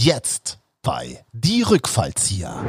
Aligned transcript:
Jetzt 0.00 0.60
bei 0.80 1.24
Die 1.32 1.62
Rückfallzieher. 1.62 2.64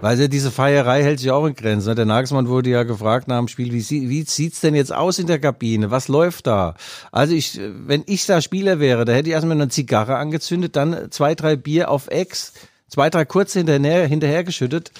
Weil 0.00 0.20
ja, 0.20 0.26
diese 0.26 0.50
Feierei 0.50 1.04
hält 1.04 1.20
sich 1.20 1.30
auch 1.30 1.46
in 1.46 1.54
Grenzen. 1.54 1.90
ne? 1.90 1.94
Der 1.94 2.06
Nagelsmann 2.06 2.48
wurde 2.48 2.70
ja 2.70 2.82
gefragt 2.82 3.28
nach 3.28 3.38
dem 3.38 3.46
Spiel, 3.46 3.72
wie, 3.72 4.08
wie 4.08 4.22
sieht's 4.22 4.58
denn 4.58 4.74
jetzt 4.74 4.92
aus 4.92 5.20
in 5.20 5.28
der 5.28 5.38
Kabine? 5.38 5.92
Was 5.92 6.08
läuft 6.08 6.48
da? 6.48 6.74
Also 7.12 7.34
ich, 7.34 7.60
wenn 7.62 8.02
ich 8.06 8.26
da 8.26 8.40
Spieler 8.40 8.80
wäre, 8.80 9.04
da 9.04 9.12
hätte 9.12 9.28
ich 9.28 9.32
erstmal 9.34 9.58
eine 9.58 9.68
Zigarre 9.68 10.16
angezündet, 10.16 10.74
dann 10.74 11.12
zwei, 11.12 11.36
drei 11.36 11.54
Bier 11.54 11.88
auf 11.88 12.08
Ex, 12.08 12.52
zwei, 12.92 13.08
drei 13.10 13.24
kurze 13.24 13.60
hinterher, 13.60 14.06
hinterhergeschüttet. 14.06 14.92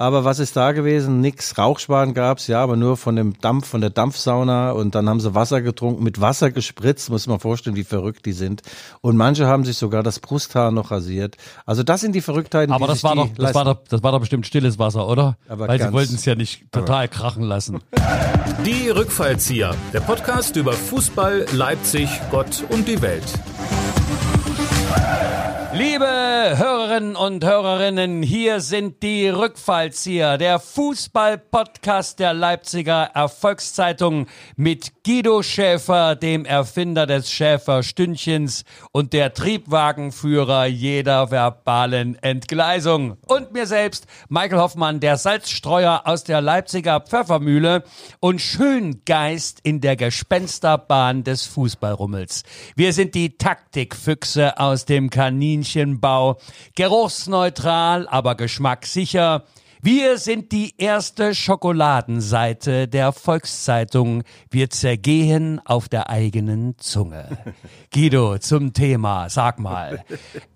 Aber 0.00 0.24
was 0.24 0.38
ist 0.38 0.54
da 0.56 0.70
gewesen? 0.70 1.20
Nix. 1.20 1.58
Rauchschwaden 1.58 2.14
gab's, 2.14 2.46
ja, 2.46 2.62
aber 2.62 2.76
nur 2.76 2.96
von 2.96 3.16
dem 3.16 3.36
Dampf, 3.40 3.66
von 3.66 3.80
der 3.80 3.90
Dampfsauna. 3.90 4.70
Und 4.70 4.94
dann 4.94 5.08
haben 5.08 5.18
sie 5.18 5.34
Wasser 5.34 5.60
getrunken, 5.60 6.04
mit 6.04 6.20
Wasser 6.20 6.52
gespritzt. 6.52 7.10
Muss 7.10 7.26
man 7.26 7.40
vorstellen, 7.40 7.74
wie 7.74 7.82
verrückt 7.82 8.24
die 8.24 8.32
sind. 8.32 8.62
Und 9.00 9.16
manche 9.16 9.46
haben 9.48 9.64
sich 9.64 9.76
sogar 9.76 10.04
das 10.04 10.20
Brusthaar 10.20 10.70
noch 10.70 10.92
rasiert. 10.92 11.36
Also 11.66 11.82
das 11.82 12.00
sind 12.00 12.14
die 12.14 12.20
Verrücktheiten, 12.20 12.72
Aber 12.72 12.84
die 12.86 12.90
das 12.92 12.98
sich 13.00 13.04
war 13.04 13.14
die 13.14 13.18
doch, 13.22 13.28
das 13.30 13.38
leisten. 13.38 13.54
war 13.56 13.64
doch, 13.64 13.78
das 13.88 14.02
war 14.04 14.12
doch 14.12 14.20
bestimmt 14.20 14.46
stilles 14.46 14.78
Wasser, 14.78 15.08
oder? 15.08 15.36
Aber 15.48 15.66
Weil 15.66 15.78
sie 15.78 15.84
ganz- 15.84 15.94
wollten 15.94 16.14
es 16.14 16.24
ja 16.26 16.36
nicht 16.36 16.70
total 16.70 17.08
krachen 17.08 17.42
lassen. 17.42 17.80
Die 18.66 18.88
Rückfallzieher, 18.90 19.74
der 19.92 20.00
Podcast 20.00 20.56
über 20.56 20.72
Fußball, 20.72 21.46
Leipzig, 21.52 22.08
Gott 22.30 22.64
und 22.70 22.88
die 22.88 23.00
Welt. 23.02 23.24
Liebe 25.74 26.06
Hörerinnen 26.06 27.14
und 27.14 27.44
Hörerinnen, 27.44 28.22
hier 28.22 28.60
sind 28.60 29.02
die 29.02 29.28
Rückfallzieher, 29.28 30.38
der 30.38 30.60
Fußball-Podcast 30.60 32.18
der 32.18 32.32
Leipziger 32.32 33.10
Erfolgszeitung 33.12 34.28
mit 34.56 35.04
Guido 35.04 35.42
Schäfer, 35.42 36.16
dem 36.16 36.46
Erfinder 36.46 37.06
des 37.06 37.30
Schäfer-Stündchens 37.30 38.64
und 38.92 39.12
der 39.12 39.34
Triebwagenführer 39.34 40.64
jeder 40.64 41.30
verbalen 41.30 42.16
Entgleisung. 42.22 43.18
Und 43.26 43.52
mir 43.52 43.66
selbst, 43.66 44.06
Michael 44.30 44.60
Hoffmann, 44.60 45.00
der 45.00 45.18
Salzstreuer 45.18 46.02
aus 46.06 46.24
der 46.24 46.40
Leipziger 46.40 47.00
Pfeffermühle 47.00 47.84
und 48.20 48.40
Schöngeist 48.40 49.60
in 49.64 49.82
der 49.82 49.96
Gespensterbahn 49.96 51.24
des 51.24 51.44
Fußballrummels. 51.44 52.44
Wir 52.74 52.94
sind 52.94 53.14
die 53.14 53.36
Taktikfüchse 53.36 54.58
aus 54.58 54.86
dem 54.86 55.10
Kaninchenbau, 55.58 56.38
geruchsneutral, 56.76 58.06
aber 58.08 58.36
geschmackssicher. 58.36 59.44
Wir 59.80 60.18
sind 60.18 60.50
die 60.50 60.74
erste 60.76 61.34
Schokoladenseite 61.34 62.88
der 62.88 63.12
Volkszeitung. 63.12 64.24
Wir 64.50 64.70
zergehen 64.70 65.60
auf 65.64 65.88
der 65.88 66.10
eigenen 66.10 66.76
Zunge. 66.78 67.38
Guido, 67.92 68.38
zum 68.38 68.72
Thema, 68.72 69.28
sag 69.30 69.60
mal. 69.60 70.04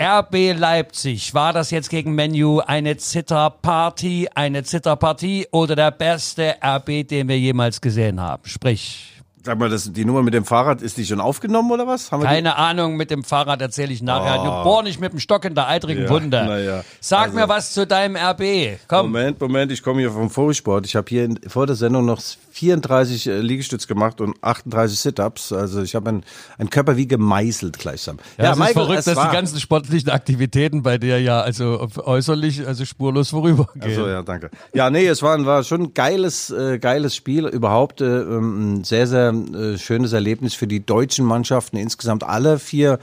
RB 0.00 0.56
Leipzig, 0.56 1.34
war 1.34 1.52
das 1.52 1.70
jetzt 1.70 1.90
gegen 1.90 2.14
Menu 2.14 2.60
eine 2.60 2.96
Zitterparty, 2.96 4.28
eine 4.34 4.64
Zitterpartie 4.64 5.46
oder 5.52 5.76
der 5.76 5.92
beste 5.92 6.56
RB, 6.60 7.06
den 7.06 7.28
wir 7.28 7.38
jemals 7.38 7.80
gesehen 7.80 8.20
haben? 8.20 8.44
Sprich. 8.44 9.21
Sag 9.44 9.58
mal, 9.58 9.68
das, 9.68 9.92
die 9.92 10.04
Nummer 10.04 10.22
mit 10.22 10.34
dem 10.34 10.44
Fahrrad, 10.44 10.82
ist 10.82 10.96
die 10.98 11.04
schon 11.04 11.20
aufgenommen 11.20 11.70
oder 11.72 11.84
was? 11.86 12.10
Keine 12.10 12.56
Ahnung, 12.58 12.96
mit 12.96 13.10
dem 13.10 13.24
Fahrrad 13.24 13.60
erzähle 13.60 13.92
ich 13.92 14.00
nachher. 14.00 14.36
Du 14.38 14.62
bohr 14.62 14.84
nicht 14.84 15.00
mit 15.00 15.12
dem 15.12 15.18
Stock 15.18 15.44
in 15.44 15.56
der 15.56 15.66
eitrigen 15.66 16.04
Ja, 16.04 16.10
Wunde. 16.10 16.44
na 16.46 16.58
ja. 16.60 16.84
Sag 17.00 17.22
Also- 17.24 17.36
mir 17.38 17.48
was 17.48 17.72
zu 17.72 17.84
deinem 17.84 18.14
RB. 18.16 18.78
Komm. 18.86 19.06
Moment, 19.06 19.40
Moment, 19.40 19.72
ich 19.72 19.82
komme 19.82 20.00
hier 20.00 20.12
vom 20.12 20.30
Vorsport. 20.30 20.86
Ich 20.86 20.94
habe 20.94 21.06
hier 21.08 21.24
in, 21.24 21.40
vor 21.48 21.66
der 21.66 21.74
Sendung 21.74 22.06
noch 22.06 22.20
34 22.52 23.26
äh, 23.26 23.38
Liegestütz 23.40 23.86
gemacht 23.86 24.20
und 24.20 24.36
38 24.42 24.98
Sit-Ups. 24.98 25.52
Also 25.52 25.82
ich 25.82 25.94
habe 25.94 26.10
einen, 26.10 26.24
einen 26.58 26.70
Körper 26.70 26.96
wie 26.96 27.06
gemeißelt 27.08 27.78
gleichsam. 27.78 28.18
Ja, 28.38 28.52
es 28.52 28.58
ist 28.58 28.72
verrückt, 28.72 28.98
es 29.00 29.04
dass 29.06 29.16
war- 29.16 29.30
die 29.30 29.34
ganzen 29.36 29.58
sportlichen 29.60 30.10
Aktivitäten 30.10 30.82
bei 30.82 30.98
dir 30.98 31.20
ja 31.20 31.40
also 31.40 31.88
äußerlich 32.04 32.66
also 32.66 32.84
spurlos 32.84 33.30
vorübergehen. 33.30 33.82
Also 33.82 34.06
ja, 34.06 34.22
danke. 34.22 34.50
Ja, 34.74 34.90
nee, 34.90 35.06
es 35.06 35.22
war, 35.22 35.44
war 35.46 35.64
schon 35.64 35.82
ein 35.82 35.94
geiles, 35.94 36.50
äh, 36.50 36.78
geiles 36.78 37.16
Spiel. 37.16 37.46
Überhaupt 37.46 38.00
äh, 38.00 38.04
ähm, 38.20 38.80
ein 38.80 38.84
sehr, 38.84 39.06
sehr 39.06 39.30
äh, 39.32 39.78
schönes 39.78 40.12
Erlebnis 40.12 40.54
für 40.54 40.66
die 40.66 40.84
deutschen 40.84 41.24
Mannschaften. 41.24 41.76
Insgesamt 41.76 42.22
alle 42.24 42.58
vier 42.58 42.98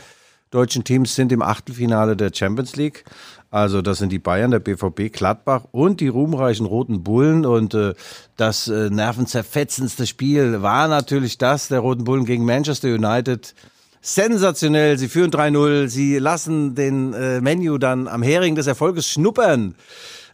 deutschen 0.52 0.84
Teams 0.84 1.16
sind 1.16 1.32
im 1.32 1.42
Achtelfinale 1.42 2.16
der 2.16 2.32
Champions 2.34 2.76
League. 2.76 3.04
Also 3.52 3.82
das 3.82 3.98
sind 3.98 4.12
die 4.12 4.20
Bayern, 4.20 4.52
der 4.52 4.60
BVB, 4.60 5.12
Gladbach 5.12 5.66
und 5.72 6.02
die 6.02 6.08
ruhmreichen 6.08 6.66
Roten 6.66 7.04
Bullen. 7.04 7.46
Und 7.46 7.74
äh, 7.74 7.94
das 8.38 8.68
äh, 8.68 8.90
nervenzerfetzendste 8.90 10.06
Spiel 10.06 10.62
war 10.62 10.88
natürlich 10.88 11.38
das 11.38 11.68
der 11.68 11.80
Roten 11.80 12.04
Bullen 12.04 12.26
gegen 12.26 12.46
Manchester 12.46 12.90
United. 12.90 13.56
Sensationell, 14.02 14.98
sie 14.98 15.10
führen 15.10 15.32
3-0, 15.32 15.88
sie 15.88 16.20
lassen 16.20 16.76
den 16.76 17.14
äh, 17.14 17.42
Menu 17.42 17.78
dann 17.78 18.08
am 18.08 18.22
Hering 18.22 18.56
des 18.56 18.68
Erfolges 18.68 19.08
schnuppern 19.08 19.76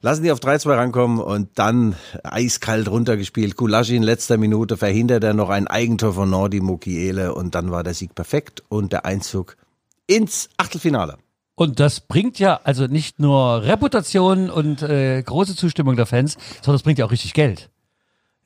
lassen 0.05 0.21
die 0.21 0.31
auf 0.31 0.39
3-2 0.39 0.69
rankommen 0.75 1.19
und 1.19 1.49
dann 1.55 1.95
eiskalt 2.21 2.87
runtergespielt. 2.87 3.55
Kulaschi 3.55 3.95
in 3.95 4.03
letzter 4.03 4.37
Minute 4.37 4.77
verhindert 4.77 5.23
er 5.23 5.33
noch 5.33 5.49
ein 5.49 5.65
Eigentor 5.65 6.13
von 6.13 6.29
Nordi 6.29 6.61
Mukiele 6.61 7.33
und 7.33 7.55
dann 7.55 7.71
war 7.71 7.83
der 7.83 7.95
Sieg 7.95 8.13
perfekt 8.13 8.61
und 8.69 8.91
der 8.93 9.05
Einzug 9.05 9.57
ins 10.05 10.49
Achtelfinale. 10.57 11.17
Und 11.55 11.79
das 11.79 12.01
bringt 12.01 12.37
ja 12.37 12.59
also 12.63 12.87
nicht 12.87 13.19
nur 13.19 13.63
Reputation 13.63 14.49
und 14.49 14.81
äh, 14.81 15.21
große 15.23 15.55
Zustimmung 15.55 15.95
der 15.95 16.05
Fans, 16.05 16.37
sondern 16.61 16.75
es 16.75 16.83
bringt 16.83 16.99
ja 16.99 17.05
auch 17.05 17.11
richtig 17.11 17.33
Geld. 17.33 17.69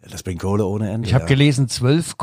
Das 0.02 0.24
bringt 0.24 0.40
Kohle 0.40 0.66
ohne 0.66 0.90
Ende. 0.90 1.08
Ich 1.08 1.14
habe 1.14 1.24
ja. 1.24 1.28
gelesen, 1.28 1.68
12, 1.68 2.16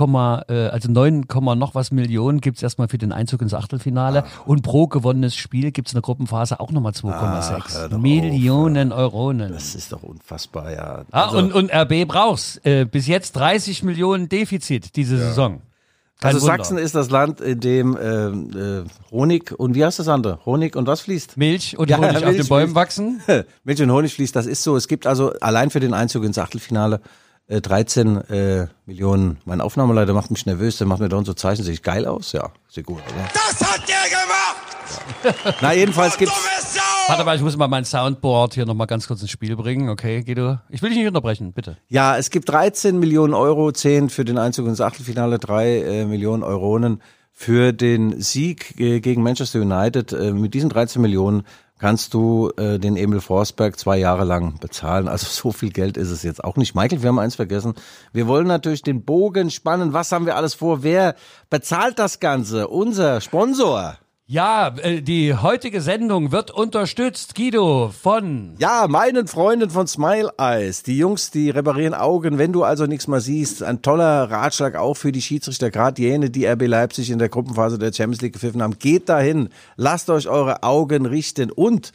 äh, 0.48 0.68
also 0.68 0.90
9, 0.90 1.26
noch 1.58 1.74
was 1.74 1.90
Millionen 1.90 2.40
gibt's 2.40 2.62
erstmal 2.62 2.88
für 2.88 2.96
den 2.96 3.12
Einzug 3.12 3.42
ins 3.42 3.52
Achtelfinale 3.52 4.24
und 4.46 4.62
pro 4.62 4.86
gewonnenes 4.86 5.36
Spiel 5.36 5.72
gibt's 5.72 5.92
in 5.92 5.96
der 5.96 6.02
Gruppenphase 6.02 6.58
auch 6.58 6.70
nochmal 6.70 6.92
Ach, 6.96 7.02
hör 7.02 7.42
2,6 7.42 7.88
doch 7.88 7.98
Millionen 7.98 8.92
Euronen. 8.92 9.52
Das 9.52 9.74
ist 9.74 9.92
doch 9.92 10.02
unfassbar, 10.02 10.72
ja. 10.72 11.04
Ah, 11.10 11.24
Also- 11.24 11.38
und, 11.38 11.52
und 11.52 11.70
RB 11.70 12.08
brauchst 12.08 12.64
äh, 12.64 12.86
bis 12.86 13.06
jetzt 13.06 13.32
30 13.36 13.82
Millionen 13.82 14.30
Defizit 14.30 14.96
diese 14.96 15.18
Saison. 15.18 15.60
Kein 16.20 16.34
also 16.34 16.46
Wunder. 16.46 16.56
Sachsen 16.56 16.78
ist 16.78 16.94
das 16.94 17.10
Land, 17.10 17.42
in 17.42 17.60
dem 17.60 17.98
ähm, 18.00 18.86
äh, 18.86 19.10
Honig 19.10 19.52
und 19.52 19.74
wie 19.74 19.84
heißt 19.84 19.98
das 19.98 20.08
andere? 20.08 20.38
Honig 20.46 20.74
und 20.74 20.86
was 20.86 21.02
fließt? 21.02 21.36
Milch 21.36 21.76
und 21.78 21.90
Ja, 21.90 21.98
Honig 21.98 22.16
auf 22.16 22.24
Milch, 22.24 22.36
den 22.38 22.48
Bäumen 22.48 22.74
wachsen. 22.74 23.20
Milch 23.64 23.82
und 23.82 23.90
Honig 23.90 24.14
fließt, 24.14 24.34
das 24.34 24.46
ist 24.46 24.62
so. 24.62 24.76
Es 24.76 24.88
gibt 24.88 25.06
also 25.06 25.32
allein 25.40 25.70
für 25.70 25.80
den 25.80 25.92
Einzug 25.92 26.24
ins 26.24 26.38
Achtelfinale 26.38 27.00
äh, 27.48 27.60
13 27.60 28.16
äh, 28.28 28.66
Millionen. 28.86 29.38
Mein 29.44 29.60
Aufnahmeleiter 29.60 30.14
macht 30.14 30.30
mich 30.30 30.46
nervös, 30.46 30.78
der 30.78 30.86
macht 30.86 31.00
mir 31.00 31.10
da 31.10 31.18
und 31.18 31.26
so 31.26 31.34
Zeichen. 31.34 31.62
Sehe 31.62 31.74
ich 31.74 31.82
geil 31.82 32.06
aus? 32.06 32.32
Ja, 32.32 32.50
sieht 32.68 32.86
gut 32.86 33.02
aus. 33.06 33.12
Das 33.34 33.72
hat 33.72 33.82
der 33.86 33.96
gemacht! 34.08 35.56
Na, 35.60 35.74
jedenfalls 35.74 36.16
gibt's. 36.16 36.34
Warte 37.08 37.24
mal, 37.24 37.36
ich 37.36 37.42
muss 37.42 37.56
mal 37.56 37.68
mein 37.68 37.84
Soundboard 37.84 38.54
hier 38.54 38.66
nochmal 38.66 38.88
ganz 38.88 39.06
kurz 39.06 39.22
ins 39.22 39.30
Spiel 39.30 39.54
bringen. 39.54 39.88
Okay, 39.88 40.24
Guido. 40.24 40.58
Ich 40.68 40.82
will 40.82 40.88
dich 40.88 40.98
nicht 40.98 41.06
unterbrechen, 41.06 41.52
bitte. 41.52 41.76
Ja, 41.88 42.16
es 42.16 42.30
gibt 42.30 42.48
13 42.48 42.98
Millionen 42.98 43.32
Euro, 43.32 43.70
10 43.70 44.10
für 44.10 44.24
den 44.24 44.38
Einzug 44.38 44.66
ins 44.66 44.80
Achtelfinale, 44.80 45.38
3 45.38 45.82
äh, 45.82 46.04
Millionen 46.06 46.42
Euronen 46.42 47.00
für 47.30 47.72
den 47.72 48.20
Sieg 48.20 48.80
äh, 48.80 48.98
gegen 48.98 49.22
Manchester 49.22 49.60
United. 49.60 50.12
Äh, 50.12 50.32
mit 50.32 50.52
diesen 50.52 50.68
13 50.68 51.00
Millionen 51.00 51.44
kannst 51.78 52.12
du 52.12 52.50
äh, 52.56 52.80
den 52.80 52.96
Emil 52.96 53.20
Forsberg 53.20 53.78
zwei 53.78 53.98
Jahre 53.98 54.24
lang 54.24 54.58
bezahlen. 54.58 55.06
Also 55.06 55.26
so 55.30 55.52
viel 55.52 55.70
Geld 55.70 55.96
ist 55.96 56.10
es 56.10 56.24
jetzt 56.24 56.42
auch 56.42 56.56
nicht. 56.56 56.74
Michael, 56.74 57.02
wir 57.02 57.08
haben 57.08 57.20
eins 57.20 57.36
vergessen. 57.36 57.74
Wir 58.12 58.26
wollen 58.26 58.48
natürlich 58.48 58.82
den 58.82 59.04
Bogen 59.04 59.50
spannen. 59.52 59.92
Was 59.92 60.10
haben 60.10 60.26
wir 60.26 60.34
alles 60.34 60.54
vor? 60.54 60.82
Wer 60.82 61.14
bezahlt 61.50 62.00
das 62.00 62.18
Ganze? 62.18 62.66
Unser 62.66 63.20
Sponsor. 63.20 63.96
Ja, 64.28 64.74
äh, 64.82 65.02
die 65.02 65.34
heutige 65.36 65.80
Sendung 65.80 66.32
wird 66.32 66.50
unterstützt, 66.50 67.36
Guido, 67.36 67.92
von 67.92 68.56
Ja, 68.58 68.86
meinen 68.88 69.28
Freunden 69.28 69.70
von 69.70 69.86
Smile 69.86 70.32
Eyes. 70.36 70.82
Die 70.82 70.98
Jungs, 70.98 71.30
die 71.30 71.48
reparieren 71.48 71.94
Augen, 71.94 72.36
wenn 72.36 72.52
du 72.52 72.64
also 72.64 72.86
nichts 72.86 73.06
mehr 73.06 73.20
siehst. 73.20 73.62
Ein 73.62 73.82
toller 73.82 74.28
Ratschlag 74.28 74.74
auch 74.74 74.94
für 74.94 75.12
die 75.12 75.22
Schiedsrichter, 75.22 75.70
gerade 75.70 76.02
jene, 76.02 76.28
die 76.28 76.44
RB 76.44 76.66
Leipzig 76.66 77.10
in 77.10 77.20
der 77.20 77.28
Gruppenphase 77.28 77.78
der 77.78 77.92
Champions 77.92 78.20
League 78.20 78.32
gepfiffen 78.32 78.64
haben. 78.64 78.80
Geht 78.80 79.08
dahin, 79.08 79.48
lasst 79.76 80.10
euch 80.10 80.26
eure 80.26 80.64
Augen 80.64 81.06
richten. 81.06 81.52
Und 81.52 81.92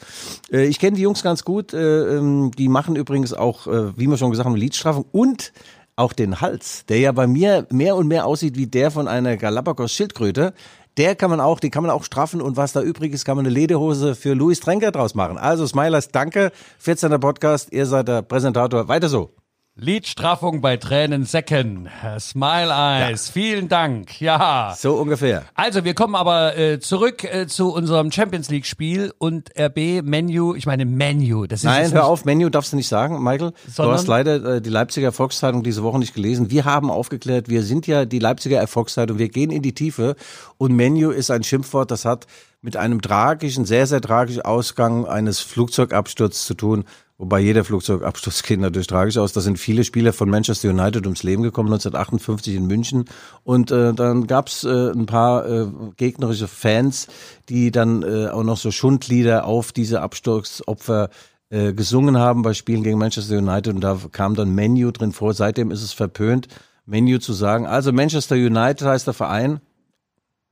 äh, 0.54 0.64
ich 0.64 0.80
kenne 0.80 0.96
die 0.96 1.04
Jungs 1.04 1.24
ganz 1.24 1.44
gut. 1.44 1.74
Äh, 1.74 2.16
ähm, 2.16 2.52
die 2.58 2.70
machen 2.70 2.96
übrigens 2.96 3.34
auch, 3.34 3.68
äh, 3.68 3.98
wie 3.98 4.08
wir 4.08 4.16
schon 4.16 4.32
gesagt 4.32 4.48
haben, 4.48 4.56
Lidstraffung 4.56 5.04
und 5.12 5.52
auch 5.98 6.14
den 6.14 6.42
Hals, 6.42 6.86
der 6.88 7.00
ja 7.00 7.12
bei 7.12 7.28
mir 7.28 7.68
mehr 7.70 7.96
und 7.96 8.08
mehr 8.08 8.26
aussieht 8.26 8.58
wie 8.58 8.68
der 8.68 8.92
von 8.92 9.08
einer 9.08 9.38
Galapagos-Schildkröte. 9.38 10.54
Der 10.98 11.16
kann 11.16 11.30
man 11.30 11.40
auch, 11.40 11.60
die 11.60 11.70
kann 11.70 11.84
man 11.84 11.92
auch 11.92 12.04
straffen 12.04 12.42
und 12.42 12.58
was 12.58 12.74
da 12.74 12.82
übrig 12.82 13.14
ist, 13.14 13.24
kann 13.26 13.38
man 13.38 13.46
eine 13.46 13.54
Lederhose 13.54 14.16
für 14.16 14.34
Louis 14.34 14.60
Trenker 14.60 14.92
draus 14.92 15.16
machen. 15.16 15.38
Also 15.38 15.66
Smilers, 15.66 16.10
danke. 16.10 16.52
14. 16.80 17.20
Podcast, 17.20 17.72
ihr 17.72 17.86
seid 17.86 18.08
der 18.08 18.22
Präsentator. 18.22 18.88
Weiter 18.88 19.08
so. 19.08 19.41
Lidstraffung 19.84 20.62
bei 20.62 20.78
Tränensäcken. 20.78 21.90
Smile 22.20 22.70
Eyes, 22.72 23.30
vielen 23.30 23.68
Dank. 23.68 24.22
Ja. 24.22 24.76
So 24.78 24.94
ungefähr. 24.94 25.46
Also, 25.56 25.84
wir 25.84 25.96
kommen 25.96 26.14
aber 26.14 26.56
äh, 26.56 26.80
zurück 26.80 27.24
äh, 27.24 27.48
zu 27.48 27.74
unserem 27.74 28.12
Champions 28.12 28.52
League 28.52 28.68
Spiel 28.68 29.12
und 29.18 29.50
RB 29.60 30.04
Menu, 30.04 30.54
ich 30.54 30.68
meine 30.68 30.86
Menu, 30.86 31.48
das 31.48 31.62
ist 31.62 31.64
Nein, 31.64 31.92
hör 31.94 32.06
auf, 32.06 32.26
Menu 32.26 32.50
darfst 32.50 32.74
du 32.74 32.76
nicht 32.76 32.90
sagen, 32.90 33.24
Michael. 33.24 33.54
Sondern? 33.68 33.96
Du 33.96 34.00
hast 34.00 34.08
leider 34.08 34.58
äh, 34.58 34.62
die 34.62 34.70
Leipziger 34.70 35.12
Volkszeitung 35.12 35.64
diese 35.64 35.82
Woche 35.82 35.98
nicht 35.98 36.14
gelesen. 36.14 36.52
Wir 36.52 36.66
haben 36.66 36.92
aufgeklärt, 36.92 37.50
wir 37.50 37.64
sind 37.64 37.88
ja 37.88 38.06
die 38.06 38.20
Leipziger 38.20 38.60
Erfolgszeitung, 38.60 39.18
wir 39.18 39.30
gehen 39.30 39.50
in 39.50 39.64
die 39.64 39.74
Tiefe 39.74 40.16
und 40.60 40.76
Menu 40.76 41.10
ist 41.10 41.32
ein 41.32 41.44
Schimpfwort, 41.44 41.90
das 41.90 42.06
hat 42.06 42.28
mit 42.62 42.78
einem 42.78 43.02
tragischen, 43.02 43.66
sehr, 43.66 43.88
sehr 43.88 44.02
tragischen 44.02 44.44
Ausgang 44.44 45.06
eines 45.06 45.40
Flugzeugabsturzes 45.40 46.46
zu 46.46 46.54
tun. 46.54 46.86
Wobei 47.18 47.40
jeder 47.40 47.64
Flugzeugabsturz 47.64 48.42
geht 48.44 48.60
natürlich 48.60 48.88
tragisch 48.88 49.18
aus. 49.18 49.34
Da 49.34 49.42
sind 49.42 49.60
viele 49.60 49.84
Spieler 49.84 50.12
von 50.12 50.30
Manchester 50.30 50.70
United 50.70 51.06
ums 51.06 51.22
Leben 51.22 51.44
gekommen, 51.44 51.70
1958 51.70 52.56
in 52.56 52.66
München. 52.66 53.06
Und 53.44 53.70
äh, 53.70 53.94
dann 53.94 54.26
gab's 54.26 54.64
äh, 54.64 54.92
ein 54.92 55.06
paar 55.06 55.48
äh, 55.48 55.68
gegnerische 55.98 56.48
Fans, 56.48 57.08
die 57.50 57.70
dann 57.70 58.02
äh, 58.02 58.28
auch 58.30 58.44
noch 58.44 58.58
so 58.58 58.72
Schundlieder 58.72 59.46
auf 59.46 59.72
diese 59.72 60.02
Absturzopfer 60.02 61.10
äh, 61.52 61.74
gesungen 61.74 62.18
haben 62.18 62.42
bei 62.42 62.54
Spielen 62.54 62.82
gegen 62.82 62.98
Manchester 62.98 63.38
United. 63.38 63.76
Und 63.76 63.82
da 63.82 64.00
kam 64.12 64.34
dann 64.34 64.56
Menu 64.56 64.90
drin 64.92 65.12
vor. 65.12 65.36
Seitdem 65.36 65.70
ist 65.70 65.84
es 65.84 65.94
verpönt, 65.94 66.48
Menu 66.86 67.20
zu 67.20 67.34
sagen. 67.34 67.68
Also 67.68 67.92
Manchester 67.92 68.36
United 68.36 68.88
heißt 68.88 69.06
der 69.06 69.14
Verein. 69.14 69.62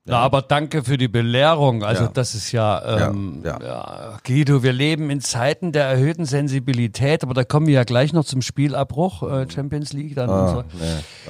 Ja. 0.06 0.18
aber 0.20 0.42
danke 0.42 0.84
für 0.84 0.98
die 0.98 1.08
Belehrung. 1.08 1.84
Also 1.84 2.06
Ja. 2.06 2.10
das 2.12 2.34
ist 2.34 2.52
ja, 2.52 3.10
ähm, 3.10 3.42
Ja, 3.46 3.60
ja. 3.62 4.18
Guido, 4.26 4.64
wir 4.64 4.74
leben 4.74 5.12
in 5.12 5.22
Zeiten 5.22 5.72
der 5.72 5.86
erhöhten 5.86 6.26
Sensibilität, 6.26 7.22
aber 7.22 7.36
da 7.36 7.44
kommen 7.44 7.68
wir 7.68 7.76
ja 7.76 7.84
gleich 7.84 8.12
noch 8.12 8.26
zum 8.26 8.42
Spielabbruch, 8.42 9.22
äh, 9.24 9.46
Champions 9.52 9.94
League. 9.94 10.16
Dann 10.16 10.30
und 10.30 10.50
so. 10.50 10.64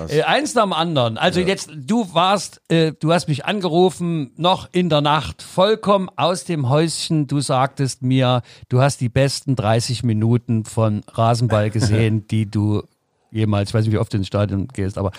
nee, 0.08 0.18
Äh, 0.20 0.24
eins 0.24 0.56
nach 0.56 0.64
dem 0.64 0.72
anderen. 0.72 1.18
Also 1.18 1.42
jetzt, 1.42 1.72
du 1.76 2.14
warst, 2.14 2.62
äh, 2.70 2.94
du 2.98 3.12
hast 3.12 3.28
mich 3.28 3.44
angerufen, 3.44 4.32
noch 4.38 4.70
in 4.72 4.88
der 4.90 5.02
Nacht, 5.02 5.42
vollkommen 5.42 6.08
aus 6.16 6.46
dem 6.46 6.70
Häuschen. 6.70 7.28
Du 7.28 7.42
sagtest 7.42 8.02
mir, 8.02 8.44
du 8.70 8.82
hast 8.82 9.02
die 9.02 9.10
besten 9.10 9.58
30 9.58 10.04
Minuten 10.04 10.64
von 10.64 11.02
Rasenball 11.10 11.70
gesehen, 11.72 12.28
die 12.28 12.50
du 12.50 12.84
jemals, 13.32 13.70
ich 13.72 13.74
weiß 13.74 13.84
nicht, 13.86 13.94
wie 13.94 13.98
oft 13.98 14.14
du 14.14 14.18
ins 14.18 14.28
Stadion 14.28 14.68
gehst, 14.70 14.98
aber 14.98 15.12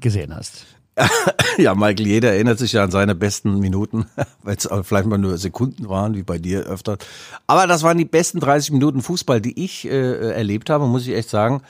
gesehen 0.00 0.34
hast. 0.34 0.66
Ja, 1.58 1.74
Michael, 1.74 2.06
jeder 2.06 2.32
erinnert 2.32 2.58
sich 2.58 2.72
ja 2.72 2.82
an 2.82 2.90
seine 2.90 3.14
besten 3.14 3.60
Minuten, 3.60 4.06
weil 4.42 4.56
es 4.56 4.68
vielleicht 4.82 5.06
mal 5.06 5.18
nur 5.18 5.38
Sekunden 5.38 5.88
waren, 5.88 6.14
wie 6.14 6.22
bei 6.22 6.38
dir 6.38 6.64
öfter. 6.64 6.98
Aber 7.46 7.66
das 7.66 7.82
waren 7.82 7.98
die 7.98 8.04
besten 8.04 8.40
30 8.40 8.72
Minuten 8.72 9.02
Fußball, 9.02 9.40
die 9.40 9.62
ich 9.62 9.86
äh, 9.86 10.32
erlebt 10.32 10.70
habe, 10.70 10.86
muss 10.86 11.06
ich 11.06 11.14
echt 11.14 11.30
sagen. 11.30 11.62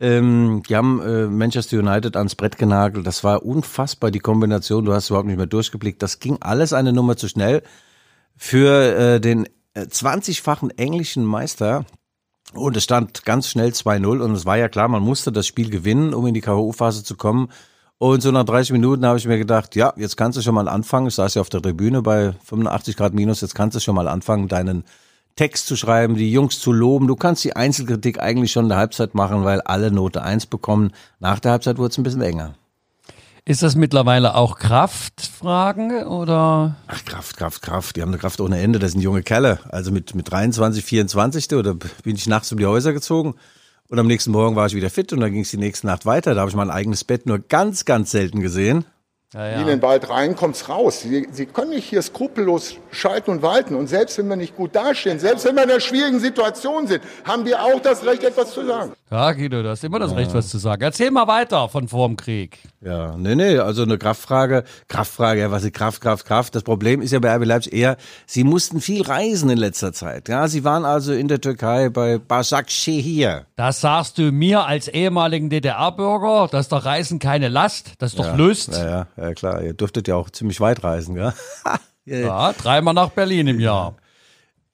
Ähm, 0.00 0.62
die 0.68 0.76
haben 0.76 1.00
äh, 1.02 1.26
Manchester 1.26 1.78
United 1.78 2.16
ans 2.16 2.34
Brett 2.34 2.58
genagelt. 2.58 3.06
Das 3.06 3.24
war 3.24 3.44
unfassbar, 3.44 4.10
die 4.10 4.18
Kombination. 4.18 4.84
Du 4.84 4.92
hast 4.92 5.10
überhaupt 5.10 5.28
nicht 5.28 5.36
mehr 5.36 5.46
durchgeblickt. 5.46 6.02
Das 6.02 6.18
ging 6.18 6.38
alles 6.40 6.72
eine 6.72 6.92
Nummer 6.92 7.16
zu 7.16 7.28
schnell 7.28 7.62
für 8.36 8.96
äh, 8.96 9.20
den 9.20 9.46
äh, 9.74 9.82
20-fachen 9.82 10.70
englischen 10.70 11.24
Meister. 11.24 11.84
Und 12.52 12.76
es 12.76 12.84
stand 12.84 13.24
ganz 13.24 13.48
schnell 13.48 13.70
2-0 13.70 14.20
und 14.20 14.32
es 14.32 14.46
war 14.46 14.56
ja 14.56 14.68
klar, 14.68 14.86
man 14.86 15.02
musste 15.02 15.32
das 15.32 15.46
Spiel 15.46 15.70
gewinnen, 15.70 16.14
um 16.14 16.26
in 16.26 16.34
die 16.34 16.40
K.O.-Phase 16.40 17.02
zu 17.02 17.16
kommen. 17.16 17.48
Und 17.98 18.22
so 18.22 18.30
nach 18.30 18.44
30 18.44 18.72
Minuten 18.72 19.06
habe 19.06 19.18
ich 19.18 19.26
mir 19.26 19.38
gedacht, 19.38 19.76
ja, 19.76 19.92
jetzt 19.96 20.16
kannst 20.16 20.36
du 20.36 20.42
schon 20.42 20.54
mal 20.54 20.68
anfangen. 20.68 21.06
Ich 21.06 21.14
saß 21.14 21.34
ja 21.34 21.40
auf 21.40 21.48
der 21.48 21.62
Tribüne 21.62 22.02
bei 22.02 22.34
85 22.44 22.96
Grad 22.96 23.14
minus, 23.14 23.40
jetzt 23.40 23.54
kannst 23.54 23.76
du 23.76 23.80
schon 23.80 23.94
mal 23.94 24.08
anfangen, 24.08 24.48
deinen 24.48 24.84
Text 25.36 25.66
zu 25.66 25.76
schreiben, 25.76 26.14
die 26.14 26.30
Jungs 26.30 26.60
zu 26.60 26.72
loben. 26.72 27.06
Du 27.06 27.16
kannst 27.16 27.44
die 27.44 27.56
Einzelkritik 27.56 28.20
eigentlich 28.20 28.52
schon 28.52 28.66
in 28.66 28.68
der 28.68 28.78
Halbzeit 28.78 29.14
machen, 29.14 29.44
weil 29.44 29.60
alle 29.62 29.90
Note 29.90 30.22
1 30.22 30.46
bekommen. 30.46 30.92
Nach 31.18 31.40
der 31.40 31.52
Halbzeit 31.52 31.78
wurde 31.78 31.90
es 31.90 31.98
ein 31.98 32.04
bisschen 32.04 32.22
enger. 32.22 32.54
Ist 33.46 33.62
das 33.62 33.74
mittlerweile 33.74 34.36
auch 34.36 34.58
Kraftfragen 34.58 36.06
oder? 36.06 36.76
Ach, 36.86 37.04
Kraft, 37.04 37.36
Kraft, 37.36 37.62
Kraft. 37.62 37.96
Die 37.96 38.02
haben 38.02 38.08
eine 38.08 38.18
Kraft 38.18 38.40
ohne 38.40 38.58
Ende. 38.58 38.78
Das 38.78 38.92
sind 38.92 39.02
junge 39.02 39.22
Kerle. 39.22 39.58
Also 39.68 39.90
mit, 39.90 40.14
mit 40.14 40.30
23, 40.30 40.82
24. 40.82 41.52
oder 41.52 41.74
bin 41.74 42.16
ich 42.16 42.26
nachts 42.26 42.50
um 42.52 42.58
die 42.58 42.66
Häuser 42.66 42.92
gezogen. 42.94 43.34
Und 43.94 44.00
am 44.00 44.08
nächsten 44.08 44.32
Morgen 44.32 44.56
war 44.56 44.66
ich 44.66 44.74
wieder 44.74 44.90
fit 44.90 45.12
und 45.12 45.20
dann 45.20 45.30
ging 45.30 45.42
es 45.42 45.52
die 45.52 45.56
nächste 45.56 45.86
Nacht 45.86 46.04
weiter. 46.04 46.34
Da 46.34 46.40
habe 46.40 46.50
ich 46.50 46.56
mein 46.56 46.68
eigenes 46.68 47.04
Bett 47.04 47.26
nur 47.26 47.38
ganz, 47.38 47.84
ganz 47.84 48.10
selten 48.10 48.40
gesehen. 48.40 48.86
Ja, 49.32 49.60
in 49.60 49.68
den 49.68 49.82
Wald 49.82 50.10
rein, 50.10 50.34
kommt's 50.34 50.68
raus. 50.68 51.02
Sie, 51.02 51.28
Sie 51.30 51.46
können 51.46 51.70
nicht 51.70 51.90
hier 51.90 52.02
skrupellos 52.02 52.74
schalten 52.90 53.30
und 53.30 53.42
walten. 53.42 53.76
Und 53.76 53.86
selbst 53.86 54.18
wenn 54.18 54.26
wir 54.26 54.34
nicht 54.34 54.56
gut 54.56 54.74
dastehen, 54.74 55.20
selbst 55.20 55.44
wenn 55.44 55.54
wir 55.54 55.62
in 55.62 55.70
einer 55.70 55.78
schwierigen 55.78 56.18
Situation 56.18 56.88
sind, 56.88 57.04
haben 57.24 57.44
wir 57.44 57.62
auch 57.62 57.80
das 57.80 58.04
Recht, 58.04 58.24
etwas 58.24 58.50
zu 58.50 58.66
sagen. 58.66 58.94
Ja, 59.14 59.30
Guido, 59.30 59.62
du 59.62 59.68
hast 59.68 59.84
immer 59.84 60.00
das 60.00 60.12
Recht, 60.16 60.34
was 60.34 60.48
zu 60.48 60.58
sagen. 60.58 60.82
Erzähl 60.82 61.12
mal 61.12 61.28
weiter 61.28 61.68
von 61.68 61.86
vorm 61.86 62.16
Krieg. 62.16 62.58
Ja, 62.80 63.16
nee, 63.16 63.36
nee, 63.36 63.58
also 63.58 63.84
eine 63.84 63.96
Kraftfrage, 63.96 64.64
Kraftfrage, 64.88 65.42
ja, 65.42 65.52
was 65.52 65.62
ist 65.62 65.72
Kraft, 65.72 66.00
Kraft, 66.00 66.26
Kraft? 66.26 66.56
Das 66.56 66.64
Problem 66.64 67.00
ist 67.00 67.12
ja 67.12 67.20
bei 67.20 67.32
RB 67.36 67.44
Leipzig 67.44 67.74
eher, 67.74 67.96
sie 68.26 68.42
mussten 68.42 68.80
viel 68.80 69.02
reisen 69.02 69.50
in 69.50 69.58
letzter 69.58 69.92
Zeit. 69.92 70.28
Ja, 70.28 70.48
sie 70.48 70.64
waren 70.64 70.84
also 70.84 71.12
in 71.12 71.28
der 71.28 71.40
Türkei 71.40 71.90
bei 71.90 72.18
Başakşehir. 72.18 73.46
Das 73.54 73.80
sagst 73.82 74.18
du 74.18 74.32
mir 74.32 74.66
als 74.66 74.88
ehemaligen 74.88 75.48
DDR-Bürger, 75.48 76.48
dass 76.50 76.68
doch 76.68 76.84
Reisen 76.84 77.20
keine 77.20 77.48
Last, 77.48 77.92
das 77.98 78.14
ist 78.14 78.18
doch. 78.18 78.36
Ja, 78.36 78.36
ja, 78.36 79.06
ja, 79.16 79.32
klar, 79.34 79.62
ihr 79.62 79.74
dürftet 79.74 80.08
ja 80.08 80.16
auch 80.16 80.28
ziemlich 80.28 80.60
weit 80.60 80.82
reisen, 80.82 81.14
gell? 81.14 81.32
Ja, 82.04 82.52
dreimal 82.52 82.92
nach 82.92 83.10
Berlin 83.10 83.46
im 83.46 83.60
Jahr. 83.60 83.94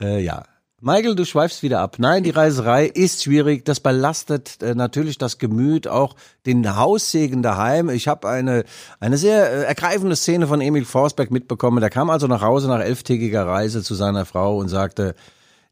Äh, 0.03 0.21
ja. 0.21 0.45
Michael, 0.83 1.15
du 1.15 1.27
schweifst 1.27 1.63
wieder 1.63 1.81
ab. 1.81 1.97
Nein, 1.99 2.23
die 2.23 2.31
Reiserei 2.31 2.87
ist 2.87 3.23
schwierig. 3.23 3.67
Das 3.67 3.81
belastet 3.81 4.63
äh, 4.63 4.75
natürlich 4.75 5.19
das 5.19 5.37
Gemüt, 5.37 5.87
auch 5.87 6.17
den 6.47 6.75
Haussegen 6.75 7.43
daheim. 7.43 7.91
Ich 7.91 8.09
habe 8.09 8.27
eine, 8.27 8.65
eine 8.99 9.19
sehr 9.19 9.51
äh, 9.51 9.63
ergreifende 9.65 10.17
Szene 10.17 10.47
von 10.47 10.63
Emil 10.63 10.87
Forsberg 10.87 11.31
mitbekommen. 11.31 11.81
Der 11.83 11.91
kam 11.91 12.09
also 12.09 12.27
nach 12.29 12.41
Hause 12.41 12.69
nach 12.69 12.81
elftägiger 12.81 13.47
Reise 13.47 13.83
zu 13.83 13.95
seiner 13.95 14.25
Frau 14.25 14.57
und 14.57 14.69
sagte, 14.69 15.15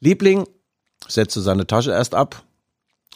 Liebling, 0.00 0.46
setzte 1.06 1.40
seine 1.40 1.66
Tasche 1.66 1.93
erst 1.93 2.14
ab. 2.14 2.43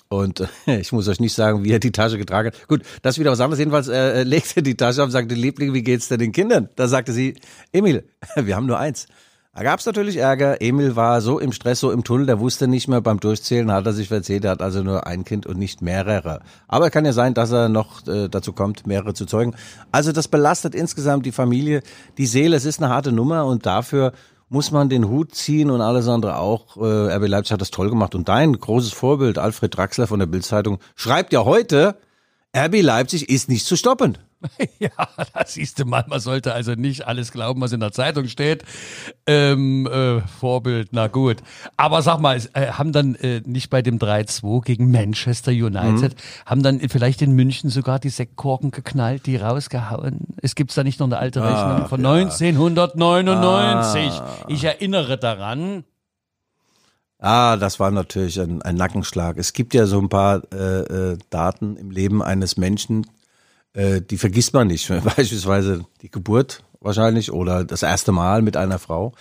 Und 0.08 0.40
äh, 0.40 0.46
ich 0.80 0.92
muss 0.92 1.08
euch 1.08 1.20
nicht 1.20 1.34
sagen, 1.34 1.62
wie 1.62 1.72
er 1.72 1.78
die 1.78 1.92
Tasche 1.92 2.16
getragen 2.16 2.52
hat. 2.52 2.68
Gut, 2.68 2.82
das 3.02 3.18
wieder 3.18 3.32
was 3.32 3.40
anderes. 3.40 3.58
Jedenfalls 3.58 3.88
äh, 3.88 4.20
äh, 4.20 4.22
legte 4.22 4.56
er 4.56 4.62
die 4.62 4.78
Tasche 4.78 5.02
ab 5.02 5.06
und 5.06 5.12
sagte, 5.12 5.34
Liebling, 5.34 5.74
wie 5.74 5.82
geht's 5.82 6.08
denn 6.08 6.20
den 6.20 6.32
Kindern? 6.32 6.70
Da 6.76 6.88
sagte 6.88 7.12
sie, 7.12 7.34
Emil, 7.70 8.08
wir 8.36 8.56
haben 8.56 8.66
nur 8.66 8.78
eins. 8.78 9.08
Da 9.54 9.62
gab's 9.64 9.84
natürlich 9.84 10.16
Ärger. 10.16 10.62
Emil 10.62 10.96
war 10.96 11.20
so 11.20 11.38
im 11.38 11.52
Stress, 11.52 11.80
so 11.80 11.90
im 11.90 12.04
Tunnel, 12.04 12.24
der 12.24 12.40
wusste 12.40 12.68
nicht 12.68 12.88
mehr 12.88 13.02
beim 13.02 13.20
Durchzählen, 13.20 13.70
hat 13.70 13.84
er 13.84 13.92
sich 13.92 14.08
verzählt, 14.08 14.46
er 14.46 14.52
hat 14.52 14.62
also 14.62 14.82
nur 14.82 15.06
ein 15.06 15.26
Kind 15.26 15.44
und 15.44 15.58
nicht 15.58 15.82
mehrere. 15.82 16.40
Aber 16.68 16.88
kann 16.88 17.04
ja 17.04 17.12
sein, 17.12 17.34
dass 17.34 17.52
er 17.52 17.68
noch 17.68 18.06
äh, 18.06 18.28
dazu 18.28 18.54
kommt, 18.54 18.86
mehrere 18.86 19.12
zu 19.12 19.26
zeugen. 19.26 19.54
Also 19.90 20.10
das 20.10 20.28
belastet 20.28 20.74
insgesamt 20.74 21.26
die 21.26 21.32
Familie, 21.32 21.82
die 22.16 22.24
Seele. 22.24 22.56
Es 22.56 22.64
ist 22.64 22.82
eine 22.82 22.90
harte 22.90 23.12
Nummer 23.12 23.44
und 23.44 23.66
dafür 23.66 24.12
muss 24.48 24.70
man 24.70 24.88
den 24.88 25.06
Hut 25.10 25.34
ziehen 25.34 25.70
und 25.70 25.82
alles 25.82 26.08
andere 26.08 26.38
auch. 26.38 26.78
Äh, 26.78 27.14
RB 27.14 27.28
Leipzig 27.28 27.52
hat 27.52 27.60
das 27.60 27.70
toll 27.70 27.90
gemacht. 27.90 28.14
Und 28.14 28.30
dein 28.30 28.54
großes 28.54 28.94
Vorbild, 28.94 29.36
Alfred 29.36 29.76
Draxler 29.76 30.06
von 30.06 30.18
der 30.18 30.26
Bildzeitung, 30.26 30.78
schreibt 30.94 31.30
ja 31.34 31.44
heute, 31.44 31.96
RB 32.56 32.80
Leipzig 32.80 33.28
ist 33.28 33.50
nicht 33.50 33.66
zu 33.66 33.76
stoppen. 33.76 34.16
Ja, 34.78 34.90
da 35.34 35.44
siehst 35.46 35.78
du 35.78 35.84
mal, 35.84 36.04
man 36.08 36.20
sollte 36.20 36.52
also 36.52 36.72
nicht 36.72 37.06
alles 37.06 37.32
glauben, 37.32 37.60
was 37.60 37.72
in 37.72 37.80
der 37.80 37.92
Zeitung 37.92 38.26
steht. 38.26 38.64
Ähm, 39.26 39.86
äh, 39.86 40.20
Vorbild, 40.22 40.88
na 40.92 41.06
gut. 41.06 41.38
Aber 41.76 42.02
sag 42.02 42.20
mal, 42.20 42.40
äh, 42.54 42.68
haben 42.68 42.92
dann 42.92 43.14
äh, 43.16 43.42
nicht 43.44 43.70
bei 43.70 43.82
dem 43.82 43.98
3-2 43.98 44.64
gegen 44.64 44.90
Manchester 44.90 45.52
United, 45.52 46.16
haben 46.46 46.62
dann 46.62 46.80
vielleicht 46.88 47.22
in 47.22 47.32
München 47.32 47.70
sogar 47.70 47.98
die 47.98 48.08
Sektkorken 48.08 48.70
geknallt, 48.70 49.26
die 49.26 49.36
rausgehauen? 49.36 50.20
Es 50.40 50.54
gibt 50.54 50.76
da 50.76 50.84
nicht 50.84 51.00
noch 51.00 51.06
eine 51.06 51.18
alte 51.18 51.42
Rechnung 51.42 51.88
von 51.88 52.04
1999. 52.04 54.12
Ich 54.48 54.64
erinnere 54.64 55.18
daran. 55.18 55.84
Ah, 57.22 57.56
das 57.56 57.78
war 57.78 57.92
natürlich 57.92 58.40
ein, 58.40 58.62
ein 58.62 58.74
Nackenschlag. 58.74 59.38
Es 59.38 59.52
gibt 59.52 59.74
ja 59.74 59.86
so 59.86 60.00
ein 60.00 60.08
paar 60.08 60.42
äh, 60.52 61.12
äh, 61.12 61.18
Daten 61.30 61.76
im 61.76 61.92
Leben 61.92 62.20
eines 62.20 62.56
Menschen, 62.56 63.06
äh, 63.74 64.00
die 64.00 64.18
vergisst 64.18 64.52
man 64.54 64.66
nicht. 64.68 64.88
Beispielsweise 65.16 65.84
die 66.02 66.10
Geburt 66.10 66.62
wahrscheinlich 66.80 67.30
oder 67.32 67.64
das 67.64 67.82
erste 67.84 68.10
Mal 68.10 68.42
mit 68.42 68.56
einer 68.56 68.78
Frau. 68.78 69.12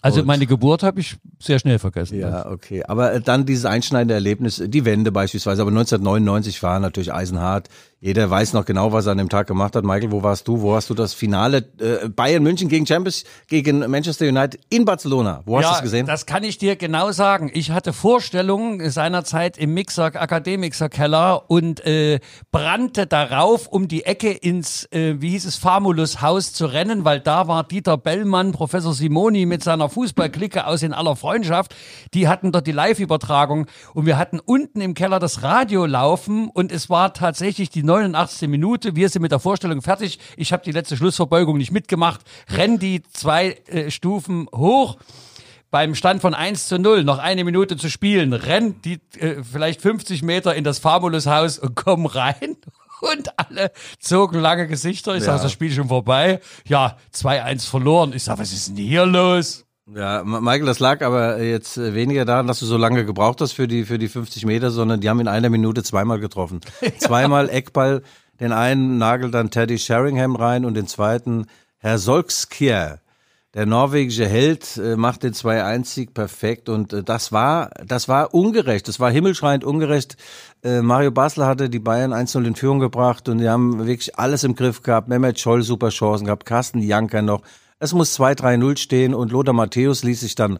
Also 0.00 0.20
Und- 0.20 0.26
meine 0.26 0.46
Geburt 0.46 0.82
habe 0.82 1.00
ich 1.00 1.16
sehr 1.38 1.58
schnell 1.58 1.78
vergessen. 1.78 2.18
Ja, 2.18 2.46
okay. 2.50 2.82
Aber 2.84 3.12
äh, 3.12 3.20
dann 3.20 3.44
dieses 3.44 3.66
einschneidende 3.66 4.14
Erlebnis, 4.14 4.62
die 4.64 4.84
Wende 4.84 5.12
beispielsweise. 5.12 5.62
Aber 5.62 5.70
1999 5.70 6.62
war 6.62 6.80
natürlich 6.80 7.12
eisenhart. 7.12 7.68
Jeder 8.04 8.28
weiß 8.28 8.52
noch 8.52 8.66
genau, 8.66 8.92
was 8.92 9.06
er 9.06 9.12
an 9.12 9.18
dem 9.18 9.30
Tag 9.30 9.46
gemacht 9.46 9.74
hat. 9.74 9.82
Michael, 9.82 10.12
wo 10.12 10.22
warst 10.22 10.46
du? 10.46 10.60
Wo 10.60 10.74
hast 10.74 10.90
du 10.90 10.94
das 10.94 11.14
Finale 11.14 11.66
äh, 11.80 12.06
Bayern 12.10 12.42
München 12.42 12.68
gegen 12.68 12.86
Champions, 12.86 13.24
gegen 13.48 13.78
Manchester 13.90 14.28
United 14.28 14.60
in 14.68 14.84
Barcelona? 14.84 15.40
Wo 15.46 15.56
hast 15.56 15.70
du 15.70 15.74
es 15.76 15.80
gesehen? 15.80 16.06
Das 16.06 16.26
kann 16.26 16.44
ich 16.44 16.58
dir 16.58 16.76
genau 16.76 17.12
sagen. 17.12 17.50
Ich 17.54 17.70
hatte 17.70 17.94
Vorstellungen 17.94 18.90
seinerzeit 18.90 19.56
im 19.56 19.72
Mixer 19.72 20.20
Akademixer 20.20 20.90
Keller 20.90 21.44
und 21.48 21.80
äh, 21.86 22.20
brannte 22.52 23.06
darauf, 23.06 23.68
um 23.68 23.88
die 23.88 24.04
Ecke 24.04 24.32
ins, 24.32 24.84
äh, 24.92 25.14
wie 25.22 25.30
hieß 25.30 25.46
es, 25.46 25.56
Famulus 25.56 26.20
Haus 26.20 26.52
zu 26.52 26.66
rennen, 26.66 27.06
weil 27.06 27.20
da 27.20 27.48
war 27.48 27.64
Dieter 27.64 27.96
Bellmann, 27.96 28.52
Professor 28.52 28.92
Simoni 28.92 29.46
mit 29.46 29.64
seiner 29.64 29.88
Fußballklicke 29.88 30.66
aus 30.66 30.82
in 30.82 30.92
aller 30.92 31.16
Freundschaft. 31.16 31.74
Die 32.12 32.28
hatten 32.28 32.52
dort 32.52 32.66
die 32.66 32.72
Live-Übertragung 32.72 33.64
und 33.94 34.04
wir 34.04 34.18
hatten 34.18 34.40
unten 34.40 34.82
im 34.82 34.92
Keller 34.92 35.20
das 35.20 35.42
Radio 35.42 35.86
laufen 35.86 36.50
und 36.52 36.70
es 36.70 36.90
war 36.90 37.14
tatsächlich 37.14 37.70
die 37.70 37.82
89. 37.94 38.48
Minute. 38.48 38.96
Wir 38.96 39.08
sind 39.08 39.22
mit 39.22 39.32
der 39.32 39.38
Vorstellung 39.38 39.80
fertig. 39.82 40.18
Ich 40.36 40.52
habe 40.52 40.64
die 40.64 40.72
letzte 40.72 40.96
Schlussverbeugung 40.96 41.56
nicht 41.58 41.70
mitgemacht. 41.70 42.22
Renn 42.48 42.78
die 42.78 43.02
zwei 43.12 43.58
äh, 43.68 43.90
Stufen 43.90 44.48
hoch 44.54 44.96
beim 45.70 45.94
Stand 45.94 46.20
von 46.20 46.34
1 46.34 46.68
zu 46.68 46.78
0 46.78 47.02
noch 47.02 47.18
eine 47.18 47.42
Minute 47.42 47.76
zu 47.76 47.90
spielen, 47.90 48.32
rennt 48.32 48.84
die 48.84 49.00
äh, 49.18 49.42
vielleicht 49.42 49.80
50 49.82 50.22
Meter 50.22 50.54
in 50.54 50.62
das 50.62 50.78
Famulus-Haus 50.78 51.58
und 51.58 51.74
komm 51.74 52.06
rein. 52.06 52.56
Und 53.00 53.38
alle 53.38 53.70
zogen 53.98 54.38
lange 54.40 54.66
Gesichter. 54.66 55.14
Ich 55.16 55.24
Ja. 55.24 55.36
das 55.36 55.52
Spiel 55.52 55.68
ist 55.68 55.74
schon 55.74 55.88
vorbei. 55.88 56.40
Ja, 56.66 56.96
2-1 57.12 57.68
verloren. 57.68 58.12
Ich 58.14 58.22
sag, 58.22 58.38
was 58.38 58.50
ist 58.52 58.68
denn 58.68 58.76
hier 58.76 59.04
los? 59.04 59.63
Ja, 59.92 60.24
Michael, 60.24 60.64
das 60.64 60.78
lag 60.78 61.02
aber 61.02 61.42
jetzt 61.42 61.76
äh, 61.76 61.94
weniger 61.94 62.24
daran, 62.24 62.46
dass 62.46 62.58
du 62.58 62.64
so 62.64 62.78
lange 62.78 63.04
gebraucht 63.04 63.42
hast 63.42 63.52
für 63.52 63.68
die, 63.68 63.84
für 63.84 63.98
die 63.98 64.08
50 64.08 64.46
Meter, 64.46 64.70
sondern 64.70 65.00
die 65.00 65.10
haben 65.10 65.20
in 65.20 65.28
einer 65.28 65.50
Minute 65.50 65.82
zweimal 65.82 66.20
getroffen. 66.20 66.60
Zweimal 66.98 67.50
Eckball, 67.50 68.02
den 68.40 68.52
einen 68.52 68.96
nagelt 68.96 69.34
dann 69.34 69.50
Teddy 69.50 69.78
Sheringham 69.78 70.36
rein 70.36 70.64
und 70.64 70.72
den 70.72 70.86
zweiten 70.86 71.46
Herr 71.76 71.98
Solskjaer. 71.98 73.00
Der 73.52 73.66
norwegische 73.66 74.26
Held 74.26 74.78
äh, 74.78 74.96
macht 74.96 75.22
den 75.22 75.34
2-1-Sieg 75.34 76.14
perfekt 76.14 76.70
und 76.70 76.94
äh, 76.94 77.02
das 77.02 77.30
war, 77.30 77.68
das 77.84 78.08
war 78.08 78.32
ungerecht, 78.32 78.88
das 78.88 79.00
war 79.00 79.10
himmelschreiend 79.10 79.64
ungerecht. 79.64 80.16
Mario 80.66 81.10
Basler 81.10 81.44
hatte 81.44 81.68
die 81.68 81.78
Bayern 81.78 82.14
1-0 82.14 82.42
in 82.46 82.54
Führung 82.54 82.80
gebracht 82.80 83.28
und 83.28 83.36
die 83.36 83.50
haben 83.50 83.86
wirklich 83.86 84.18
alles 84.18 84.44
im 84.44 84.54
Griff 84.54 84.82
gehabt. 84.82 85.08
Mehmet 85.08 85.38
Scholl 85.38 85.60
super 85.60 85.90
Chancen 85.90 86.24
gehabt, 86.24 86.46
Carsten 86.46 86.80
Janker 86.80 87.20
noch. 87.20 87.42
Es 87.84 87.92
muss 87.92 88.18
2-3-0 88.18 88.78
stehen 88.78 89.12
und 89.12 89.30
Lothar 89.30 89.52
Matthäus 89.52 90.04
ließ 90.04 90.20
sich 90.20 90.34
dann 90.34 90.58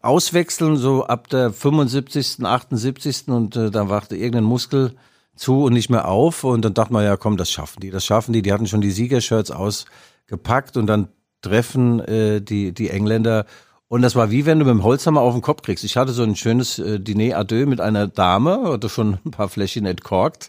auswechseln, 0.00 0.78
so 0.78 1.04
ab 1.04 1.28
der 1.28 1.52
75., 1.52 2.42
78. 2.42 3.28
und 3.28 3.56
äh, 3.56 3.70
dann 3.70 3.90
wachte 3.90 4.16
irgendein 4.16 4.44
Muskel 4.44 4.94
zu 5.36 5.64
und 5.64 5.74
nicht 5.74 5.90
mehr 5.90 6.08
auf 6.08 6.44
und 6.44 6.64
dann 6.64 6.72
dachte 6.72 6.94
man, 6.94 7.04
ja 7.04 7.18
komm, 7.18 7.36
das 7.36 7.50
schaffen 7.50 7.80
die, 7.80 7.90
das 7.90 8.06
schaffen 8.06 8.32
die. 8.32 8.40
Die 8.40 8.54
hatten 8.54 8.66
schon 8.66 8.80
die 8.80 8.90
Siegershirts 8.90 9.50
ausgepackt 9.50 10.78
und 10.78 10.86
dann 10.86 11.08
treffen 11.42 12.00
äh, 12.00 12.40
die, 12.40 12.72
die 12.72 12.88
Engländer 12.88 13.44
und 13.88 14.00
das 14.00 14.16
war 14.16 14.30
wie 14.30 14.46
wenn 14.46 14.58
du 14.58 14.64
mit 14.64 14.72
dem 14.72 14.82
Holzhammer 14.82 15.20
auf 15.20 15.34
den 15.34 15.42
Kopf 15.42 15.60
kriegst. 15.60 15.84
Ich 15.84 15.98
hatte 15.98 16.12
so 16.12 16.22
ein 16.22 16.36
schönes 16.36 16.78
äh, 16.78 16.98
Diner 16.98 17.38
à 17.38 17.44
deux 17.44 17.66
mit 17.66 17.82
einer 17.82 18.08
Dame, 18.08 18.62
hatte 18.72 18.88
schon 18.88 19.18
ein 19.26 19.30
paar 19.30 19.50
Fläschchen 19.50 19.84
entkorkt, 19.84 20.48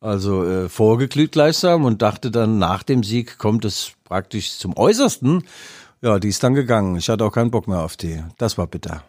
also 0.00 0.44
äh, 0.44 0.68
vorgeglüht 0.68 1.32
gleichsam 1.32 1.84
und 1.84 2.02
dachte 2.02 2.30
dann, 2.30 2.58
nach 2.58 2.82
dem 2.82 3.02
Sieg 3.02 3.38
kommt 3.38 3.64
es 3.64 3.92
praktisch 4.04 4.56
zum 4.56 4.76
Äußersten. 4.76 5.44
Ja, 6.02 6.18
die 6.18 6.28
ist 6.28 6.42
dann 6.42 6.54
gegangen. 6.54 6.96
Ich 6.96 7.08
hatte 7.08 7.24
auch 7.24 7.32
keinen 7.32 7.50
Bock 7.50 7.68
mehr 7.68 7.80
auf 7.80 7.96
die. 7.96 8.22
Das 8.38 8.56
war 8.56 8.66
bitter. 8.66 9.04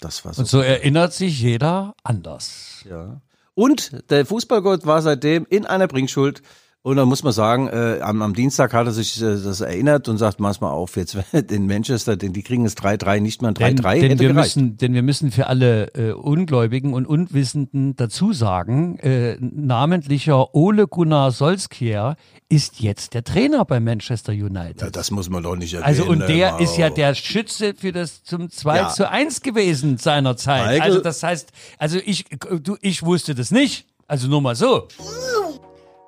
Das 0.00 0.24
war 0.24 0.34
so. 0.34 0.42
Und 0.42 0.46
so 0.46 0.60
erinnert 0.60 1.12
sich 1.12 1.40
jeder 1.40 1.94
anders. 2.02 2.84
Ja. 2.88 3.20
Und 3.54 4.10
der 4.10 4.26
Fußballgott 4.26 4.84
war 4.84 5.00
seitdem 5.00 5.46
in 5.48 5.64
einer 5.64 5.86
Bringschuld. 5.86 6.42
Und 6.86 6.98
da 6.98 7.06
muss 7.06 7.22
man 7.22 7.32
sagen, 7.32 7.66
äh, 7.68 8.00
am, 8.02 8.20
am 8.20 8.34
Dienstag 8.34 8.74
hat 8.74 8.86
er 8.86 8.92
sich 8.92 9.18
äh, 9.18 9.36
das 9.42 9.62
erinnert 9.62 10.06
und 10.06 10.18
sagt, 10.18 10.38
mach's 10.38 10.60
mal 10.60 10.68
auf, 10.68 10.96
jetzt 10.98 11.16
in 11.50 11.66
Manchester, 11.66 12.14
denn 12.18 12.34
die 12.34 12.42
kriegen 12.42 12.66
es 12.66 12.76
3-3, 12.76 13.20
nicht 13.20 13.40
mal 13.40 13.48
ein 13.48 13.54
3-3, 13.54 14.00
Denn, 14.00 14.08
denn, 14.10 14.18
wir 14.20 14.28
gereicht. 14.28 14.56
müssen, 14.56 14.76
denn 14.76 14.92
wir 14.92 15.02
müssen 15.02 15.30
für 15.30 15.46
alle 15.46 15.86
äh, 15.94 16.12
Ungläubigen 16.12 16.92
und 16.92 17.06
Unwissenden 17.06 17.96
dazu 17.96 18.34
sagen, 18.34 18.98
äh, 18.98 19.38
namentlicher 19.40 20.54
Ole 20.54 20.86
Gunnar 20.86 21.30
Solskjaer 21.30 22.16
ist 22.50 22.80
jetzt 22.80 23.14
der 23.14 23.24
Trainer 23.24 23.64
bei 23.64 23.80
Manchester 23.80 24.32
United. 24.32 24.82
Ja, 24.82 24.90
das 24.90 25.10
muss 25.10 25.30
man 25.30 25.42
doch 25.42 25.56
nicht 25.56 25.72
erwähnen. 25.72 25.86
Also 25.88 26.04
und 26.04 26.18
der 26.28 26.50
Mao. 26.52 26.58
ist 26.58 26.76
ja 26.76 26.90
der 26.90 27.14
Schütze 27.14 27.72
für 27.72 27.92
das 27.92 28.24
zum 28.24 28.50
2 28.50 28.76
Ja. 28.76 28.88
zu 28.90 29.08
1 29.10 29.40
gewesen 29.40 29.96
seiner 29.96 30.36
Zeit. 30.36 30.66
Michael- 30.66 30.82
Also 30.82 31.00
das 31.00 31.22
heißt, 31.22 31.50
also 31.78 31.98
ich 32.04 32.26
du 32.62 32.76
ich 32.82 33.02
wusste 33.02 33.34
das 33.34 33.50
nicht. 33.50 33.86
Also 34.06 34.28
nur 34.28 34.42
mal 34.42 34.54
so. 34.54 34.86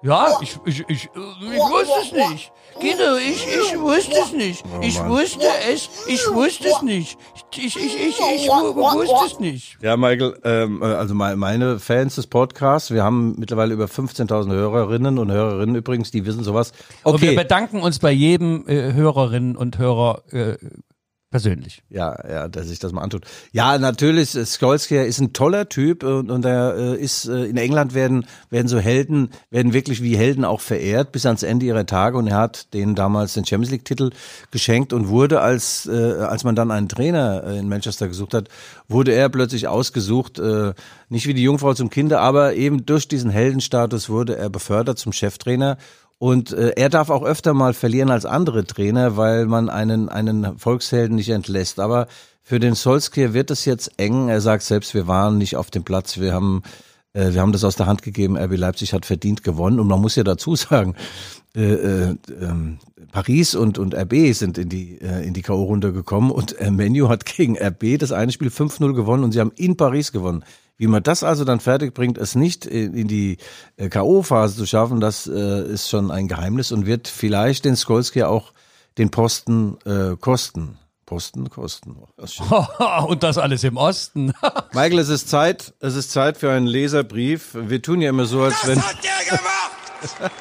Ja, 0.02 0.38
ich, 0.40 0.56
ich, 0.66 0.80
ich, 0.88 1.04
ich 1.04 1.08
wusste 1.14 1.92
es 2.02 2.12
nicht. 2.30 2.52
Guido, 2.78 3.16
ich, 3.16 3.46
ich 3.46 3.80
wusste 3.80 4.14
es 4.22 4.32
nicht. 4.32 4.62
Ich 4.82 5.02
wusste 5.04 5.46
es, 5.72 5.88
ich 6.06 6.20
wusste 6.32 6.68
es 6.68 6.82
nicht. 6.82 7.18
Ich, 7.50 7.64
ich, 7.64 7.76
ich, 7.76 7.96
ich, 7.96 8.18
ich 8.36 8.48
wusste 8.48 9.16
es 9.26 9.40
nicht. 9.40 9.78
Ja, 9.80 9.96
Michael, 9.96 10.38
ähm, 10.44 10.82
äh, 10.82 10.84
also 10.86 11.14
me- 11.14 11.34
meine 11.36 11.78
Fans 11.80 12.16
des 12.16 12.26
Podcasts, 12.26 12.90
wir 12.90 13.02
haben 13.02 13.34
mittlerweile 13.38 13.72
über 13.72 13.86
15.000 13.86 14.50
Hörerinnen 14.52 15.18
und 15.18 15.32
Hörerinnen 15.32 15.74
übrigens, 15.74 16.10
die 16.10 16.26
wissen 16.26 16.44
sowas. 16.44 16.72
Und 17.02 17.20
wir 17.22 17.30
Okay, 17.30 17.36
bedanken 17.36 17.80
uns 17.80 17.98
bei 17.98 18.10
jedem 18.12 18.64
äh, 18.68 18.92
Hörerinnen 18.92 19.56
und 19.56 19.78
Hörer 19.78 20.22
äh, 20.30 20.56
persönlich. 21.36 21.82
ja, 21.90 22.16
ja, 22.26 22.48
dass 22.48 22.68
sich 22.68 22.78
das 22.78 22.92
mal 22.92 23.02
antut. 23.02 23.26
Ja, 23.52 23.76
natürlich, 23.76 24.30
Skolskjaer 24.30 25.04
ist 25.04 25.20
ein 25.20 25.34
toller 25.34 25.68
Typ 25.68 26.02
und, 26.02 26.30
und 26.30 26.46
er 26.46 26.74
äh, 26.76 26.96
ist, 26.96 27.28
äh, 27.28 27.44
in 27.44 27.58
England 27.58 27.92
werden, 27.92 28.24
werden 28.48 28.68
so 28.68 28.78
Helden, 28.78 29.28
werden 29.50 29.74
wirklich 29.74 30.02
wie 30.02 30.16
Helden 30.16 30.46
auch 30.46 30.62
verehrt 30.62 31.12
bis 31.12 31.26
ans 31.26 31.42
Ende 31.42 31.66
ihrer 31.66 31.84
Tage 31.84 32.16
und 32.16 32.26
er 32.26 32.38
hat 32.38 32.72
denen 32.72 32.94
damals 32.94 33.34
den 33.34 33.44
Champions 33.44 33.70
League 33.70 33.84
Titel 33.84 34.12
geschenkt 34.50 34.94
und 34.94 35.08
wurde 35.08 35.42
als, 35.42 35.84
äh, 35.84 36.14
als 36.20 36.42
man 36.44 36.56
dann 36.56 36.70
einen 36.70 36.88
Trainer 36.88 37.44
in 37.44 37.68
Manchester 37.68 38.08
gesucht 38.08 38.32
hat, 38.32 38.48
wurde 38.88 39.12
er 39.12 39.28
plötzlich 39.28 39.68
ausgesucht, 39.68 40.40
nicht 41.08 41.26
wie 41.26 41.34
die 41.34 41.42
Jungfrau 41.42 41.74
zum 41.74 41.90
Kinder, 41.90 42.20
aber 42.20 42.54
eben 42.54 42.86
durch 42.86 43.08
diesen 43.08 43.30
Heldenstatus 43.30 44.08
wurde 44.08 44.36
er 44.36 44.48
befördert 44.48 44.98
zum 44.98 45.12
Cheftrainer 45.12 45.76
und 46.18 46.52
äh, 46.52 46.72
er 46.76 46.88
darf 46.88 47.10
auch 47.10 47.22
öfter 47.22 47.52
mal 47.52 47.74
verlieren 47.74 48.10
als 48.10 48.24
andere 48.24 48.64
Trainer, 48.64 49.16
weil 49.16 49.46
man 49.46 49.68
einen, 49.68 50.08
einen 50.08 50.58
Volkshelden 50.58 51.16
nicht 51.16 51.28
entlässt. 51.28 51.78
Aber 51.78 52.06
für 52.42 52.58
den 52.58 52.74
Solskjaer 52.74 53.34
wird 53.34 53.50
es 53.50 53.64
jetzt 53.64 53.90
eng. 53.98 54.28
Er 54.28 54.40
sagt 54.40 54.62
selbst, 54.62 54.94
wir 54.94 55.06
waren 55.06 55.36
nicht 55.36 55.56
auf 55.56 55.70
dem 55.70 55.84
Platz, 55.84 56.18
wir 56.18 56.32
haben, 56.32 56.62
äh, 57.12 57.34
wir 57.34 57.42
haben 57.42 57.52
das 57.52 57.64
aus 57.64 57.76
der 57.76 57.86
Hand 57.86 58.02
gegeben. 58.02 58.38
RB 58.38 58.56
Leipzig 58.56 58.94
hat 58.94 59.04
verdient 59.04 59.44
gewonnen. 59.44 59.78
Und 59.78 59.88
man 59.88 60.00
muss 60.00 60.16
ja 60.16 60.24
dazu 60.24 60.56
sagen, 60.56 60.94
äh, 61.54 61.72
äh, 61.72 62.16
ähm, 62.40 62.78
Paris 63.12 63.54
und, 63.54 63.78
und 63.78 63.94
RB 63.94 64.32
sind 64.32 64.56
in 64.56 64.70
die, 64.70 64.98
äh, 65.00 65.26
in 65.26 65.34
die 65.34 65.42
K.O.-Runde 65.42 65.92
gekommen 65.92 66.30
und 66.30 66.58
äh, 66.58 66.70
Menu 66.70 67.08
hat 67.08 67.26
gegen 67.26 67.58
RB 67.58 67.98
das 67.98 68.12
eine 68.12 68.32
Spiel 68.32 68.48
5-0 68.48 68.94
gewonnen 68.94 69.24
und 69.24 69.32
sie 69.32 69.40
haben 69.40 69.52
in 69.56 69.76
Paris 69.76 70.12
gewonnen. 70.12 70.44
Wie 70.78 70.86
man 70.88 71.02
das 71.02 71.22
also 71.24 71.44
dann 71.44 71.60
fertig 71.60 71.94
bringt, 71.94 72.18
es 72.18 72.34
nicht 72.34 72.66
in, 72.66 73.08
die 73.08 73.38
äh, 73.76 73.88
K.O.-Phase 73.88 74.56
zu 74.56 74.66
schaffen, 74.66 75.00
das 75.00 75.26
äh, 75.26 75.62
ist 75.62 75.88
schon 75.88 76.10
ein 76.10 76.28
Geheimnis 76.28 76.70
und 76.72 76.84
wird 76.86 77.08
vielleicht 77.08 77.64
den 77.64 77.76
Skolski 77.76 78.24
auch 78.24 78.52
den 78.98 79.10
Posten 79.10 79.78
äh, 79.86 80.16
kosten. 80.16 80.78
Posten 81.06 81.48
kosten. 81.50 81.96
Das. 82.16 82.34
Und 83.06 83.22
das 83.22 83.38
alles 83.38 83.62
im 83.62 83.76
Osten. 83.76 84.32
Michael, 84.72 84.98
es 84.98 85.08
ist 85.08 85.28
Zeit, 85.28 85.72
es 85.78 85.94
ist 85.94 86.10
Zeit 86.10 86.36
für 86.36 86.50
einen 86.50 86.66
Leserbrief. 86.66 87.50
Wir 87.54 87.80
tun 87.80 88.00
ja 88.00 88.10
immer 88.10 88.26
so, 88.26 88.42
als 88.42 88.60
Das 88.62 88.66
wenn 88.70 88.82
hat 88.82 88.96
der 89.04 89.36
gemacht! 89.36 90.32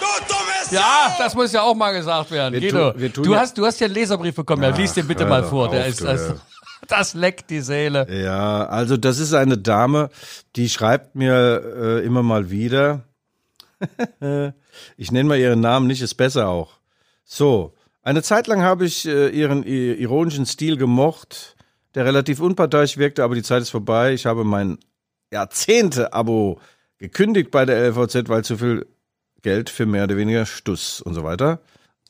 Du 0.00 0.06
dummes 0.26 0.70
Ja, 0.72 1.12
Sau! 1.16 1.22
das 1.22 1.34
muss 1.36 1.52
ja 1.52 1.62
auch 1.62 1.74
mal 1.76 1.92
gesagt 1.92 2.30
werden. 2.32 2.54
Wir 2.54 2.60
Guido, 2.60 2.90
tun- 2.90 3.00
wir 3.00 3.12
tun 3.12 3.24
du, 3.24 3.32
ja- 3.34 3.38
hast, 3.40 3.56
du 3.56 3.64
hast 3.64 3.78
ja 3.80 3.84
einen 3.86 3.94
Leserbrief 3.94 4.34
bekommen. 4.34 4.62
Ja, 4.64 4.70
lies 4.70 4.94
den 4.94 5.06
bitte 5.06 5.26
mal 5.26 5.44
vor. 5.44 5.68
Der 5.70 5.82
auf, 5.82 5.86
ist, 5.88 6.00
du, 6.00 6.40
das, 6.88 7.14
leckt 7.14 7.50
die 7.50 7.60
Seele. 7.60 8.06
Ja, 8.10 8.66
also 8.66 8.96
das 8.96 9.18
ist 9.18 9.34
eine 9.34 9.58
Dame, 9.58 10.10
die 10.56 10.68
schreibt 10.68 11.14
mir 11.14 11.62
äh, 11.76 12.04
immer 12.04 12.22
mal 12.22 12.50
wieder. 12.50 13.02
ich 14.96 15.12
nenne 15.12 15.28
mal 15.28 15.38
ihren 15.38 15.60
Namen 15.60 15.86
nicht, 15.86 16.02
ist 16.02 16.14
besser 16.14 16.48
auch. 16.48 16.78
So, 17.24 17.74
eine 18.02 18.22
Zeit 18.22 18.46
lang 18.46 18.62
habe 18.62 18.84
ich 18.84 19.06
äh, 19.06 19.28
ihren 19.28 19.62
ironischen 19.64 20.46
Stil 20.46 20.76
gemocht, 20.76 21.56
der 21.94 22.04
relativ 22.04 22.40
unparteiisch 22.40 22.98
wirkte, 22.98 23.24
aber 23.24 23.34
die 23.34 23.42
Zeit 23.42 23.62
ist 23.62 23.70
vorbei. 23.70 24.12
Ich 24.12 24.26
habe 24.26 24.44
mein 24.44 24.78
Jahrzehnte-Abo 25.32 26.60
gekündigt 26.98 27.50
bei 27.50 27.64
der 27.64 27.90
LVZ, 27.90 28.28
weil 28.28 28.44
zu 28.44 28.58
viel 28.58 28.86
Geld 29.42 29.70
für 29.70 29.86
mehr 29.86 30.04
oder 30.04 30.16
weniger 30.16 30.46
Stuss 30.46 31.00
und 31.00 31.14
so 31.14 31.24
weiter. 31.24 31.60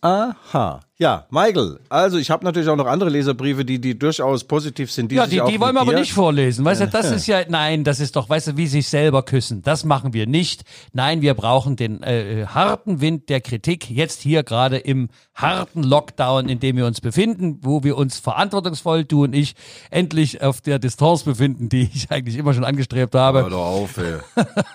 Aha. 0.00 0.81
Ja, 0.97 1.27
Michael, 1.29 1.81
also 1.89 2.19
ich 2.19 2.31
habe 2.31 2.45
natürlich 2.45 2.69
auch 2.69 2.77
noch 2.77 2.87
andere 2.87 3.11
Leserbriefe, 3.11 3.65
die, 3.65 3.81
die 3.81 3.99
durchaus 3.99 4.45
positiv 4.45 4.93
sind. 4.93 5.11
Die 5.11 5.17
Ja, 5.17 5.27
die, 5.27 5.41
die 5.41 5.61
wollen 5.61 5.75
wir 5.75 5.81
aber 5.81 5.95
nicht 5.95 6.13
vorlesen. 6.13 6.65
Weißt 6.65 6.83
du, 6.83 6.87
das 6.87 7.11
ist 7.11 7.27
ja, 7.27 7.41
nein, 7.49 7.83
das 7.83 7.99
ist 7.99 8.15
doch, 8.15 8.29
weißt 8.29 8.49
du, 8.49 8.57
wie 8.57 8.69
sich 8.69 8.87
selber 8.87 9.25
küssen. 9.25 9.63
Das 9.63 9.85
machen 9.85 10.13
wir 10.13 10.29
nicht. 10.29 10.63
Nein, 10.93 11.21
wir 11.21 11.35
brauchen 11.35 11.75
den 11.75 12.01
äh, 12.05 12.47
harten 12.47 13.01
Wind 13.01 13.29
der 13.29 13.41
Kritik 13.41 13.91
jetzt 13.91 14.21
hier 14.21 14.45
gerade 14.45 14.77
im 14.77 15.09
harten 15.35 15.83
Lockdown, 15.83 16.49
in 16.49 16.61
dem 16.61 16.77
wir 16.77 16.87
uns 16.87 17.01
befinden, 17.01 17.59
wo 17.63 17.83
wir 17.83 17.97
uns 17.97 18.21
verantwortungsvoll, 18.21 19.05
du 19.05 19.25
und 19.25 19.35
ich, 19.35 19.57
endlich 19.91 20.43
auf 20.43 20.61
der 20.61 20.79
Distanz 20.79 21.25
befinden, 21.25 21.69
die 21.69 21.91
ich 21.93 22.13
eigentlich 22.13 22.37
immer 22.37 22.55
schon 22.55 22.65
angestrebt 22.65 23.17
habe. 23.17 23.43
Hör 23.43 23.51
doch 23.51 23.67
auf, 23.67 23.97
ey. 23.97 24.19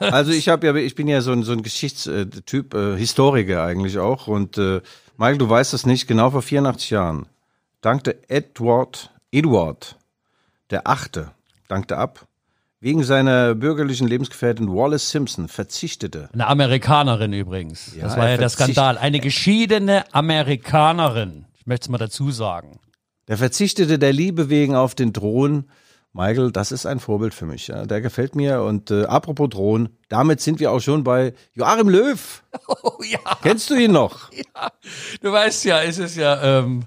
Also 0.02 0.34
ich 0.34 0.50
habe 0.50 0.68
ja, 0.68 0.76
ich 0.76 0.96
bin 0.96 1.08
ja 1.08 1.22
so 1.22 1.32
ein, 1.32 1.44
so 1.44 1.54
ein 1.54 1.64
Geschichtstyp, 1.64 2.74
äh, 2.74 2.98
Historiker 2.98 3.64
eigentlich 3.64 4.00
auch. 4.00 4.28
Und 4.28 4.58
äh, 4.58 4.82
Michael, 5.20 5.38
du 5.38 5.50
weißt 5.50 5.74
das 5.74 5.86
nicht, 5.86 6.08
genau 6.10 6.32
vor 6.32 6.42
84 6.42 6.90
Jahren 6.90 7.28
dankte 7.82 8.18
Edward, 8.28 9.12
Edward 9.32 9.96
der 10.72 10.88
Achte, 10.88 11.32
dankte 11.68 11.98
ab, 11.98 12.26
wegen 12.80 13.04
seiner 13.04 13.54
bürgerlichen 13.54 14.08
Lebensgefährtin 14.08 14.70
Wallace 14.70 15.12
Simpson 15.12 15.48
verzichtete. 15.48 16.30
Eine 16.34 16.48
Amerikanerin 16.48 17.32
übrigens. 17.32 17.96
Ja, 17.96 18.06
das 18.06 18.18
war 18.18 18.26
er 18.26 18.32
ja 18.32 18.38
der 18.38 18.50
Skandal. 18.50 18.98
Eine 18.98 19.20
geschiedene 19.20 20.04
Amerikanerin. 20.12 21.46
Ich 21.60 21.68
möchte 21.68 21.86
es 21.86 21.90
mal 21.90 22.00
dazu 22.00 22.32
sagen. 22.32 22.80
Der 23.28 23.38
verzichtete 23.38 24.00
der 24.00 24.12
Liebe 24.12 24.50
wegen 24.50 24.76
auf 24.76 24.96
den 24.96 25.14
Thron. 25.14 25.70
Michael, 26.14 26.52
das 26.52 26.72
ist 26.72 26.86
ein 26.86 27.00
Vorbild 27.00 27.34
für 27.34 27.46
mich. 27.46 27.68
Ja. 27.68 27.86
Der 27.86 28.02
gefällt 28.02 28.36
mir. 28.36 28.64
Und 28.64 28.90
äh, 28.92 29.04
apropos 29.06 29.50
Thron, 29.50 29.90
damit 30.10 30.42
sind 30.42 30.60
wir 30.60 30.72
auch 30.72 30.80
schon 30.80 31.04
bei 31.04 31.34
Joachim 31.54 31.90
Löw. 31.90 32.44
Oh 32.84 33.04
ja. 33.04 33.20
Kennst 33.44 33.70
du 33.70 33.76
ihn 33.76 33.92
noch? 33.92 34.30
Du 35.22 35.32
weißt 35.32 35.66
ja, 35.66 35.82
es 35.84 36.00
ist 36.00 36.16
ja, 36.18 36.60
ähm, 36.60 36.84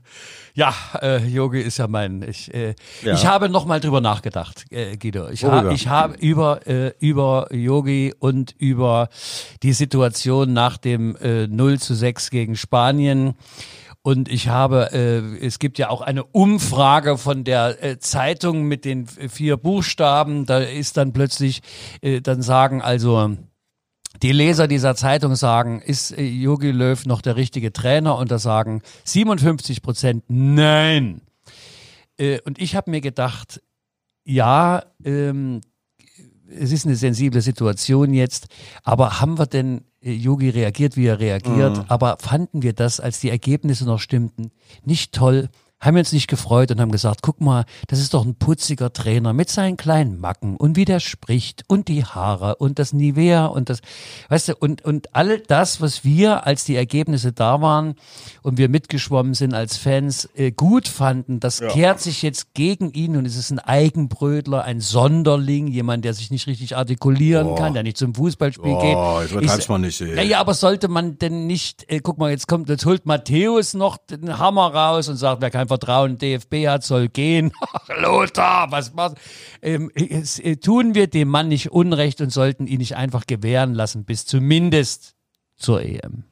Ja, 0.55 0.75
äh, 1.01 1.25
Yogi 1.27 1.61
ist 1.61 1.79
ja 1.79 1.87
mein. 1.87 2.23
Ich, 2.23 2.53
äh, 2.53 2.75
Ja. 3.03 3.15
ich 3.15 3.25
habe 3.27 3.49
noch 3.49 3.65
mal 3.65 3.79
drüber 3.81 4.01
nachgedacht, 4.01 4.65
äh, 4.71 4.97
Guido. 4.97 5.29
Ich, 5.29 5.45
ha, 5.45 5.71
ich 5.71 5.87
habe 5.89 6.15
über 6.19 6.67
äh, 6.67 6.93
über 6.99 7.47
Yogi 7.55 8.13
und 8.19 8.55
über 8.59 9.09
die 9.63 9.73
Situation 9.73 10.53
nach 10.53 10.77
dem 10.79 11.17
äh, 11.17 11.47
0 11.47 11.79
zu 11.79 11.95
6 11.95 12.31
gegen 12.31 12.57
Spanien. 12.57 13.35
Und 14.03 14.29
ich 14.29 14.49
habe, 14.49 14.91
äh, 14.93 15.47
es 15.47 15.61
gibt 15.61 15.79
ja 15.79 15.89
auch 15.89 16.01
eine 16.01 16.25
Umfrage 16.25 17.17
von 17.17 17.45
der 17.45 17.83
äh, 17.83 17.99
Zeitung 17.99 18.65
mit 18.65 18.85
den 18.85 19.07
vier 19.07 19.57
Buchstaben. 19.57 20.45
Da 20.45 20.59
ist 20.59 20.97
dann 20.97 21.13
plötzlich, 21.13 21.63
äh, 22.01 22.21
dann 22.21 22.43
sagen 22.43 22.83
also 22.83 23.37
die 24.23 24.33
Leser 24.33 24.69
dieser 24.69 24.95
Zeitung 24.95 25.37
sagen, 25.37 25.81
ist 25.81 26.11
äh, 26.11 26.23
Jogi 26.23 26.73
Löw 26.73 27.07
noch 27.07 27.23
der 27.23 27.37
richtige 27.37 27.73
Trainer? 27.73 28.19
Und 28.19 28.31
da 28.31 28.39
sagen 28.39 28.83
57 29.05 29.83
Prozent 29.83 30.25
nein. 30.29 31.23
Äh, 32.19 32.41
und 32.41 32.61
ich 32.61 32.75
habe 32.75 32.91
mir 32.91 33.01
gedacht, 33.01 33.63
ja, 34.25 34.83
ähm, 35.05 35.61
es 36.49 36.73
ist 36.73 36.87
eine 36.87 36.97
sensible 36.97 37.41
Situation 37.41 38.13
jetzt, 38.13 38.49
aber 38.83 39.21
haben 39.21 39.39
wir 39.39 39.47
denn 39.47 39.85
Yogi 40.03 40.51
reagiert, 40.51 40.97
wie 40.97 41.07
er 41.07 41.21
reagiert, 41.21 41.85
aber 41.89 42.17
fanden 42.19 42.63
wir 42.63 42.73
das, 42.73 42.99
als 42.99 43.21
die 43.21 43.31
Ergebnisse 43.31 43.85
noch 43.85 44.01
stimmten, 44.01 44.51
nicht 44.85 45.13
toll? 45.13 45.49
Haben 45.83 45.97
wir 45.97 46.01
uns 46.01 46.13
nicht 46.13 46.29
gefreut 46.29 46.71
und 46.71 46.81
haben 46.81 46.93
gesagt, 46.93 47.23
guck 47.23 47.41
mal, 47.41 47.65
das 47.89 47.99
ist 47.99 48.15
doch 48.15 48.25
ein 48.25 48.37
putziger 48.37 48.93
Trainer 48.93 49.33
mit 49.33 49.51
seinen 49.51 49.77
kleinen 49.77 50.21
Macken 50.21 50.57
und 50.57 50.77
wie 50.77 50.85
der 50.85 51.01
spricht 51.01 51.65
und 51.67 51.89
die 51.89 52.05
Haare 52.05 52.55
und 52.57 52.79
das 52.79 52.93
Nivea 52.93 53.47
und 53.47 53.69
das, 53.69 53.81
weißt 54.29 54.49
du, 54.51 54.57
und, 54.57 54.85
und 54.85 55.15
all 55.17 55.41
das, 55.41 55.81
was 55.81 56.05
wir, 56.05 56.47
als 56.47 56.65
die 56.65 56.77
Ergebnisse 56.77 57.33
da 57.33 57.61
waren 57.61 57.97
und 58.43 58.59
wir 58.59 58.69
mitgeschwommen 58.69 59.35
sind 59.35 59.55
als 59.55 59.77
Fans, 59.77 60.29
äh, 60.37 60.53
gut 60.53 60.87
fanden, 60.87 61.41
das 61.41 61.61
kehrt 61.61 62.01
sich 62.01 62.23
jetzt 62.23 62.55
gegen 62.55 62.93
ihn 62.93 63.17
und 63.17 63.27
es 63.27 63.37
ist 63.37 63.51
ein 63.51 63.59
Eigenbrötler, 63.59 64.63
ein 64.63 64.81
Sonderling, 64.81 65.67
jemand, 65.67 66.05
der 66.05 66.15
sich 66.15 66.31
nicht 66.31 66.47
richtig 66.47 66.77
artikulieren 66.77 67.57
kann, 67.57 67.75
der 67.75 67.83
nicht 67.83 67.97
zum 67.97 68.15
Fußballspiel 68.15 68.79
geht. 68.79 68.97
Oh, 68.97 69.21
übertreib's 69.29 69.69
mal 69.69 69.79
nicht, 69.79 70.01
ey. 70.01 70.15
Naja, 70.15 70.39
aber 70.39 70.55
sollte 70.55 70.87
man 70.87 71.19
denn 71.19 71.49
nicht, 71.49 71.91
äh, 71.91 71.99
guck 71.99 72.19
mal, 72.19 72.31
jetzt 72.31 72.47
kommt, 72.47 72.69
jetzt 72.69 72.87
holt 72.87 73.05
Matthäus 73.05 73.75
noch 73.75 73.97
den 73.97 74.39
Hammer 74.39 74.73
raus 74.73 75.09
und 75.09 75.17
sagt, 75.17 75.43
wer 75.43 75.51
kein 75.51 75.72
Vertrauen 75.73 76.19
DFB 76.19 76.69
hat, 76.69 76.85
soll 76.85 77.09
gehen. 77.09 77.53
Ach, 77.61 77.89
Lothar, 77.97 78.71
was 78.71 78.93
machst 78.93 79.17
ähm, 79.63 79.91
es, 79.95 80.39
äh, 80.39 80.57
Tun 80.57 80.95
wir 80.95 81.07
dem 81.07 81.29
Mann 81.29 81.49
nicht 81.49 81.73
Unrecht 81.73 82.21
und 82.21 82.31
sollten 82.31 82.67
ihn 82.67 82.79
nicht 82.79 82.97
einfach 82.97 83.27
gewähren 83.27 83.73
lassen, 83.73 84.05
bis 84.05 84.27
zumindest 84.27 85.15
zur 85.57 85.83
EM. 85.83 86.25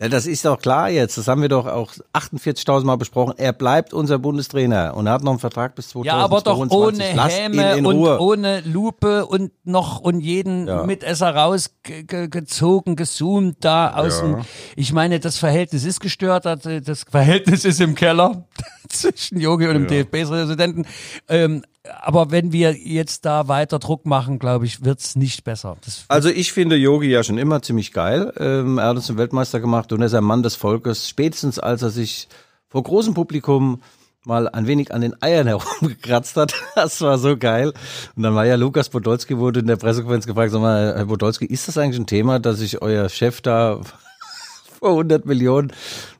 Ja, 0.00 0.08
das 0.08 0.26
ist 0.26 0.44
doch 0.44 0.58
klar 0.58 0.90
jetzt. 0.90 1.16
Das 1.18 1.28
haben 1.28 1.40
wir 1.40 1.48
doch 1.48 1.66
auch 1.66 1.92
48.000 2.14 2.84
Mal 2.84 2.96
besprochen. 2.96 3.34
Er 3.36 3.52
bleibt 3.52 3.94
unser 3.94 4.18
Bundestrainer 4.18 4.94
und 4.96 5.06
er 5.06 5.12
hat 5.12 5.22
noch 5.22 5.30
einen 5.30 5.38
Vertrag 5.38 5.76
bis 5.76 5.90
2022. 5.90 6.06
Ja, 6.06 6.24
aber 6.24 6.40
doch 6.40 6.76
ohne 6.76 7.14
Lasst 7.14 7.38
ihn 7.38 7.52
Häme 7.60 7.76
und 7.88 7.96
Ruhe. 7.96 8.20
ohne 8.20 8.60
Lupe 8.62 9.24
und 9.26 9.52
noch 9.62 10.00
und 10.00 10.18
jeden 10.20 10.66
Ja. 10.66 10.82
Mitesser 10.84 11.32
rausgezogen, 11.36 12.96
gezoomt 12.96 13.58
da 13.60 13.94
außen. 13.94 14.38
Ich 14.74 14.92
meine, 14.92 15.20
das 15.20 15.38
Verhältnis 15.38 15.84
ist 15.84 16.00
gestört, 16.00 16.44
das- 16.44 17.04
Verhältnis 17.08 17.64
ist 17.64 17.80
im 17.80 17.94
Keller 17.94 18.48
zwischen 18.88 19.38
Yogi 19.38 19.68
und 19.68 19.74
dem 19.74 19.86
DFB-Präsidenten. 19.86 20.86
Ähm, 21.28 21.62
aber 22.00 22.30
wenn 22.30 22.52
wir 22.52 22.74
jetzt 22.74 23.24
da 23.26 23.48
weiter 23.48 23.78
Druck 23.78 24.06
machen, 24.06 24.38
glaube 24.38 24.64
ich, 24.64 24.84
wird's 24.84 25.16
nicht 25.16 25.44
besser. 25.44 25.76
Das, 25.84 26.04
Also 26.08 26.30
ich 26.30 26.52
finde 26.52 26.76
Yogi 26.76 27.08
ja 27.08 27.22
schon 27.22 27.38
immer 27.38 27.60
ziemlich 27.60 27.92
geil. 27.92 28.32
Ähm, 28.38 28.78
er 28.78 28.88
hat 28.88 28.96
uns 28.96 29.06
zum 29.06 29.18
Weltmeister 29.18 29.60
gemacht 29.60 29.92
und 29.92 30.00
er 30.00 30.06
ist 30.06 30.14
ein 30.14 30.24
Mann 30.24 30.42
des 30.42 30.56
Volkes. 30.56 31.08
Spätestens 31.08 31.58
als 31.58 31.82
er 31.82 31.90
sich 31.90 32.28
vor 32.68 32.82
großem 32.82 33.12
Publikum 33.12 33.82
mal 34.24 34.48
ein 34.48 34.66
wenig 34.66 34.94
an 34.94 35.02
den 35.02 35.20
Eiern 35.22 35.46
herumgekratzt 35.46 36.36
hat. 36.36 36.54
Das 36.74 37.00
war 37.02 37.18
so 37.18 37.36
geil. 37.36 37.74
Und 38.16 38.22
dann 38.22 38.34
war 38.34 38.46
ja 38.46 38.54
Lukas 38.54 38.88
Podolski, 38.88 39.38
wurde 39.38 39.60
in 39.60 39.66
der 39.66 39.76
Pressekonferenz 39.76 40.26
gefragt, 40.26 40.52
sag 40.52 40.62
mal, 40.62 40.94
Herr 40.96 41.06
Podolski, 41.06 41.44
ist 41.44 41.68
das 41.68 41.76
eigentlich 41.76 42.00
ein 42.00 42.06
Thema, 42.06 42.38
dass 42.38 42.58
sich 42.58 42.80
euer 42.80 43.10
Chef 43.10 43.42
da 43.42 43.80
vor 44.78 44.90
100 44.90 45.26
Millionen, 45.26 45.72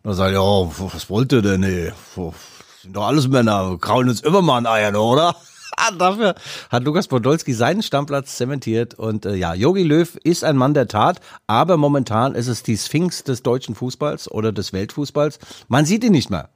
da 0.02 0.12
sagt 0.12 0.34
er, 0.34 0.42
ja, 0.42 0.70
was 0.92 1.08
wollt 1.08 1.32
ihr 1.32 1.40
denn, 1.40 1.62
ey? 1.62 1.92
Sind 2.82 2.94
doch 2.94 3.06
alles 3.06 3.28
Männer, 3.28 3.78
kraulen 3.80 4.10
uns 4.10 4.20
immer 4.20 4.42
mal 4.42 4.58
an 4.58 4.66
Eiern, 4.66 4.96
oder? 4.96 5.34
Ah, 5.76 5.90
Dafür 5.92 6.34
hat 6.70 6.84
Lukas 6.84 7.08
Podolski 7.08 7.52
seinen 7.52 7.82
Stammplatz 7.82 8.36
zementiert 8.36 8.94
und 8.94 9.26
äh, 9.26 9.34
ja, 9.34 9.54
Jogi 9.54 9.82
Löw 9.82 10.16
ist 10.22 10.44
ein 10.44 10.56
Mann 10.56 10.74
der 10.74 10.88
Tat, 10.88 11.20
aber 11.46 11.76
momentan 11.76 12.34
ist 12.34 12.48
es 12.48 12.62
die 12.62 12.76
Sphinx 12.76 13.24
des 13.24 13.42
deutschen 13.42 13.74
Fußballs 13.74 14.30
oder 14.30 14.52
des 14.52 14.72
Weltfußballs. 14.72 15.38
Man 15.68 15.84
sieht 15.84 16.04
ihn 16.04 16.12
nicht 16.12 16.30
mehr. 16.30 16.50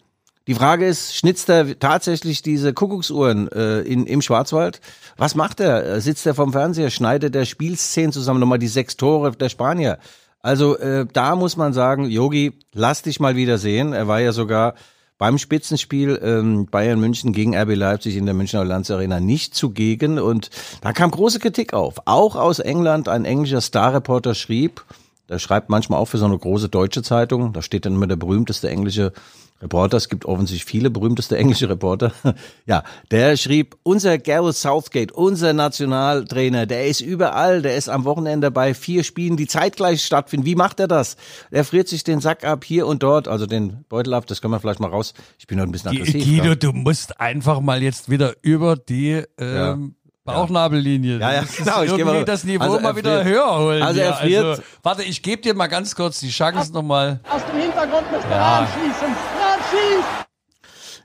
Die 0.48 0.54
Frage 0.54 0.86
ist, 0.86 1.14
schnitzt 1.14 1.50
er 1.50 1.78
tatsächlich 1.78 2.40
diese 2.40 2.72
Kuckucksuhren 2.72 3.52
äh, 3.52 3.80
in, 3.80 4.06
im 4.06 4.22
Schwarzwald? 4.22 4.80
Was 5.18 5.34
macht 5.34 5.60
er? 5.60 5.84
Äh, 5.84 6.00
Sitzt 6.00 6.24
er 6.24 6.34
vom 6.34 6.52
Fernseher? 6.52 6.88
Schneidet 6.88 7.36
er 7.36 7.44
Spielszenen 7.44 8.12
zusammen? 8.12 8.40
Nochmal 8.40 8.58
die 8.58 8.68
sechs 8.68 8.96
Tore 8.96 9.32
der 9.32 9.50
Spanier. 9.50 9.98
Also 10.40 10.78
äh, 10.78 11.04
da 11.12 11.36
muss 11.36 11.58
man 11.58 11.74
sagen, 11.74 12.06
Yogi, 12.06 12.58
lass 12.72 13.02
dich 13.02 13.20
mal 13.20 13.36
wieder 13.36 13.58
sehen. 13.58 13.92
Er 13.92 14.08
war 14.08 14.20
ja 14.20 14.32
sogar 14.32 14.74
beim 15.18 15.36
Spitzenspiel 15.36 16.18
ähm, 16.22 16.66
Bayern 16.66 17.00
München 17.00 17.32
gegen 17.32 17.56
RB 17.56 17.74
Leipzig 17.74 18.16
in 18.16 18.24
der 18.24 18.34
Münchner 18.34 18.60
Allianz 18.60 18.90
Arena 18.90 19.20
nicht 19.20 19.54
zugegen 19.54 20.18
und 20.18 20.50
da 20.80 20.92
kam 20.92 21.10
große 21.10 21.40
Kritik 21.40 21.74
auf. 21.74 21.96
Auch 22.06 22.36
aus 22.36 22.60
England 22.60 23.08
ein 23.08 23.24
englischer 23.24 23.60
Starreporter 23.60 24.34
schrieb, 24.34 24.84
der 25.28 25.40
schreibt 25.40 25.68
manchmal 25.68 25.98
auch 25.98 26.06
für 26.06 26.18
so 26.18 26.24
eine 26.24 26.38
große 26.38 26.68
deutsche 26.68 27.02
Zeitung, 27.02 27.52
da 27.52 27.62
steht 27.62 27.84
dann 27.84 27.94
immer 27.94 28.06
der 28.06 28.16
berühmteste 28.16 28.70
englische 28.70 29.12
Reporter, 29.60 29.96
es 29.96 30.08
gibt 30.08 30.24
offensichtlich 30.24 30.64
viele 30.64 30.88
berühmteste 30.90 31.36
englische 31.36 31.68
Reporter. 31.68 32.12
ja, 32.66 32.84
der 33.10 33.36
schrieb, 33.36 33.76
unser 33.82 34.18
Gareth 34.18 34.54
Southgate, 34.54 35.10
unser 35.12 35.52
Nationaltrainer, 35.52 36.66
der 36.66 36.86
ist 36.86 37.00
überall, 37.00 37.62
der 37.62 37.76
ist 37.76 37.88
am 37.88 38.04
Wochenende 38.04 38.50
bei 38.52 38.72
vier 38.74 39.02
Spielen, 39.02 39.36
die 39.36 39.46
zeitgleich 39.48 40.04
stattfinden. 40.04 40.46
Wie 40.46 40.54
macht 40.54 40.78
er 40.78 40.86
das? 40.86 41.16
Er 41.50 41.64
friert 41.64 41.88
sich 41.88 42.04
den 42.04 42.20
Sack 42.20 42.44
ab 42.44 42.64
hier 42.64 42.86
und 42.86 43.02
dort, 43.02 43.26
also 43.26 43.46
den 43.46 43.84
Beutel 43.88 44.14
ab, 44.14 44.26
das 44.26 44.40
können 44.40 44.52
wir 44.54 44.60
vielleicht 44.60 44.80
mal 44.80 44.90
raus. 44.90 45.12
Ich 45.38 45.46
bin 45.48 45.58
heute 45.58 45.70
ein 45.70 45.72
bisschen 45.72 45.90
aggressiv. 45.90 46.24
Guido, 46.24 46.44
ja. 46.50 46.54
du 46.54 46.72
musst 46.72 47.20
einfach 47.20 47.60
mal 47.60 47.82
jetzt 47.82 48.08
wieder 48.08 48.34
über 48.42 48.76
die 48.76 49.24
ähm, 49.38 49.96
Bauchnabellinie. 50.24 51.18
Ja, 51.18 51.32
ja, 51.32 51.40
Das 51.40 51.50
ist 51.50 51.56
genau, 51.58 51.82
ich 51.82 52.04
mal- 52.04 52.24
das 52.24 52.44
Niveau 52.44 52.62
also 52.62 52.80
mal 52.80 52.94
wieder 52.94 53.24
höher 53.24 53.58
holen. 53.58 53.82
Also 53.82 54.00
er 54.00 54.20
hier. 54.20 54.40
friert. 54.40 54.62
warte, 54.82 55.02
ich 55.02 55.22
gebe 55.22 55.42
dir 55.42 55.54
mal 55.54 55.66
ganz 55.68 55.94
kurz 55.94 56.20
die 56.20 56.28
Chance 56.30 56.72
nochmal. 56.72 57.20
Aus 57.28 57.42
dem 57.46 57.60
Hintergrund 57.60 58.12
müsste 58.12 58.28
Ja. 58.30 58.58
Rahn 58.58 58.68
schießen. 58.68 59.08
Rahn 59.08 59.37
schießt! 59.70 60.28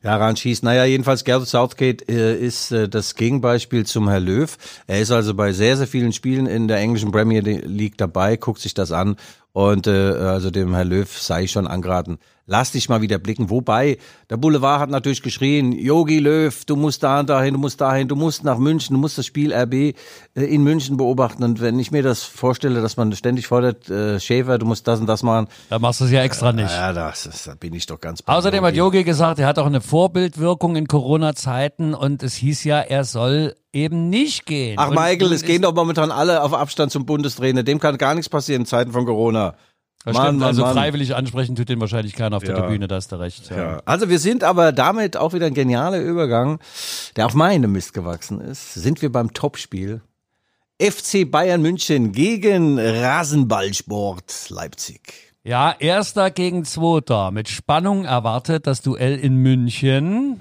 Ja, 0.03 0.17
ran 0.17 0.35
schießt. 0.35 0.63
Naja, 0.63 0.83
jedenfalls 0.83 1.23
Gareth 1.23 1.47
Southgate 1.47 2.09
äh, 2.09 2.35
ist 2.35 2.71
äh, 2.71 2.89
das 2.89 3.15
Gegenbeispiel 3.15 3.85
zum 3.85 4.09
Herr 4.09 4.19
Löw. 4.19 4.57
Er 4.85 4.99
ist 4.99 5.11
also 5.11 5.33
bei 5.33 5.53
sehr, 5.53 5.77
sehr 5.77 5.87
vielen 5.87 6.11
Spielen 6.11 6.45
in 6.45 6.67
der 6.67 6.77
englischen 6.77 7.11
Premier 7.11 7.39
League 7.39 7.97
dabei, 7.97 8.35
guckt 8.35 8.59
sich 8.59 8.73
das 8.73 8.91
an 8.91 9.15
und 9.53 9.87
äh, 9.87 9.91
also 9.91 10.49
dem 10.51 10.73
Herr 10.73 10.83
Löw 10.83 11.07
sei 11.09 11.43
ich 11.43 11.51
schon 11.51 11.67
angeraten. 11.67 12.17
Lass 12.45 12.71
dich 12.71 12.89
mal 12.89 13.01
wieder 13.01 13.19
blicken. 13.19 13.49
Wobei, 13.49 13.97
der 14.29 14.35
Boulevard 14.35 14.81
hat 14.81 14.89
natürlich 14.89 15.21
geschrien, 15.21 15.71
Yogi 15.71 16.19
Löw, 16.19 16.65
du 16.65 16.75
musst 16.75 17.01
da 17.01 17.21
und 17.21 17.29
dahin, 17.29 17.53
du 17.53 17.59
musst 17.59 17.79
dahin, 17.79 18.09
du 18.09 18.17
musst 18.17 18.43
nach 18.43 18.57
München, 18.57 18.95
du 18.95 18.99
musst 18.99 19.17
das 19.17 19.25
Spiel 19.25 19.53
RB 19.53 19.73
äh, 19.73 19.93
in 20.33 20.63
München 20.63 20.97
beobachten. 20.97 21.43
Und 21.43 21.61
wenn 21.61 21.79
ich 21.79 21.91
mir 21.91 22.03
das 22.03 22.23
vorstelle, 22.23 22.81
dass 22.81 22.97
man 22.97 23.13
ständig 23.13 23.47
fordert, 23.47 23.89
äh, 23.89 24.19
Schäfer, 24.19 24.57
du 24.57 24.65
musst 24.65 24.87
das 24.87 24.99
und 24.99 25.05
das 25.05 25.23
machen, 25.23 25.47
Da 25.69 25.79
machst 25.79 26.01
du 26.01 26.05
es 26.05 26.11
ja 26.11 26.21
extra 26.23 26.51
nicht. 26.51 26.71
ja, 26.71 26.91
das, 26.91 27.23
das 27.23 27.43
da 27.43 27.55
bin 27.55 27.73
ich 27.73 27.85
doch 27.85 28.01
ganz 28.01 28.21
Außerdem 28.25 28.65
hat 28.65 28.75
Yogi 28.75 29.03
gesagt, 29.05 29.39
er 29.39 29.47
hat 29.47 29.57
auch 29.59 29.67
eine 29.67 29.79
Vorbildwirkung 29.81 30.75
in 30.75 30.87
Corona-Zeiten 30.87 31.93
und 31.93 32.23
es 32.23 32.33
hieß 32.33 32.65
ja, 32.65 32.79
er 32.79 33.05
soll 33.05 33.55
eben 33.73 34.09
nicht 34.09 34.45
gehen. 34.45 34.75
Ach, 34.79 34.89
und 34.89 34.95
Michael, 34.95 35.33
es 35.33 35.43
gehen 35.43 35.63
doch 35.63 35.73
momentan 35.73 36.11
alle 36.11 36.41
auf 36.43 36.53
Abstand 36.53 36.91
zum 36.91 37.05
Bundestrainer. 37.05 37.63
Dem 37.63 37.79
kann 37.79 37.97
gar 37.97 38.13
nichts 38.15 38.29
passieren 38.29 38.61
in 38.61 38.65
Zeiten 38.65 38.91
von 38.91 39.05
Corona. 39.05 39.55
Mann, 40.05 40.15
stimmt, 40.15 40.39
Mann, 40.39 40.43
also 40.43 40.61
Mann. 40.63 40.73
freiwillig 40.73 41.15
ansprechen 41.15 41.55
tut 41.55 41.69
den 41.69 41.79
wahrscheinlich 41.79 42.13
keiner 42.13 42.35
auf 42.37 42.43
der 42.43 42.55
Ja. 42.55 42.61
Tribüne, 42.61 42.87
da 42.87 42.95
hast 42.95 43.11
du 43.11 43.15
recht. 43.19 43.49
Ja. 43.49 43.57
Ja. 43.57 43.81
Also 43.85 44.09
wir 44.09 44.19
sind 44.19 44.43
aber 44.43 44.71
damit 44.73 45.15
auch 45.17 45.33
wieder 45.33 45.45
ein 45.45 45.53
genialer 45.53 45.99
Übergang, 46.01 46.59
der 47.15 47.25
auf 47.25 47.33
meine 47.33 47.67
Mist 47.67 47.93
gewachsen 47.93 48.41
ist. 48.41 48.73
Sind 48.73 49.01
wir 49.01 49.11
beim 49.11 49.33
Topspiel. 49.33 50.01
FC 50.81 51.29
Bayern 51.29 51.61
München 51.61 52.11
gegen 52.11 52.77
Rasenballsport 52.79 54.49
Leipzig. 54.49 55.32
Ja, 55.45 55.75
erster 55.77 56.31
gegen 56.31 56.63
zweiter. 56.63 57.31
Mit 57.31 57.49
Spannung 57.49 58.05
erwartet 58.05 58.65
das 58.65 58.81
Duell 58.81 59.19
in 59.19 59.35
München. 59.35 60.39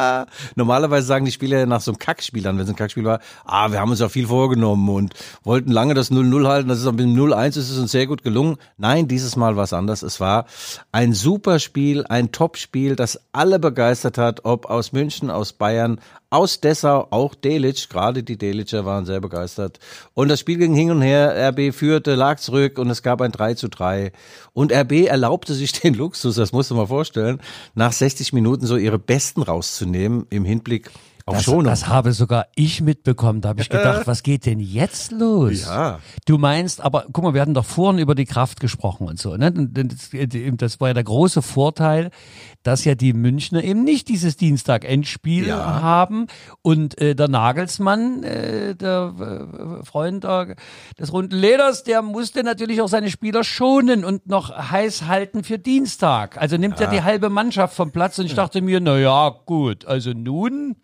Normalerweise 0.56 1.06
sagen 1.06 1.24
die 1.24 1.30
Spieler 1.30 1.66
nach 1.66 1.80
so 1.80 1.92
einem 1.92 2.00
Kackspiel 2.00 2.44
an, 2.48 2.56
wenn 2.56 2.64
es 2.64 2.68
ein 2.68 2.74
Kackspiel 2.74 3.04
war, 3.04 3.20
ah, 3.44 3.70
wir 3.70 3.78
haben 3.78 3.90
uns 3.90 4.00
ja 4.00 4.08
viel 4.08 4.26
vorgenommen 4.26 4.88
und 4.88 5.14
wollten 5.44 5.70
lange 5.70 5.94
das 5.94 6.10
0-0 6.10 6.48
halten. 6.48 6.68
Das 6.68 6.80
ist 6.80 6.84
mit 6.86 6.98
dem 6.98 7.14
0-1 7.14 7.50
ist 7.50 7.70
es 7.70 7.78
uns 7.78 7.92
sehr 7.92 8.08
gut 8.08 8.24
gelungen. 8.24 8.56
Nein, 8.76 9.06
dieses 9.06 9.36
Mal 9.36 9.54
war 9.54 9.62
es 9.62 9.72
anders. 9.72 10.02
Es 10.02 10.18
war 10.18 10.46
ein 10.90 11.12
super 11.12 11.60
Spiel, 11.60 12.04
ein 12.08 12.32
Top-Spiel, 12.32 12.96
das 12.96 13.20
alle 13.30 13.60
begeistert 13.60 14.18
hat, 14.18 14.44
ob 14.44 14.66
aus 14.66 14.90
München, 14.90 15.30
aus 15.30 15.52
Bayern, 15.52 16.00
aus 16.30 16.60
Dessau, 16.60 17.08
auch 17.10 17.34
Delitzsch, 17.34 17.88
gerade 17.88 18.22
die 18.22 18.38
Delitscher 18.38 18.84
waren 18.84 19.04
sehr 19.04 19.20
begeistert. 19.20 19.80
Und 20.14 20.28
das 20.28 20.38
Spiel 20.38 20.58
ging 20.58 20.74
hin 20.74 20.92
und 20.92 21.02
her, 21.02 21.34
RB 21.50 21.74
führte, 21.74 22.14
lag 22.14 22.38
zurück 22.38 22.78
und 22.78 22.88
es 22.88 23.02
gab 23.02 23.20
ein 23.20 23.32
3 23.32 23.54
zu 23.54 23.68
3. 23.68 24.12
Und 24.52 24.72
RB 24.72 25.06
erlaubte 25.06 25.54
sich 25.54 25.72
den 25.72 25.94
Luxus, 25.94 26.36
das 26.36 26.52
musst 26.52 26.70
du 26.70 26.74
mal 26.74 26.86
vorstellen, 26.86 27.40
nach 27.74 27.92
60 27.92 28.32
Minuten 28.32 28.66
so 28.66 28.76
ihre 28.76 28.98
Besten 28.98 29.42
rauszunehmen 29.42 30.26
im 30.30 30.44
Hinblick 30.44 30.90
auf 31.30 31.36
Das, 31.36 31.44
Schonung. 31.44 31.64
das 31.64 31.88
habe 31.88 32.12
sogar 32.12 32.46
ich 32.54 32.80
mitbekommen. 32.80 33.40
Da 33.40 33.50
habe 33.50 33.60
ich 33.62 33.68
gedacht, 33.68 34.06
was 34.06 34.22
geht 34.22 34.46
denn 34.46 34.60
jetzt 34.60 35.12
los? 35.12 35.64
Ja. 35.64 35.98
Du 36.26 36.38
meinst, 36.38 36.80
aber 36.80 37.06
guck 37.12 37.24
mal, 37.24 37.34
wir 37.34 37.40
hatten 37.40 37.54
doch 37.54 37.64
vorhin 37.64 37.98
über 38.00 38.14
die 38.14 38.24
Kraft 38.26 38.60
gesprochen 38.60 39.06
und 39.08 39.18
so. 39.18 39.36
Ne? 39.36 39.52
Und 39.56 40.60
Das, 40.62 40.80
war 40.80 40.88
ja 40.88 40.94
der 40.94 41.04
große 41.04 41.42
Vorteil, 41.42 42.10
dass 42.62 42.84
ja 42.84 42.94
die 42.94 43.12
Münchner 43.12 43.64
eben 43.64 43.84
nicht 43.84 44.08
dieses 44.08 44.36
Dienstag-Endspiel 44.36 45.48
Ja. 45.48 45.80
haben 45.80 46.26
und 46.62 47.00
äh, 47.00 47.14
der 47.14 47.28
Nagelsmann, 47.28 48.22
äh, 48.22 48.74
der 48.74 49.14
äh, 49.80 49.84
Freund 49.84 50.24
äh, 50.24 50.54
des 50.98 51.12
runden 51.12 51.34
Leders, 51.36 51.84
der 51.84 52.02
musste 52.02 52.42
natürlich 52.42 52.80
auch 52.82 52.88
seine 52.88 53.10
Spieler 53.10 53.44
schonen 53.44 54.04
und 54.04 54.26
noch 54.26 54.50
heiß 54.70 55.06
halten 55.06 55.42
für 55.44 55.58
Dienstag. 55.58 56.36
Also 56.40 56.56
nimmt 56.56 56.78
ja, 56.80 56.88
die 56.90 57.02
halbe 57.02 57.30
Mannschaft 57.30 57.74
vom 57.74 57.92
Platz 57.92 58.18
und 58.18 58.26
ich 58.26 58.34
dachte 58.34 58.60
mir, 58.60 58.80
na 58.80 58.98
ja, 58.98 59.30
gut, 59.46 59.86
also 59.86 60.12
nun. 60.12 60.76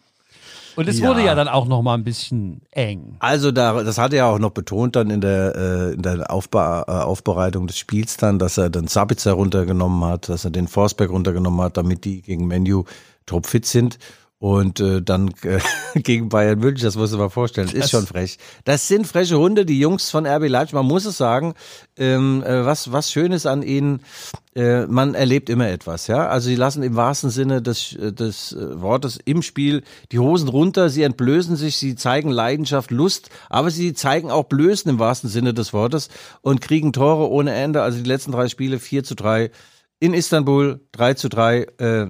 Und 0.77 0.89
es 0.89 0.99
Ja. 1.01 1.09
wurde 1.09 1.25
ja 1.25 1.35
dann 1.35 1.49
auch 1.49 1.67
noch 1.67 1.83
mal 1.83 1.95
ein 1.95 2.05
bisschen 2.05 2.61
eng. 2.71 3.17
Also 3.19 3.51
da, 3.51 3.83
das 3.83 3.99
hat 3.99 4.13
er 4.13 4.27
auch 4.27 4.39
noch 4.39 4.51
betont 4.51 4.95
dann 4.97 5.11
in 5.11 5.21
der, 5.21 5.55
äh, 5.57 5.95
in 5.95 6.03
der 6.03 6.31
Aufbe 6.31 6.59
äh, 6.59 6.91
Aufbereitung 6.91 7.67
des 7.67 7.79
Spiels 7.79 8.17
dann, 8.19 8.39
dass 8.39 8.59
er 8.59 8.71
den 8.71 8.87
Sabitzer 8.87 9.33
runtergenommen 9.33 10.05
hat, 10.05 10.29
dass 10.29 10.45
er 10.45 10.51
den 10.51 10.69
Forsberg 10.69 11.11
runtergenommen 11.11 11.61
hat, 11.63 11.77
damit 11.77 12.05
die 12.05 12.23
gegen 12.23 12.47
Menu 12.47 12.85
topfit 13.25 13.67
sind. 13.67 13.99
Und 14.39 14.81
äh, 14.81 15.01
dann 15.01 15.33
äh, 15.43 15.61
gegen 16.01 16.29
Bayern 16.29 16.59
München, 16.59 16.85
das 16.85 16.97
musst 16.97 17.15
du 17.15 17.17
mal 17.17 17.31
vorstellen, 17.31 17.71
ist 17.71 17.91
schon 17.91 18.07
frech. 18.07 18.37
Das 18.65 18.87
sind 18.87 19.07
freche 19.07 19.39
Hunde, 19.39 19.65
die 19.65 19.81
Jungs 19.81 20.11
von 20.11 20.27
RB 20.27 20.49
Leipzig, 20.49 20.75
man 20.75 20.85
muss 20.85 21.07
es 21.07 21.17
sagen. 21.17 21.55
Ähm, 21.97 22.43
äh, 22.43 22.67
was, 22.67 22.93
was 22.93 23.11
Schönes 23.11 23.47
an 23.47 23.63
ihnen, 23.63 24.03
äh, 24.55 24.85
man 24.87 25.15
erlebt 25.15 25.49
immer 25.49 25.69
etwas, 25.69 26.07
ja. 26.07 26.27
Also 26.27 26.49
sie 26.49 26.55
lassen 26.55 26.83
im 26.83 26.97
wahrsten 26.97 27.31
Sinne 27.31 27.63
des, 27.63 27.95
äh, 27.95 28.13
des 28.13 28.53
äh, 28.53 28.83
Wortes 28.83 29.19
im 29.25 29.41
Spiel 29.41 29.83
die 30.13 30.19
Hosen 30.19 30.49
runter, 30.49 30.91
sie 30.91 31.03
entblößen 31.03 31.57
sich, 31.57 31.79
sie 31.79 31.95
zeigen 31.95 32.31
Leidenschaft, 32.31 32.91
Lust, 32.91 33.31
aber 33.49 33.71
sie 33.71 33.95
zeigen 33.95 34.31
auch 34.31 34.45
Blößen 34.45 34.91
im 34.91 34.99
wahrsten 34.99 35.31
Sinne 35.31 35.55
des 35.55 35.73
Wortes 35.73 36.11
und 36.43 36.61
kriegen 36.61 36.93
Tore 36.93 37.31
ohne 37.31 37.55
Ende. 37.55 37.81
Also 37.81 37.97
die 37.97 38.09
letzten 38.09 38.33
drei 38.33 38.49
Spiele 38.49 38.79
4 38.81 39.03
zu 39.03 39.15
3 39.15 39.51
in 39.99 40.13
Istanbul, 40.13 40.81
3 40.93 41.15
zu 41.15 41.31
3, 41.31 41.67
äh, 41.79 42.07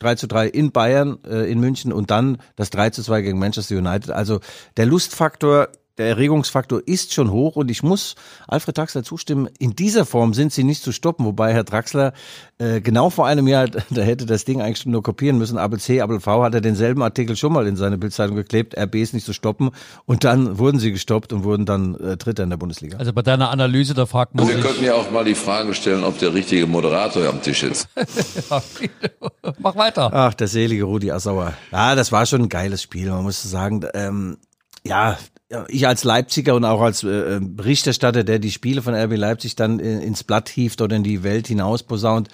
3 0.00 0.16
zu 0.16 0.26
3 0.26 0.48
in 0.48 0.72
Bayern, 0.72 1.18
äh, 1.24 1.50
in 1.50 1.60
München 1.60 1.92
und 1.92 2.10
dann 2.10 2.38
das 2.56 2.70
3 2.70 2.90
zu 2.90 3.02
2 3.02 3.22
gegen 3.22 3.38
Manchester 3.38 3.76
United. 3.76 4.10
Also 4.10 4.40
der 4.76 4.86
Lustfaktor, 4.86 5.68
der 6.00 6.08
Erregungsfaktor 6.08 6.80
ist 6.86 7.12
schon 7.12 7.30
hoch 7.30 7.56
und 7.56 7.70
ich 7.70 7.82
muss 7.82 8.14
Alfred 8.48 8.78
Draxler 8.78 9.02
zustimmen, 9.02 9.48
in 9.58 9.76
dieser 9.76 10.06
Form 10.06 10.32
sind 10.32 10.50
sie 10.50 10.64
nicht 10.64 10.82
zu 10.82 10.92
stoppen, 10.92 11.26
wobei 11.26 11.52
Herr 11.52 11.62
Draxler 11.62 12.14
äh, 12.58 12.80
genau 12.80 13.10
vor 13.10 13.26
einem 13.26 13.46
Jahr, 13.46 13.66
da 13.90 14.00
hätte 14.00 14.24
das 14.24 14.46
Ding 14.46 14.62
eigentlich 14.62 14.86
nur 14.86 15.02
kopieren 15.02 15.36
müssen, 15.36 15.58
Abel 15.58 15.78
C, 15.78 16.00
Abel 16.00 16.18
V, 16.20 16.42
hat 16.42 16.54
er 16.54 16.62
denselben 16.62 17.02
Artikel 17.02 17.36
schon 17.36 17.52
mal 17.52 17.66
in 17.66 17.76
seine 17.76 17.98
Bildzeitung 17.98 18.34
geklebt, 18.34 18.76
RB 18.78 18.94
ist 18.96 19.12
nicht 19.12 19.26
zu 19.26 19.34
stoppen 19.34 19.70
und 20.06 20.24
dann 20.24 20.58
wurden 20.58 20.80
sie 20.80 20.90
gestoppt 20.90 21.34
und 21.34 21.44
wurden 21.44 21.66
dann 21.66 21.94
äh, 21.96 22.16
Dritter 22.16 22.44
in 22.44 22.50
der 22.50 22.56
Bundesliga. 22.56 22.96
Also 22.96 23.12
bei 23.12 23.22
deiner 23.22 23.50
Analyse, 23.50 23.92
da 23.92 24.06
fragt 24.06 24.34
man 24.34 24.48
Wir 24.48 24.54
sich, 24.54 24.64
könnten 24.64 24.84
ja 24.84 24.94
auch 24.94 25.10
mal 25.10 25.24
die 25.24 25.34
Frage 25.34 25.74
stellen, 25.74 26.02
ob 26.02 26.18
der 26.18 26.32
richtige 26.32 26.66
Moderator 26.66 27.28
am 27.28 27.42
Tisch 27.42 27.60
sitzt. 27.60 27.88
mach 29.58 29.76
weiter. 29.76 30.10
Ach, 30.14 30.32
der 30.32 30.48
selige 30.48 30.84
Rudi 30.84 31.10
Assauer. 31.10 31.52
Ja, 31.72 31.94
das 31.94 32.10
war 32.10 32.24
schon 32.24 32.42
ein 32.42 32.48
geiles 32.48 32.82
Spiel. 32.82 33.10
Man 33.10 33.22
muss 33.22 33.42
sagen, 33.42 33.82
ähm, 33.92 34.38
ja, 34.84 35.18
ich 35.68 35.86
als 35.86 36.04
Leipziger 36.04 36.54
und 36.54 36.64
auch 36.64 36.80
als 36.80 37.02
äh, 37.02 37.36
äh, 37.36 37.40
Berichterstatter, 37.40 38.24
der 38.24 38.38
die 38.38 38.50
Spiele 38.50 38.82
von 38.82 38.94
RB 38.94 39.16
Leipzig 39.16 39.56
dann 39.56 39.80
äh, 39.80 40.00
ins 40.00 40.24
Blatt 40.24 40.48
hieft 40.48 40.80
oder 40.80 40.96
in 40.96 41.02
die 41.02 41.22
Welt 41.22 41.48
hinaus 41.48 41.82
posaunt, 41.82 42.28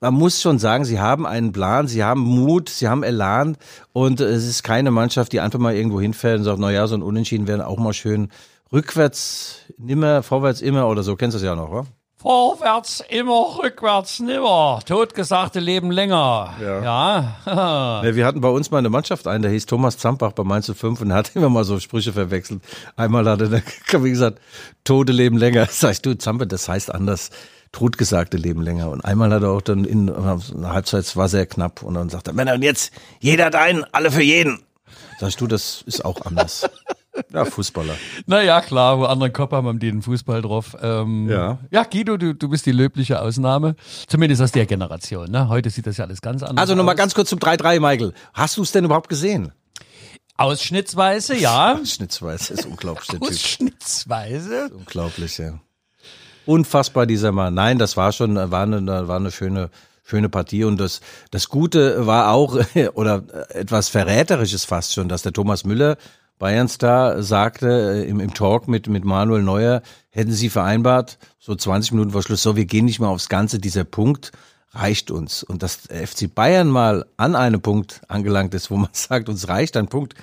man 0.00 0.14
muss 0.14 0.40
schon 0.40 0.58
sagen, 0.58 0.84
sie 0.84 0.98
haben 0.98 1.26
einen 1.26 1.52
Plan, 1.52 1.86
sie 1.86 2.02
haben 2.02 2.20
Mut, 2.20 2.70
sie 2.70 2.88
haben 2.88 3.02
Elan 3.02 3.56
und 3.92 4.20
äh, 4.20 4.24
es 4.24 4.46
ist 4.46 4.62
keine 4.62 4.90
Mannschaft, 4.90 5.32
die 5.32 5.40
einfach 5.40 5.58
mal 5.58 5.74
irgendwo 5.74 6.00
hinfährt 6.00 6.38
und 6.38 6.44
sagt, 6.44 6.58
na 6.58 6.70
ja, 6.70 6.86
so 6.86 6.94
ein 6.94 7.02
Unentschieden 7.02 7.46
wäre 7.46 7.66
auch 7.66 7.78
mal 7.78 7.92
schön. 7.92 8.28
Rückwärts 8.72 9.56
nimmer, 9.78 10.22
vorwärts 10.22 10.60
immer 10.60 10.88
oder 10.88 11.02
so, 11.02 11.16
kennst 11.16 11.34
du 11.34 11.38
das 11.38 11.44
ja 11.44 11.54
noch, 11.54 11.70
oder? 11.70 11.86
Vorwärts 12.20 13.02
immer, 13.08 13.56
rückwärts 13.62 14.20
nimmer. 14.20 14.80
Totgesagte 14.84 15.58
leben 15.58 15.90
länger. 15.90 16.52
Ja. 16.60 17.32
Ja, 17.46 18.02
wir 18.14 18.26
hatten 18.26 18.42
bei 18.42 18.50
uns 18.50 18.70
mal 18.70 18.76
eine 18.76 18.90
Mannschaft 18.90 19.26
einen, 19.26 19.40
der 19.40 19.50
hieß 19.50 19.64
Thomas 19.64 19.96
Zampach 19.96 20.32
bei 20.32 20.44
Mainz 20.44 20.70
05 20.70 21.00
und 21.00 21.08
der 21.08 21.16
hat 21.16 21.30
immer 21.34 21.48
mal 21.48 21.64
so 21.64 21.80
Sprüche 21.80 22.12
verwechselt. 22.12 22.60
Einmal 22.94 23.26
hat 23.26 23.40
er 23.40 23.50
wie 24.04 24.10
gesagt, 24.10 24.38
Tote 24.84 25.12
leben 25.12 25.38
länger. 25.38 25.66
Sagst 25.70 26.04
du, 26.04 26.12
Zampe, 26.12 26.46
das 26.46 26.68
heißt 26.68 26.94
anders. 26.94 27.30
Totgesagte 27.72 28.36
leben 28.36 28.60
länger. 28.60 28.90
Und 28.90 29.02
einmal 29.02 29.32
hat 29.32 29.42
er 29.42 29.52
auch 29.52 29.62
dann 29.62 29.86
in 29.86 30.10
einer 30.10 30.42
Halbzeit, 30.64 31.04
es 31.04 31.16
war 31.16 31.30
sehr 31.30 31.46
knapp, 31.46 31.82
und 31.82 31.94
dann 31.94 32.10
sagt 32.10 32.28
er, 32.28 32.34
Männer, 32.34 32.52
und 32.52 32.62
jetzt 32.62 32.92
jeder 33.20 33.48
dein, 33.48 33.82
alle 33.94 34.10
für 34.10 34.22
jeden. 34.22 34.62
Sagst 35.20 35.40
du, 35.40 35.46
das 35.46 35.84
ist 35.86 36.04
auch 36.04 36.20
anders. 36.26 36.68
Ja, 37.32 37.44
Fußballer. 37.44 37.94
Naja, 38.26 38.60
klar, 38.60 38.98
wo 38.98 39.04
andere 39.04 39.30
Kopf 39.30 39.52
haben, 39.52 39.66
haben 39.66 39.78
die 39.78 39.90
den 39.90 40.02
Fußball 40.02 40.42
drauf. 40.42 40.76
Ähm, 40.80 41.28
Ja. 41.28 41.58
Ja, 41.70 41.84
Guido, 41.84 42.16
du, 42.16 42.34
du 42.34 42.48
bist 42.48 42.66
die 42.66 42.72
löbliche 42.72 43.20
Ausnahme. 43.20 43.76
Zumindest 44.06 44.42
aus 44.42 44.52
der 44.52 44.66
Generation. 44.66 45.30
Ne? 45.30 45.48
Heute 45.48 45.70
sieht 45.70 45.86
das 45.86 45.96
ja 45.96 46.04
alles 46.04 46.20
ganz 46.22 46.42
anders 46.42 46.60
Also 46.60 46.72
aus. 46.74 46.76
nochmal 46.76 46.94
ganz 46.96 47.14
kurz 47.14 47.28
zum 47.30 47.38
3-3, 47.38 47.80
Michael. 47.80 48.12
Hast 48.34 48.56
du 48.56 48.62
es 48.62 48.72
denn 48.72 48.84
überhaupt 48.84 49.08
gesehen? 49.08 49.52
Ausschnittsweise, 50.36 51.36
ja. 51.36 51.78
Schnitzweise 51.84 52.54
ist 52.54 52.66
unglaublich, 52.66 53.08
der. 53.08 53.20
Ausschnittsweise. 53.22 54.70
Unglaublich, 54.74 55.36
ja. 55.38 55.60
Unfassbar 56.46 57.06
dieser 57.06 57.32
Mann. 57.32 57.54
Nein, 57.54 57.78
das 57.78 57.96
war 57.96 58.12
schon, 58.12 58.36
war 58.36 58.62
eine, 58.62 59.06
war 59.06 59.16
eine 59.16 59.30
schöne, 59.30 59.70
schöne 60.02 60.28
Partie. 60.30 60.64
Und 60.64 60.80
das, 60.80 61.00
das 61.30 61.48
Gute 61.48 62.06
war 62.06 62.32
auch, 62.32 62.58
oder 62.94 63.22
etwas 63.50 63.88
Verräterisches 63.90 64.64
fast 64.64 64.94
schon, 64.94 65.08
dass 65.08 65.22
der 65.22 65.32
Thomas 65.32 65.64
Müller, 65.64 65.96
Bayernstar, 66.40 67.22
sagte 67.22 67.68
äh, 68.04 68.08
im, 68.08 68.18
im 68.18 68.34
Talk 68.34 68.66
mit, 68.66 68.88
mit 68.88 69.04
Manuel 69.04 69.42
Neuer, 69.44 69.82
hätten 70.10 70.32
sie 70.32 70.48
vereinbart, 70.50 71.18
so 71.38 71.54
20 71.54 71.92
Minuten 71.92 72.10
vor 72.10 72.22
Schluss, 72.24 72.42
so, 72.42 72.56
wir 72.56 72.64
gehen 72.64 72.86
nicht 72.86 72.98
mehr 72.98 73.10
aufs 73.10 73.28
Ganze, 73.28 73.60
dieser 73.60 73.84
Punkt 73.84 74.32
reicht 74.72 75.10
uns. 75.12 75.42
Und 75.44 75.62
dass 75.62 75.76
FC 75.86 76.32
Bayern 76.34 76.68
mal 76.68 77.04
an 77.16 77.36
einem 77.36 77.60
Punkt 77.60 78.00
angelangt 78.08 78.54
ist, 78.54 78.70
wo 78.70 78.76
man 78.76 78.90
sagt, 78.92 79.28
uns 79.28 79.48
reicht 79.48 79.76
ein 79.76 79.86
Punkt 79.86 80.14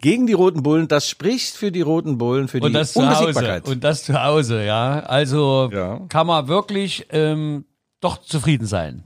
gegen 0.00 0.26
die 0.26 0.32
Roten 0.32 0.62
Bullen, 0.62 0.88
das 0.88 1.08
spricht 1.08 1.54
für 1.56 1.70
die 1.70 1.82
Roten 1.82 2.18
Bullen, 2.18 2.48
für 2.48 2.58
Und 2.60 2.68
die 2.68 2.72
das. 2.72 2.96
Unbesiegbarkeit. 2.96 3.66
Und 3.68 3.84
das 3.84 4.04
zu 4.04 4.22
Hause, 4.22 4.64
ja. 4.64 5.00
Also 5.00 5.70
Ja. 5.72 6.00
kann 6.08 6.26
man 6.26 6.48
wirklich 6.48 7.06
ähm, 7.10 7.64
doch 8.00 8.18
zufrieden 8.22 8.66
sein. 8.66 9.04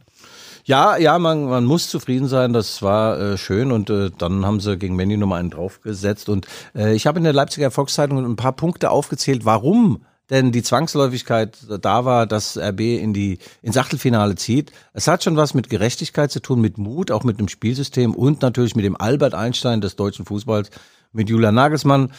Ja, 0.66 0.96
ja, 0.96 1.18
man, 1.18 1.44
man 1.44 1.66
muss 1.66 1.90
zufrieden 1.90 2.26
sein. 2.26 2.54
Das 2.54 2.80
war 2.80 3.20
äh, 3.20 3.36
schön 3.36 3.70
und 3.70 3.90
äh, 3.90 4.10
dann 4.16 4.46
haben 4.46 4.60
sie 4.60 4.78
gegen 4.78 4.96
Manny 4.96 5.18
nochmal 5.18 5.40
einen 5.40 5.50
draufgesetzt. 5.50 6.30
Und 6.30 6.46
äh, 6.74 6.94
ich 6.94 7.06
habe 7.06 7.18
in 7.18 7.24
der 7.24 7.34
Leipziger 7.34 7.70
Volkszeitung 7.70 8.24
ein 8.24 8.36
paar 8.36 8.52
Punkte 8.52 8.90
aufgezählt, 8.90 9.44
warum 9.44 10.04
denn 10.30 10.52
die 10.52 10.62
Zwangsläufigkeit 10.62 11.58
da 11.82 12.06
war, 12.06 12.26
dass 12.26 12.56
RB 12.56 12.80
in 12.80 13.12
die 13.12 13.38
ins 13.60 13.76
Achtelfinale 13.76 14.36
zieht. 14.36 14.72
Es 14.94 15.06
hat 15.06 15.22
schon 15.22 15.36
was 15.36 15.52
mit 15.52 15.68
Gerechtigkeit 15.68 16.30
zu 16.30 16.40
tun, 16.40 16.62
mit 16.62 16.78
Mut, 16.78 17.10
auch 17.10 17.24
mit 17.24 17.38
einem 17.38 17.48
Spielsystem 17.48 18.14
und 18.14 18.40
natürlich 18.40 18.74
mit 18.74 18.86
dem 18.86 18.98
Albert 18.98 19.34
Einstein 19.34 19.82
des 19.82 19.96
deutschen 19.96 20.24
Fußballs, 20.24 20.70
mit 21.12 21.28
Julian 21.28 21.54
Nagelsmann. 21.54 22.10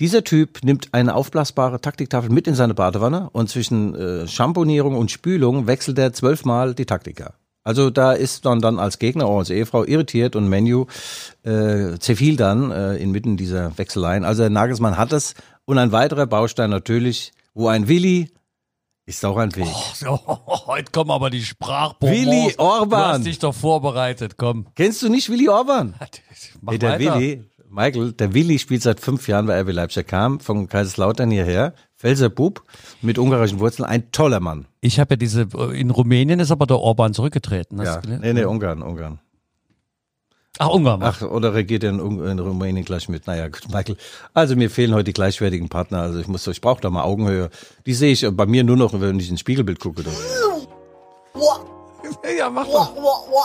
Dieser 0.00 0.22
Typ 0.22 0.62
nimmt 0.62 0.92
eine 0.92 1.14
aufblasbare 1.14 1.80
Taktiktafel 1.80 2.28
mit 2.28 2.46
in 2.46 2.54
seine 2.54 2.74
Badewanne 2.74 3.30
und 3.32 3.48
zwischen 3.48 3.94
äh, 3.94 4.28
Champonierung 4.28 4.94
und 4.94 5.10
Spülung 5.10 5.66
wechselt 5.66 5.98
er 5.98 6.12
zwölfmal 6.12 6.74
die 6.74 6.84
Taktiker. 6.84 7.32
Also 7.66 7.90
da 7.90 8.12
ist 8.12 8.44
man 8.44 8.60
dann 8.60 8.78
als 8.78 9.00
Gegner, 9.00 9.26
auch 9.26 9.38
als 9.38 9.50
Ehefrau 9.50 9.82
irritiert 9.82 10.36
und 10.36 10.48
Menu 10.48 10.86
äh, 11.42 11.98
zerfiel 11.98 12.36
dann 12.36 12.70
äh, 12.70 12.94
inmitten 12.94 13.36
dieser 13.36 13.76
Wechseleien. 13.76 14.24
Also 14.24 14.48
Nagelsmann 14.48 14.96
hat 14.96 15.12
es 15.12 15.34
und 15.64 15.76
ein 15.78 15.90
weiterer 15.90 16.26
Baustein 16.26 16.70
natürlich, 16.70 17.32
wo 17.54 17.66
ein 17.66 17.88
Willi 17.88 18.30
ist 19.04 19.24
auch 19.24 19.36
ein 19.36 19.54
Weg. 19.56 19.66
So, 19.94 20.20
heute 20.66 20.92
kommen 20.92 21.10
aber 21.10 21.28
die 21.28 21.42
Sprachbonbons. 21.42 22.16
Willi 22.16 22.52
Du 22.56 22.62
Orban. 22.62 23.14
hast 23.14 23.24
dich 23.26 23.40
doch 23.40 23.54
vorbereitet, 23.54 24.36
komm. 24.36 24.66
Kennst 24.76 25.02
du 25.02 25.08
nicht 25.08 25.28
Willi 25.28 25.48
Orban? 25.48 25.94
Hey, 26.68 26.78
der 26.78 26.92
weiter. 27.00 27.18
Willi, 27.18 27.44
Michael, 27.68 28.12
der 28.12 28.32
Willi 28.32 28.60
spielt 28.60 28.82
seit 28.82 29.00
fünf 29.00 29.26
Jahren 29.26 29.46
bei 29.46 29.60
RB 29.60 29.72
Leipzig. 29.72 29.96
Er 29.98 30.04
kam 30.04 30.38
von 30.38 30.68
Kaiserslautern 30.68 31.30
hierher, 31.32 31.74
Pfälzer 32.06 32.30
Bub 32.30 32.62
mit 33.02 33.18
ungarischen 33.18 33.58
Wurzeln, 33.58 33.84
ein 33.84 34.12
toller 34.12 34.38
Mann. 34.38 34.66
Ich 34.80 35.00
habe 35.00 35.14
ja 35.14 35.16
diese, 35.16 35.48
in 35.74 35.90
Rumänien 35.90 36.38
ist 36.38 36.52
aber 36.52 36.64
der 36.64 36.78
Orban 36.78 37.12
zurückgetreten. 37.14 37.80
Hast 37.80 37.86
Ja, 37.86 38.00
du 38.00 38.18
nee, 38.20 38.32
nee, 38.32 38.44
Ungarn, 38.44 38.80
Ungarn. 38.80 39.18
Ach, 40.58 40.68
Ungarn. 40.68 41.02
Ach, 41.02 41.20
oder 41.22 41.52
regiert 41.52 41.82
er 41.82 41.90
in, 41.90 41.98
in 42.24 42.38
Rumänien 42.38 42.84
gleich 42.84 43.08
mit? 43.08 43.26
Naja, 43.26 43.48
gut, 43.48 43.68
Michael. 43.72 43.96
Also 44.34 44.54
mir 44.54 44.70
fehlen 44.70 44.94
heute 44.94 45.04
die 45.04 45.14
gleichwertigen 45.14 45.68
Partner. 45.68 46.00
Also 46.02 46.20
ich 46.20 46.28
muss, 46.28 46.46
ich 46.46 46.60
brauche 46.60 46.80
da 46.80 46.90
mal 46.90 47.02
Augenhöhe. 47.02 47.50
Die 47.86 47.92
sehe 47.92 48.12
ich 48.12 48.24
bei 48.30 48.46
mir 48.46 48.62
nur 48.62 48.76
noch, 48.76 48.98
wenn 49.00 49.18
ich 49.18 49.28
ins 49.28 49.40
Spiegelbild 49.40 49.80
gucke. 49.80 50.04
Ja, 52.36 52.50
mach 52.50 52.66
doch. 52.66 52.92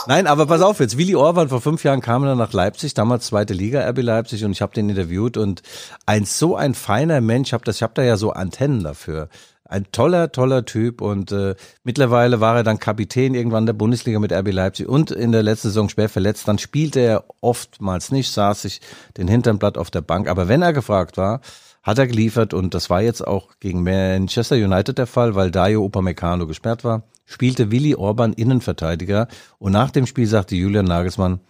Nein, 0.06 0.26
aber 0.26 0.46
pass 0.46 0.62
auf 0.62 0.80
jetzt. 0.80 0.98
Willi 0.98 1.14
Orban 1.14 1.48
vor 1.48 1.60
fünf 1.60 1.84
Jahren 1.84 2.00
kam 2.00 2.24
er 2.24 2.34
nach 2.34 2.52
Leipzig, 2.52 2.94
damals 2.94 3.26
zweite 3.26 3.54
Liga, 3.54 3.88
RB 3.88 4.02
Leipzig, 4.02 4.44
und 4.44 4.52
ich 4.52 4.62
habe 4.62 4.74
den 4.74 4.88
interviewt 4.88 5.36
und 5.36 5.62
ein 6.06 6.24
so 6.24 6.56
ein 6.56 6.74
feiner 6.74 7.20
Mensch, 7.20 7.52
hab 7.52 7.64
das, 7.64 7.76
ich 7.76 7.82
habe 7.82 7.94
da 7.94 8.02
ja 8.02 8.16
so 8.16 8.30
Antennen 8.30 8.82
dafür. 8.82 9.28
Ein 9.64 9.86
toller, 9.90 10.32
toller 10.32 10.66
Typ 10.66 11.00
und 11.00 11.32
äh, 11.32 11.54
mittlerweile 11.82 12.40
war 12.40 12.56
er 12.56 12.62
dann 12.62 12.78
Kapitän 12.78 13.34
irgendwann 13.34 13.64
der 13.64 13.72
Bundesliga 13.72 14.18
mit 14.18 14.30
RB 14.30 14.52
Leipzig 14.52 14.86
und 14.86 15.10
in 15.10 15.32
der 15.32 15.42
letzten 15.42 15.68
Saison 15.68 15.88
schwer 15.88 16.10
verletzt. 16.10 16.46
Dann 16.46 16.58
spielte 16.58 17.00
er 17.00 17.24
oftmals 17.40 18.12
nicht, 18.12 18.30
saß 18.32 18.62
sich 18.62 18.82
den 19.16 19.28
Hintern 19.28 19.58
Blatt 19.58 19.78
auf 19.78 19.90
der 19.90 20.02
Bank. 20.02 20.28
Aber 20.28 20.46
wenn 20.48 20.60
er 20.60 20.74
gefragt 20.74 21.16
war, 21.16 21.40
hat 21.82 21.98
er 21.98 22.06
geliefert 22.06 22.54
und 22.54 22.74
das 22.74 22.90
war 22.90 23.02
jetzt 23.02 23.26
auch 23.26 23.50
gegen 23.58 23.82
Manchester 23.82 24.56
United 24.56 24.98
der 24.98 25.06
Fall, 25.06 25.34
weil 25.34 25.50
Dayo 25.50 25.84
Upamecano 25.84 26.46
gesperrt 26.46 26.84
war. 26.84 27.02
Spielte 27.24 27.70
Willi 27.70 27.94
Orban 27.94 28.32
Innenverteidiger 28.32 29.28
und 29.58 29.72
nach 29.72 29.90
dem 29.90 30.06
Spiel 30.06 30.26
sagte 30.26 30.54
Julian 30.54 30.84
Nagelsmann, 30.84 31.40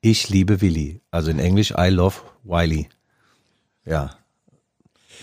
ich 0.00 0.28
liebe 0.28 0.60
Willi. 0.60 1.00
Also 1.10 1.30
in 1.30 1.38
Englisch, 1.38 1.72
I 1.78 1.88
love 1.88 2.16
Wiley. 2.44 2.88
Ja. 3.84 4.10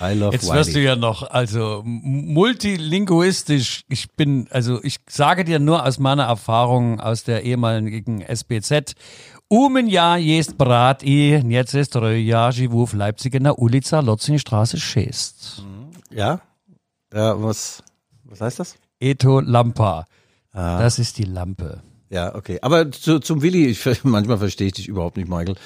I 0.01 0.13
love 0.13 0.33
Jetzt 0.33 0.47
Wiley. 0.47 0.57
wirst 0.57 0.75
du 0.75 0.81
ja 0.81 0.95
noch, 0.95 1.29
also 1.29 1.81
multilinguistisch, 1.83 3.83
ich 3.89 4.09
bin, 4.11 4.47
also 4.51 4.79
ich 4.83 4.97
sage 5.09 5.43
dir 5.43 5.59
nur 5.59 5.85
aus 5.85 5.99
meiner 5.99 6.23
Erfahrung 6.23 7.01
aus 7.01 7.25
der 7.25 7.43
ehemaligen 7.43 8.21
SBZ, 8.21 8.93
Umenja 9.48 10.18
jest 10.18 10.56
brat 10.56 11.02
i 11.02 11.42
jetzt 11.48 11.74
ist 11.74 11.96
Röja 11.96 12.52
Живу 12.52 12.86
в 12.86 12.94
Leipzig 12.94 13.40
na 13.40 13.52
ulica 13.52 14.00
Lotzingstraße 14.00 14.78
6. 14.78 15.62
Ja? 16.10 16.40
Ja, 17.12 17.42
was, 17.42 17.82
was 18.24 18.40
heißt 18.40 18.58
das? 18.58 18.76
Eto 19.00 19.40
Lampa. 19.40 20.06
Ah. 20.52 20.78
Das 20.78 20.98
ist 20.98 21.18
die 21.18 21.24
Lampe. 21.24 21.82
Ja, 22.10 22.34
okay. 22.34 22.58
Aber 22.62 22.90
zu, 22.90 23.18
zum 23.18 23.42
Willi, 23.42 23.66
ich, 23.66 24.04
manchmal 24.04 24.38
verstehe 24.38 24.68
ich 24.68 24.74
dich 24.74 24.88
überhaupt 24.88 25.16
nicht, 25.16 25.28
Michael. 25.28 25.56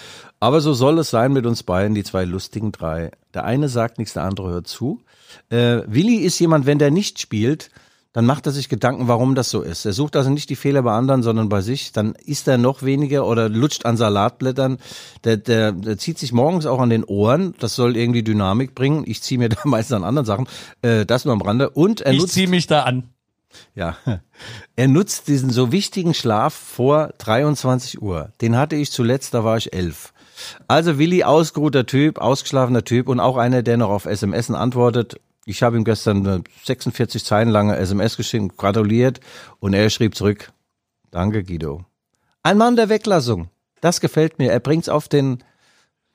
Aber 0.40 0.60
so 0.60 0.72
soll 0.72 0.98
es 0.98 1.10
sein 1.10 1.32
mit 1.32 1.46
uns 1.46 1.62
beiden, 1.62 1.94
die 1.94 2.04
zwei 2.04 2.24
lustigen 2.24 2.72
drei. 2.72 3.10
Der 3.34 3.44
eine 3.44 3.68
sagt 3.68 3.98
nichts, 3.98 4.14
der 4.14 4.24
andere 4.24 4.50
hört 4.50 4.66
zu. 4.66 5.02
Äh, 5.50 5.82
Willi 5.86 6.16
ist 6.16 6.38
jemand, 6.38 6.66
wenn 6.66 6.78
der 6.78 6.90
nicht 6.90 7.20
spielt, 7.20 7.70
dann 8.13 8.27
macht 8.27 8.45
er 8.45 8.51
sich 8.51 8.69
Gedanken, 8.69 9.07
warum 9.07 9.33
das 9.33 9.49
so 9.49 9.61
ist. 9.63 9.85
Er 9.85 9.93
sucht 9.93 10.15
also 10.15 10.29
nicht 10.29 10.49
die 10.49 10.55
Fehler 10.55 10.83
bei 10.83 10.93
anderen, 10.93 11.23
sondern 11.23 11.49
bei 11.49 11.61
sich. 11.61 11.91
Dann 11.91 12.13
isst 12.13 12.47
er 12.47 12.59
noch 12.59 12.83
weniger 12.83 13.25
oder 13.25 13.49
lutscht 13.49 13.85
an 13.85 13.97
Salatblättern. 13.97 14.77
Der, 15.23 15.37
der, 15.37 15.71
der 15.71 15.97
zieht 15.97 16.19
sich 16.19 16.31
morgens 16.31 16.67
auch 16.67 16.79
an 16.79 16.91
den 16.91 17.03
Ohren. 17.03 17.55
Das 17.59 17.75
soll 17.75 17.97
irgendwie 17.97 18.21
Dynamik 18.21 18.75
bringen. 18.75 19.03
Ich 19.07 19.23
ziehe 19.23 19.39
mir 19.39 19.49
da 19.49 19.57
meistens 19.65 19.95
an 19.95 20.03
anderen 20.03 20.27
Sachen. 20.27 20.47
Äh, 20.83 21.07
das 21.07 21.25
nur 21.25 21.33
am 21.33 21.41
Rande. 21.41 21.71
Und 21.71 22.01
er 22.01 22.13
Ich 22.13 22.19
nutzt 22.19 22.33
ziehe 22.33 22.47
mich 22.47 22.67
da 22.67 22.83
an. 22.83 23.09
ja, 23.73 23.97
er 24.75 24.87
nutzt 24.87 25.27
diesen 25.27 25.49
so 25.49 25.71
wichtigen 25.71 26.13
Schlaf 26.13 26.53
vor 26.53 27.13
23 27.17 27.99
Uhr. 27.99 28.31
Den 28.41 28.55
hatte 28.57 28.75
ich 28.75 28.91
zuletzt, 28.91 29.33
da 29.33 29.43
war 29.43 29.57
ich 29.57 29.73
elf. 29.73 30.13
Also 30.67 30.99
Willi, 30.99 31.23
ausgeruhter 31.23 31.87
Typ, 31.87 32.19
ausgeschlafener 32.19 32.83
Typ 32.83 33.07
und 33.07 33.19
auch 33.19 33.37
einer, 33.37 33.63
der 33.63 33.77
noch 33.77 33.89
auf 33.89 34.05
SMS 34.05 34.51
antwortet. 34.51 35.19
Ich 35.45 35.61
habe 35.61 35.77
ihm 35.77 35.83
gestern 35.83 36.25
eine 36.25 36.43
46 36.63 37.23
Zeilen 37.23 37.49
lange 37.49 37.77
SMS 37.77 38.17
geschickt, 38.17 38.57
gratuliert 38.57 39.19
und 39.59 39.73
er 39.73 39.89
schrieb 39.89 40.15
zurück, 40.15 40.51
danke 41.11 41.43
Guido. 41.43 41.85
Ein 42.43 42.57
Mann 42.57 42.75
der 42.75 42.89
Weglassung, 42.89 43.49
das 43.81 44.01
gefällt 44.01 44.39
mir, 44.39 44.51
er 44.51 44.59
bringt's 44.59 44.89
auf 44.89 45.07
den 45.07 45.43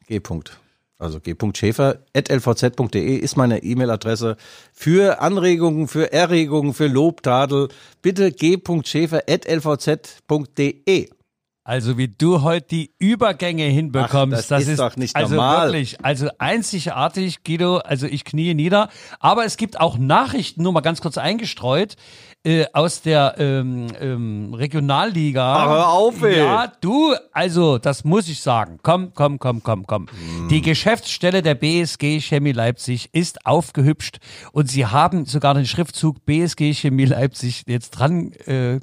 G-Punkt. 0.07 0.59
Also 1.01 1.21
g.schäfer.lvz.de 1.21 3.17
ist 3.17 3.37
meine 3.37 3.63
E-Mail-Adresse 3.63 4.37
für 4.73 5.21
Anregungen, 5.21 5.87
für 5.87 6.13
Erregungen, 6.13 6.75
für 6.75 6.89
Lob, 6.89 7.23
Tadel. 7.23 7.69
Bitte 8.03 8.33
g.schäfer.lvz.de. 8.33 11.11
Also 11.69 11.99
wie 11.99 12.09
du 12.09 12.41
heute 12.41 12.67
die 12.67 12.95
Übergänge 12.99 13.65
hinbekommst, 13.65 14.45
Ach, 14.45 14.57
das 14.57 14.69
ist 14.69 14.79
doch 14.79 14.97
nicht 14.97 15.15
also 15.15 15.35
normal. 15.35 15.67
wirklich, 15.67 16.03
also 16.03 16.31
einzigartig, 16.39 17.45
Guido. 17.45 17.77
Also 17.77 18.07
ich 18.07 18.25
knie 18.25 18.55
nieder. 18.55 18.89
Aber 19.21 19.45
es 19.45 19.59
gibt 19.59 19.79
auch 19.79 19.99
Nachrichten, 19.99 20.63
nur 20.63 20.73
mal 20.73 20.81
ganz 20.81 21.03
kurz 21.03 21.19
eingestreut, 21.19 21.97
äh, 22.45 22.67
aus 22.73 23.03
der 23.03 23.35
ähm, 23.39 23.89
ähm, 24.01 24.55
Regionalliga. 24.55 25.45
Aber 25.45 25.73
hör 25.73 25.89
auf, 25.89 26.23
ey. 26.23 26.39
Ja, 26.39 26.73
du, 26.81 27.15
also 27.33 27.79
das 27.79 28.05
muss 28.05 28.29
ich 28.29 28.41
sagen. 28.41 28.79
Komm, 28.83 29.13
komm, 29.15 29.39
komm, 29.39 29.63
komm, 29.63 29.87
komm. 29.87 30.07
Hm. 30.07 30.49
Die 30.49 30.63
Geschäftsstelle 30.63 31.43
der 31.43 31.55
BSG 31.55 32.21
Chemie 32.21 32.53
Leipzig 32.53 33.11
ist 33.13 33.45
aufgehübscht 33.45 34.19
und 34.53 34.71
sie 34.71 34.87
haben 34.87 35.27
sogar 35.27 35.55
den 35.55 35.67
Schriftzug 35.67 36.25
BSG 36.25 36.75
Chemie 36.75 37.07
Leipzig 37.07 37.65
jetzt 37.67 37.91
dran 37.91 38.33
äh, 38.47 38.81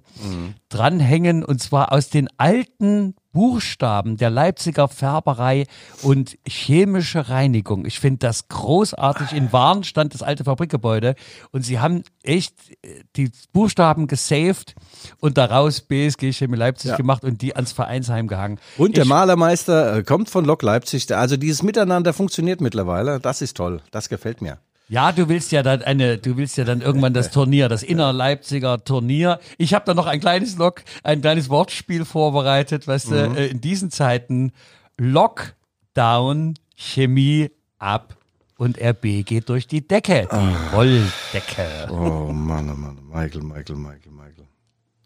dranhängen 0.69 1.43
und 1.43 1.61
zwar 1.61 1.91
aus 1.91 2.09
den 2.09 2.27
alten 2.37 3.15
Buchstaben 3.35 4.15
der 4.15 4.29
Leipziger 4.29 4.87
Färberei 4.87 5.65
und 6.03 6.37
chemische 6.47 7.27
Reinigung. 7.27 7.85
Ich 7.85 7.99
finde 7.99 8.19
das 8.19 8.47
großartig. 8.47 9.33
In 9.33 9.51
Warn 9.51 9.83
stand 9.83 10.13
das 10.13 10.23
alte 10.23 10.45
Fabrikgebäude 10.45 11.15
und 11.51 11.63
sie 11.63 11.79
haben 11.79 12.03
echt 12.23 12.55
äh, 12.81 13.03
die 13.17 13.29
Buchstaben 13.51 14.07
gesaved 14.07 14.73
und 15.19 15.37
daraus 15.37 15.81
BSG 15.81 16.31
Chemie 16.31 16.55
Leipzig 16.55 16.91
Ja. 16.91 16.95
gemacht 16.97 17.25
und 17.25 17.41
die 17.41 17.53
ans 17.57 17.73
Vereinsheim 17.73 18.27
gehangen. 18.29 18.57
Und 18.77 18.95
der 18.95 19.03
Ich- 19.03 19.09
Malermeister 19.09 19.97
äh, 19.97 20.03
kommt 20.03 20.29
von 20.29 20.45
Lok 20.45 20.63
Leipzig. 20.63 21.13
Also 21.13 21.35
dieses 21.35 21.61
Miteinander 21.61 22.13
funktioniert 22.13 22.61
mittlerweile. 22.61 23.19
Das 23.19 23.41
ist 23.41 23.57
toll. 23.57 23.81
Das 23.91 24.07
gefällt 24.07 24.41
mir. 24.41 24.59
Ja, 24.87 25.11
du 25.11 25.27
willst 25.29 25.51
ja 25.51 25.63
dann 25.63 25.81
eine, 25.81 26.17
du 26.19 26.37
willst 26.37 26.57
ja 26.57 26.63
dann 26.63 26.81
irgendwann 26.81 27.13
das 27.13 27.31
Turnier, 27.31 27.69
das 27.69 27.81
Inner-Leipziger 27.81 28.83
Turnier. 28.83 29.39
Ich 29.57 29.73
habe 29.73 29.83
da 29.85 29.93
noch 29.95 30.05
ein 30.05 30.19
kleines 30.19 30.57
Log, 30.57 30.83
ein 31.03 31.21
kleines 31.21 31.49
Wortspiel 31.49 32.05
vorbereitet, 32.05 32.87
weißt 32.87 33.09
du, 33.11 33.29
Mhm. 33.29 33.35
äh, 33.35 33.47
in 33.47 33.61
diesen 33.61 33.89
Zeiten 33.89 34.51
Lockdown, 34.97 36.55
Chemie 36.75 37.51
ab 37.79 38.15
und 38.57 38.79
RB 38.79 39.23
geht 39.25 39.49
durch 39.49 39.67
die 39.67 39.85
Decke, 39.87 40.27
die 40.31 40.75
Rolldecke. 40.75 41.87
Oh 41.89 42.31
Mann, 42.31 42.69
oh 42.69 42.75
Mann. 42.75 42.99
Michael, 43.07 43.41
Michael, 43.43 43.75
Michael, 43.75 44.11
Michael. 44.11 44.47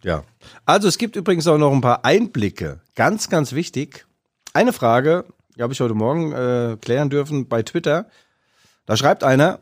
Ja. 0.03 0.23
Also 0.65 0.87
es 0.87 0.97
gibt 0.97 1.15
übrigens 1.15 1.47
auch 1.47 1.57
noch 1.57 1.71
ein 1.71 1.81
paar 1.81 2.05
Einblicke. 2.05 2.79
Ganz, 2.95 3.29
ganz 3.29 3.53
wichtig. 3.53 4.05
Eine 4.53 4.73
Frage, 4.73 5.25
die 5.55 5.61
habe 5.63 5.73
ich 5.73 5.79
heute 5.79 5.93
Morgen 5.93 6.31
äh, 6.31 6.77
klären 6.81 7.09
dürfen 7.09 7.47
bei 7.47 7.63
Twitter. 7.63 8.07
Da 8.85 8.97
schreibt 8.97 9.23
einer 9.23 9.59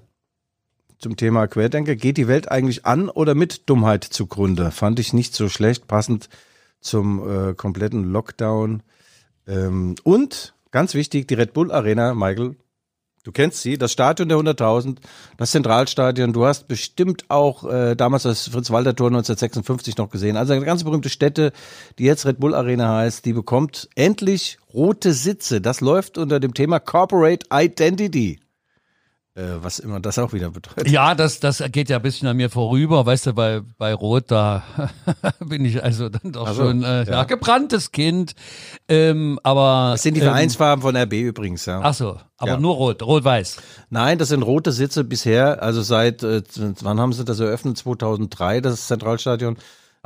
zum 0.99 1.15
Thema 1.15 1.47
Querdenker, 1.47 1.95
geht 1.95 2.17
die 2.17 2.27
Welt 2.27 2.51
eigentlich 2.51 2.85
an 2.85 3.09
oder 3.09 3.35
mit 3.35 3.69
Dummheit 3.69 4.03
zugrunde? 4.03 4.71
Fand 4.71 4.99
ich 4.99 5.13
nicht 5.13 5.35
so 5.35 5.49
schlecht, 5.49 5.87
passend 5.87 6.29
zum 6.79 7.49
äh, 7.49 7.53
kompletten 7.53 8.11
Lockdown. 8.11 8.83
Ähm, 9.47 9.95
und 10.03 10.53
ganz 10.71 10.93
wichtig, 10.93 11.27
die 11.27 11.35
Red 11.35 11.53
Bull 11.53 11.71
Arena, 11.71 12.13
Michael, 12.13 12.55
Du 13.27 13.33
kennst 13.33 13.61
sie, 13.61 13.77
das 13.77 13.91
Stadion 13.91 14.29
der 14.29 14.37
100.000, 14.37 14.99
das 15.35 15.51
Zentralstadion. 15.51 16.31
Du 16.31 16.45
hast 16.45 16.69
bestimmt 16.69 17.25
auch 17.27 17.69
äh, 17.69 17.93
damals 17.93 18.23
das 18.23 18.47
Fritz-Walter-Tor 18.47 19.07
1956 19.07 19.97
noch 19.97 20.09
gesehen. 20.09 20.37
Also 20.37 20.53
eine 20.53 20.63
ganz 20.63 20.85
berühmte 20.85 21.09
Stätte, 21.09 21.51
die 21.99 22.05
jetzt 22.05 22.25
Red 22.25 22.39
Bull 22.39 22.55
Arena 22.55 22.95
heißt, 22.95 23.25
die 23.25 23.33
bekommt 23.33 23.89
endlich 23.95 24.59
rote 24.73 25.11
Sitze. 25.11 25.59
Das 25.59 25.81
läuft 25.81 26.17
unter 26.17 26.39
dem 26.39 26.53
Thema 26.53 26.79
Corporate 26.79 27.47
Identity. 27.51 28.39
Äh, 29.37 29.61
was 29.63 29.77
immer 29.77 29.99
das 29.99 30.17
auch 30.17 30.33
wieder 30.33 30.49
bedeutet. 30.49 30.89
Ja, 30.89 31.13
das, 31.13 31.39
das 31.39 31.63
geht 31.71 31.89
ja 31.89 31.97
ein 31.97 32.01
bisschen 32.01 32.27
an 32.27 32.37
mir 32.37 32.49
vorüber, 32.49 33.05
weißt 33.05 33.27
du, 33.27 33.33
bei, 33.33 33.61
bei 33.77 33.93
Rot, 33.93 34.31
da 34.31 34.63
bin 35.39 35.63
ich 35.63 35.83
also 35.83 36.09
dann 36.09 36.31
doch 36.31 36.47
Ach 36.47 36.53
so, 36.55 36.63
schon 36.63 36.81
äh, 36.81 37.03
ja. 37.03 37.11
ja. 37.11 37.23
gebranntes 37.23 37.91
Kind. 37.91 38.33
Ähm, 38.89 39.39
aber 39.43 39.91
Das 39.91 40.01
sind 40.01 40.15
die 40.15 40.21
ähm, 40.21 40.27
Vereinsfarben 40.27 40.81
von 40.81 40.97
RB 40.97 41.13
übrigens, 41.13 41.67
ja. 41.67 41.81
Ach 41.83 41.93
so, 41.93 42.17
aber 42.37 42.53
Ja. 42.53 42.59
nur 42.59 42.73
rot, 42.73 43.03
rot-weiß. 43.03 43.57
Nein, 43.91 44.17
das 44.17 44.29
sind 44.29 44.41
rote 44.41 44.71
Sitze 44.71 45.03
bisher, 45.03 45.61
also 45.61 45.83
seit, 45.83 46.23
äh, 46.23 46.41
wann 46.81 46.99
haben 46.99 47.13
sie 47.13 47.23
das 47.23 47.39
eröffnet? 47.39 47.77
2003, 47.77 48.61
das 48.61 48.87
Zentralstadion. 48.87 49.57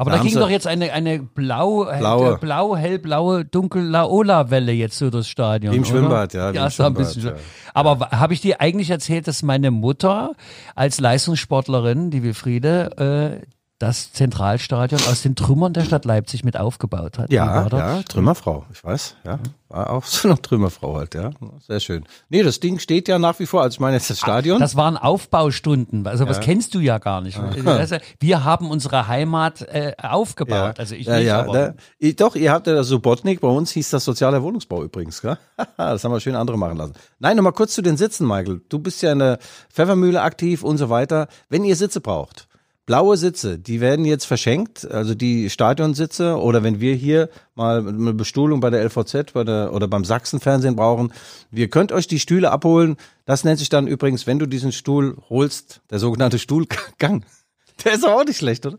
Aber 0.01 0.09
Da 0.09 0.17
da, 0.17 0.23
ging 0.23 0.33
doch 0.39 0.49
jetzt 0.49 0.65
eine, 0.65 0.91
eine 0.93 1.19
blau, 1.19 1.85
Blaue. 1.85 2.33
äh, 2.33 2.37
blau, 2.39 2.75
hellblaue, 2.75 3.45
dunkel 3.45 3.83
Laola-Welle 3.83 4.71
jetzt 4.71 4.97
so 4.97 5.11
durchs 5.11 5.29
Stadion. 5.29 5.75
Im 5.75 5.81
oder? 5.81 5.89
Schwimmbad, 5.91 6.33
ja, 6.33 6.49
Ja, 6.51 6.61
im 6.63 6.67
es 6.69 6.79
war 6.79 6.87
ein 6.87 6.95
bisschen. 6.95 7.23
ja. 7.23 7.33
Aber 7.75 8.09
habe 8.09 8.33
ich 8.33 8.41
dir 8.41 8.59
eigentlich 8.61 8.89
erzählt, 8.89 9.27
dass 9.27 9.43
meine 9.43 9.69
Mutter 9.69 10.31
als 10.73 10.99
Leistungssportlerin, 10.99 12.09
die 12.09 12.23
Wilfriede, 12.23 13.41
äh, 13.43 13.45
das 13.81 14.13
Zentralstadion 14.13 15.01
aus 15.09 15.21
den 15.23 15.35
Trümmern 15.35 15.73
der 15.73 15.83
Stadt 15.83 16.05
Leipzig 16.05 16.43
mit 16.43 16.57
aufgebaut 16.57 17.17
hat? 17.17 17.31
Ja, 17.31 17.67
ja, 17.67 18.03
Trümmerfrau, 18.03 18.65
ich 18.71 18.83
weiß, 18.83 19.15
ja. 19.25 19.39
War 19.69 19.89
auch 19.89 20.03
so 20.03 20.27
eine 20.27 20.41
Trümmerfrau 20.41 20.97
halt, 20.97 21.15
ja. 21.15 21.31
Sehr 21.65 21.79
schön. 21.79 22.03
Nee, 22.29 22.43
das 22.43 22.59
Ding 22.59 22.77
steht 22.79 23.07
ja 23.07 23.17
nach 23.17 23.39
wie 23.39 23.45
vor, 23.45 23.61
also 23.61 23.75
ich 23.75 23.79
meine 23.79 23.95
jetzt 23.95 24.09
das 24.09 24.19
Stadion. 24.19 24.59
Das 24.59 24.75
waren 24.75 24.97
Aufbaustunden. 24.97 26.05
Also 26.07 26.27
was 26.27 26.41
kennst 26.41 26.75
du 26.75 26.79
ja 26.79 26.97
gar 26.97 27.21
nicht. 27.21 27.39
Also, 27.65 27.95
wir 28.19 28.43
haben 28.43 28.69
unsere 28.69 29.07
Heimat 29.07 29.61
äh, 29.61 29.93
aufgebaut. 30.01 30.77
Also 30.79 30.95
ich 30.95 31.07
ja, 31.07 31.17
nicht, 31.17 31.53
ja? 31.53 31.73
Ich- 31.99 32.17
Doch, 32.17 32.35
ihr 32.35 32.51
habt 32.51 32.67
ja 32.67 32.73
das 32.73 32.87
Subotnik, 32.87 33.39
bei 33.39 33.47
uns 33.47 33.71
hieß 33.71 33.91
das 33.91 34.03
sozialer 34.03 34.43
Wohnungsbau 34.43 34.83
übrigens, 34.83 35.21
gell? 35.21 35.37
das 35.77 36.03
haben 36.03 36.11
wir 36.11 36.19
schön 36.19 36.35
andere 36.35 36.57
machen 36.57 36.77
lassen. 36.77 36.93
Nein, 37.19 37.37
nochmal 37.37 37.53
kurz 37.53 37.73
zu 37.73 37.81
den 37.81 37.95
Sitzen, 37.97 38.27
Michael. 38.27 38.61
Du 38.67 38.79
bist 38.79 39.01
ja 39.01 39.13
in 39.13 39.19
der 39.19 39.39
Pfeffermühle 39.71 40.21
aktiv 40.21 40.63
und 40.63 40.77
so 40.77 40.89
weiter. 40.89 41.27
Wenn 41.49 41.63
ihr 41.63 41.75
Sitze 41.75 42.01
braucht, 42.01 42.47
Blaue 42.85 43.15
Sitze, 43.15 43.59
die 43.59 43.79
werden 43.79 44.05
jetzt 44.05 44.25
verschenkt, 44.25 44.89
also 44.89 45.13
die 45.13 45.49
Stadionsitze 45.49 46.37
oder 46.37 46.63
wenn 46.63 46.81
wir 46.81 46.95
hier 46.95 47.29
mal 47.53 47.87
eine 47.87 48.13
Bestuhlung 48.13 48.59
bei 48.59 48.69
der 48.69 48.83
LVZ 48.83 49.33
bei 49.33 49.43
der, 49.43 49.73
oder 49.73 49.87
beim 49.87 50.03
Sachsenfernsehen 50.03 50.75
brauchen, 50.75 51.13
wir 51.51 51.69
könnt 51.69 51.91
euch 51.91 52.07
die 52.07 52.19
Stühle 52.19 52.51
abholen. 52.51 52.97
Das 53.25 53.43
nennt 53.43 53.59
sich 53.59 53.69
dann 53.69 53.87
übrigens, 53.87 54.25
wenn 54.25 54.39
du 54.39 54.47
diesen 54.47 54.71
Stuhl 54.71 55.17
holst, 55.29 55.81
der 55.91 55.99
sogenannte 55.99 56.39
Stuhlgang. 56.39 57.23
Der 57.83 57.93
ist 57.93 58.05
auch 58.05 58.23
nicht 58.23 58.37
schlecht, 58.37 58.65
oder? 58.65 58.77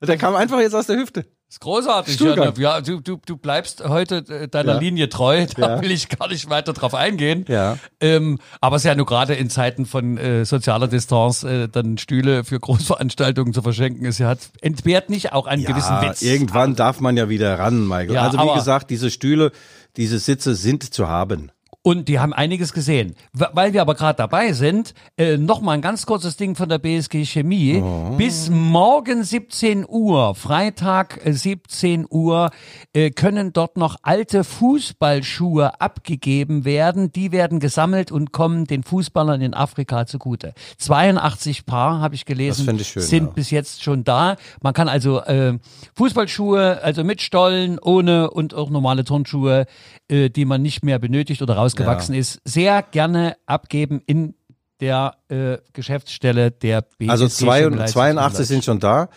Der 0.00 0.16
kam 0.16 0.36
einfach 0.36 0.60
jetzt 0.60 0.74
aus 0.74 0.86
der 0.86 0.96
Hüfte. 0.96 1.26
Ist 1.50 1.60
großartig. 1.60 2.14
Stuhlgang. 2.14 2.54
Ja, 2.56 2.76
ja 2.76 2.80
du, 2.80 3.00
du, 3.00 3.20
du 3.26 3.36
bleibst 3.36 3.82
heute 3.86 4.18
äh, 4.28 4.48
deiner 4.48 4.74
Ja. 4.74 4.78
Linie 4.78 5.08
treu. 5.08 5.46
Da 5.56 5.76
Ja. 5.76 5.82
will 5.82 5.90
ich 5.90 6.08
gar 6.08 6.28
nicht 6.28 6.48
weiter 6.48 6.72
drauf 6.72 6.94
eingehen. 6.94 7.44
Ja. 7.48 7.76
Ähm, 8.00 8.38
aber 8.60 8.76
es 8.76 8.82
ist 8.82 8.86
ja 8.88 8.94
nur 8.94 9.06
gerade 9.06 9.34
in 9.34 9.50
Zeiten 9.50 9.84
von 9.84 10.16
äh, 10.16 10.44
sozialer 10.44 10.86
Distanz 10.88 11.42
äh, 11.42 11.68
dann 11.68 11.98
Stühle 11.98 12.44
für 12.44 12.60
Großveranstaltungen 12.60 13.52
zu 13.52 13.62
verschenken, 13.62 14.04
ist 14.06 14.18
ja 14.18 14.28
hat 14.28 14.38
entbehrt 14.60 15.10
nicht 15.10 15.32
auch 15.32 15.46
einen 15.46 15.64
gewissen 15.64 16.00
Witz. 16.02 16.22
irgendwann 16.22 16.76
darf 16.76 17.00
man 17.00 17.16
ja 17.16 17.28
wieder 17.28 17.58
ran, 17.58 17.86
Michael. 17.86 18.12
Ja, 18.14 18.22
also 18.28 18.38
wie 18.38 18.54
gesagt, 18.54 18.90
diese 18.90 19.10
Stühle, 19.10 19.50
diese 19.96 20.18
Sitze 20.20 20.54
sind 20.54 20.94
zu 20.94 21.08
haben. 21.08 21.50
Und 21.82 22.08
die 22.08 22.18
haben 22.18 22.34
einiges 22.34 22.74
gesehen. 22.74 23.14
Weil 23.32 23.72
wir 23.72 23.80
aber 23.80 23.94
gerade 23.94 24.18
dabei 24.18 24.52
sind, 24.52 24.92
äh, 25.16 25.38
noch 25.38 25.62
mal 25.62 25.72
ein 25.72 25.80
ganz 25.80 26.04
kurzes 26.04 26.36
Ding 26.36 26.54
von 26.54 26.68
der 26.68 26.78
BSG 26.78 27.24
Chemie. 27.24 27.80
Oh. 27.82 28.16
Bis 28.18 28.50
morgen 28.50 29.24
17 29.24 29.86
Uhr, 29.88 30.34
Freitag 30.34 31.24
äh, 31.24 31.32
17 31.32 32.04
Uhr, 32.10 32.50
äh, 32.92 33.10
können 33.10 33.54
dort 33.54 33.78
noch 33.78 33.96
alte 34.02 34.44
Fußballschuhe 34.44 35.80
abgegeben 35.80 36.66
werden. 36.66 37.12
Die 37.12 37.32
werden 37.32 37.60
gesammelt 37.60 38.12
und 38.12 38.30
kommen 38.30 38.66
den 38.66 38.82
Fußballern 38.82 39.40
in 39.40 39.54
Afrika 39.54 40.04
zugute. 40.04 40.52
82 40.76 41.64
Paar, 41.64 42.00
habe 42.00 42.14
ich 42.14 42.26
gelesen, 42.26 42.78
ich 42.78 42.88
schön, 42.88 43.02
sind 43.02 43.24
ja. 43.24 43.30
bis 43.30 43.50
jetzt 43.50 43.82
schon 43.82 44.04
da. 44.04 44.36
Man 44.60 44.74
kann 44.74 44.88
also 44.88 45.22
äh, 45.22 45.58
Fußballschuhe, 45.94 46.82
also 46.82 47.04
mit 47.04 47.22
Stollen, 47.22 47.78
ohne 47.78 48.30
und 48.30 48.52
auch 48.52 48.68
normale 48.68 49.04
Turnschuhe, 49.04 49.64
äh, 50.08 50.28
die 50.28 50.44
man 50.44 50.60
nicht 50.60 50.84
mehr 50.84 50.98
benötigt 50.98 51.40
oder 51.40 51.56
rausgewachsen 51.78 52.14
ist, 52.14 52.40
sehr 52.44 52.82
gerne 52.82 53.36
abgeben 53.46 54.02
in 54.06 54.34
der 54.80 55.16
äh, 55.28 55.58
Geschäftsstelle 55.72 56.50
der 56.50 56.82
BSG. 56.82 57.10
Also 57.10 57.28
zwei, 57.28 57.62
Chemie 57.62 57.76
Leipzig 57.76 57.94
82 57.94 58.46
sind 58.46 58.64
schon 58.64 58.80
da. 58.80 59.08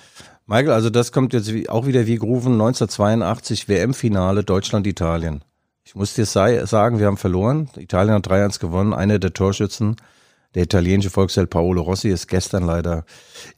Michael, 0.46 0.72
also 0.72 0.90
das 0.90 1.12
kommt 1.12 1.34
jetzt 1.34 1.54
wie, 1.54 1.70
auch 1.70 1.86
wieder 1.86 2.06
wie 2.06 2.18
gerufen, 2.18 2.54
1982 2.54 3.70
WM-Finale 3.70 4.44
Deutschland-Italien. 4.44 5.44
Ich 5.86 5.96
muss 5.96 6.14
dir 6.14 6.26
sagen, 6.26 7.00
wir 7.00 7.08
haben 7.08 7.18
verloren. 7.18 7.70
Italien 7.78 8.16
hat 8.16 8.28
3-1 8.28 8.60
gewonnen. 8.60 8.94
Einer 8.94 9.20
der 9.20 9.34
Torschützen, 9.34 9.96
der 10.56 10.64
italienische 10.64 11.10
Volksheld 11.10 11.50
Paolo 11.50 11.82
Rossi, 11.82 12.10
ist 12.10 12.28
gestern 12.28 12.66
leider 12.66 13.06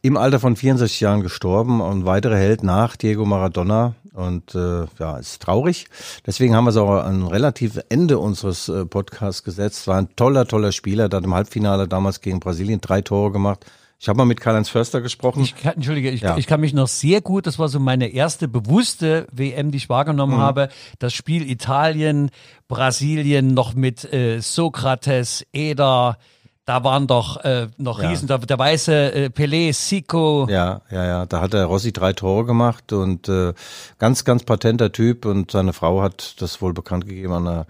im 0.01 0.17
Alter 0.17 0.39
von 0.39 0.55
64 0.55 0.99
Jahren 1.01 1.21
gestorben. 1.21 1.81
Und 1.81 2.05
weitere 2.05 2.35
Held 2.35 2.63
nach 2.63 2.95
Diego 2.95 3.25
Maradona. 3.25 3.95
Und 4.15 4.55
äh, 4.55 4.85
ja, 4.99 5.17
ist 5.17 5.41
traurig. 5.41 5.87
Deswegen 6.25 6.55
haben 6.55 6.63
wir 6.65 6.69
es 6.71 6.77
auch 6.77 6.89
an 7.03 7.27
relativ 7.27 7.79
Ende 7.89 8.17
unseres 8.17 8.69
äh, 8.69 8.85
Podcasts 8.85 9.43
gesetzt. 9.43 9.87
War 9.87 9.97
ein 9.97 10.09
toller, 10.15 10.47
toller 10.47 10.71
Spieler. 10.71 11.09
Der 11.09 11.17
hat 11.17 11.25
im 11.25 11.33
Halbfinale 11.33 11.87
damals 11.87 12.21
gegen 12.21 12.39
Brasilien 12.39 12.79
drei 12.81 13.01
Tore 13.01 13.31
gemacht. 13.31 13.65
Ich 13.97 14.09
habe 14.09 14.17
mal 14.17 14.25
mit 14.25 14.41
Karl-Heinz 14.41 14.67
Förster 14.69 14.99
gesprochen. 15.01 15.41
Ich 15.41 15.55
kann, 15.55 15.75
Entschuldige, 15.75 16.09
ich, 16.11 16.21
Ja. 16.21 16.37
ich 16.37 16.47
kann 16.47 16.59
mich 16.59 16.73
noch 16.73 16.87
sehr 16.87 17.21
gut, 17.21 17.47
das 17.47 17.57
war 17.59 17.69
so 17.69 17.79
meine 17.79 18.09
erste 18.09 18.47
bewusste 18.49 19.25
WM, 19.31 19.71
die 19.71 19.77
ich 19.77 19.87
wahrgenommen 19.89 20.35
Mhm. 20.35 20.41
habe, 20.41 20.69
das 20.99 21.13
Spiel 21.13 21.49
Italien, 21.49 22.29
Brasilien 22.67 23.53
noch 23.53 23.73
mit 23.73 24.03
äh, 24.13 24.41
Sokrates, 24.41 25.45
Eder, 25.53 26.17
da 26.65 26.83
waren 26.83 27.07
doch 27.07 27.37
äh, 27.43 27.67
noch 27.77 28.01
Ja. 28.01 28.09
Riesen, 28.09 28.27
der, 28.27 28.39
der 28.39 28.57
weiße 28.59 29.13
äh, 29.13 29.25
Pelé, 29.27 29.71
Sico, 29.73 30.47
Ja, 30.49 30.81
ja, 30.89 31.05
ja. 31.05 31.25
Da 31.25 31.41
hat 31.41 31.53
der 31.53 31.65
Rossi 31.65 31.93
drei 31.93 32.13
Tore 32.13 32.45
gemacht 32.45 32.91
und 32.91 33.29
äh, 33.29 33.53
ganz, 33.99 34.25
ganz 34.25 34.43
patenter 34.43 34.91
Typ 34.91 35.25
und 35.25 35.51
seine 35.51 35.73
Frau 35.73 36.01
hat 36.01 36.41
das 36.41 36.61
wohl 36.61 36.73
bekannt 36.73 37.05
gegeben 37.07 37.33
an 37.33 37.47
einer 37.47 37.65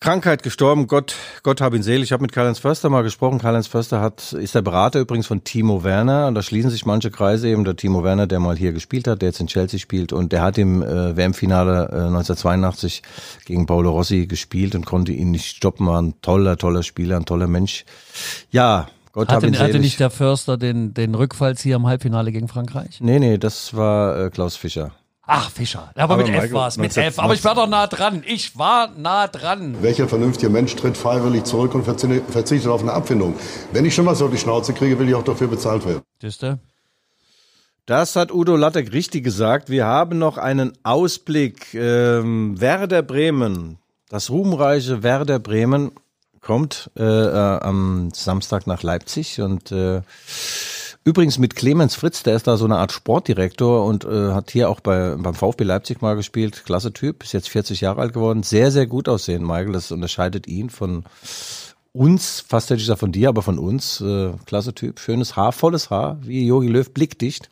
Krankheit 0.00 0.42
gestorben. 0.42 0.86
Gott, 0.86 1.14
Gott 1.42 1.60
hab 1.60 1.74
ihn 1.74 1.82
selig. 1.82 2.04
Ich 2.04 2.12
habe 2.12 2.22
mit 2.22 2.32
Karl-Heinz 2.32 2.58
Förster 2.58 2.88
mal 2.88 3.02
gesprochen. 3.02 3.38
Karl-Heinz 3.38 3.66
Förster 3.66 4.00
hat, 4.00 4.32
ist 4.32 4.54
der 4.54 4.62
Berater 4.62 4.98
übrigens 4.98 5.26
von 5.26 5.44
Timo 5.44 5.84
Werner 5.84 6.26
und 6.26 6.34
da 6.34 6.40
schließen 6.40 6.70
sich 6.70 6.86
manche 6.86 7.10
Kreise 7.10 7.48
eben. 7.48 7.64
Der 7.64 7.76
Timo 7.76 8.02
Werner, 8.02 8.26
der 8.26 8.40
mal 8.40 8.56
hier 8.56 8.72
gespielt 8.72 9.06
hat, 9.06 9.20
der 9.20 9.28
jetzt 9.28 9.40
in 9.40 9.46
Chelsea 9.46 9.78
spielt 9.78 10.14
und 10.14 10.32
der 10.32 10.40
hat 10.40 10.56
im 10.56 10.82
äh, 10.82 11.14
WM-Finale 11.18 11.90
äh, 11.92 12.06
1982 12.06 13.02
gegen 13.44 13.66
Paolo 13.66 13.90
Rossi 13.90 14.26
gespielt 14.26 14.74
und 14.74 14.86
konnte 14.86 15.12
ihn 15.12 15.32
nicht 15.32 15.54
stoppen. 15.54 15.86
War 15.86 16.00
ein 16.00 16.14
toller, 16.22 16.56
toller 16.56 16.82
Spieler, 16.82 17.18
ein 17.18 17.26
toller 17.26 17.46
Mensch. 17.46 17.84
Ja, 18.50 18.88
Gott 19.12 19.28
hab 19.28 19.42
ihn 19.42 19.58
hatte, 19.58 19.80
nicht 19.80 20.00
der 20.00 20.08
Förster 20.08 20.56
den, 20.56 20.94
den 20.94 21.14
Rückfallzieher 21.14 21.76
im 21.76 21.86
Halbfinale 21.86 22.32
gegen 22.32 22.48
Frankreich? 22.48 23.00
Nee, 23.00 23.18
nee, 23.18 23.36
das 23.36 23.76
war 23.76 24.18
äh, 24.18 24.30
Klaus 24.30 24.56
Fischer. 24.56 24.92
Ach, 25.32 25.48
Fischer. 25.48 25.92
Aber, 25.94 26.14
Aber 26.14 26.16
mit 26.16 26.26
F 26.28 26.32
Michael, 26.34 26.52
war 26.52 26.66
es, 26.68 26.76
mit 26.76 26.90
19 26.96 27.02
F. 27.04 27.18
Aber 27.20 27.34
ich 27.34 27.44
war 27.44 27.54
doch 27.54 27.68
nah 27.68 27.86
dran. 27.86 28.24
Ich 28.26 28.58
war 28.58 28.90
nah 28.96 29.28
dran. 29.28 29.76
Welcher 29.80 30.08
vernünftige 30.08 30.50
Mensch 30.50 30.74
tritt 30.74 30.96
freiwillig 30.96 31.44
zurück 31.44 31.72
und 31.76 31.86
verzi- 31.86 32.20
verzichtet 32.28 32.68
auf 32.68 32.80
eine 32.82 32.92
Abfindung? 32.92 33.36
Wenn 33.72 33.84
ich 33.84 33.94
schon 33.94 34.06
was 34.06 34.20
auf 34.22 34.30
die 34.32 34.38
Schnauze 34.38 34.72
kriege, 34.72 34.98
will 34.98 35.08
ich 35.08 35.14
auch 35.14 35.22
dafür 35.22 35.46
bezahlt 35.46 35.86
werden. 35.86 36.02
Siehste? 36.20 36.58
Das 37.86 38.16
hat 38.16 38.32
Udo 38.32 38.56
Lattek 38.56 38.92
richtig 38.92 39.22
gesagt. 39.22 39.70
Wir 39.70 39.84
haben 39.86 40.18
noch 40.18 40.36
einen 40.36 40.72
Ausblick. 40.82 41.74
Ähm, 41.74 42.60
Werder 42.60 43.02
Bremen, 43.02 43.78
das 44.08 44.30
ruhmreiche 44.30 45.04
Werder 45.04 45.38
Bremen 45.38 45.92
kommt 46.40 46.90
äh, 46.96 47.02
äh, 47.04 47.60
am 47.60 48.10
Samstag 48.12 48.66
nach 48.66 48.82
Leipzig 48.82 49.40
und 49.40 49.70
äh, 49.70 50.00
übrigens 51.04 51.38
mit 51.38 51.56
Clemens 51.56 51.94
Fritz, 51.94 52.22
der 52.22 52.36
ist 52.36 52.46
da 52.46 52.56
so 52.56 52.64
eine 52.64 52.76
Art 52.76 52.92
Sportdirektor 52.92 53.84
und 53.84 54.04
äh, 54.04 54.32
hat 54.32 54.50
hier 54.50 54.68
auch 54.68 54.80
bei, 54.80 55.16
beim 55.16 55.34
VfB 55.34 55.64
Leipzig 55.64 56.02
mal 56.02 56.16
gespielt. 56.16 56.64
Klasse 56.64 56.92
Typ, 56.92 57.22
ist 57.22 57.32
jetzt 57.32 57.48
40 57.48 57.80
Jahre 57.80 58.00
alt 58.00 58.12
geworden. 58.12 58.42
Sehr, 58.42 58.70
sehr 58.70 58.86
gut 58.86 59.08
aussehen, 59.08 59.42
Michael. 59.42 59.72
Das 59.72 59.90
unterscheidet 59.90 60.46
ihn 60.46 60.70
von 60.70 61.04
uns, 61.92 62.44
fast 62.46 62.70
hätte 62.70 62.78
ich 62.78 62.84
gesagt 62.84 63.00
von 63.00 63.12
dir, 63.12 63.28
aber 63.28 63.42
von 63.42 63.58
uns. 63.58 64.00
Äh, 64.00 64.32
klasse 64.46 64.74
Typ, 64.74 65.00
schönes 65.00 65.36
Haar, 65.36 65.52
volles 65.52 65.90
Haar, 65.90 66.18
wie 66.22 66.46
Jogi 66.46 66.68
Löw, 66.68 66.88
blickdicht. 66.92 67.50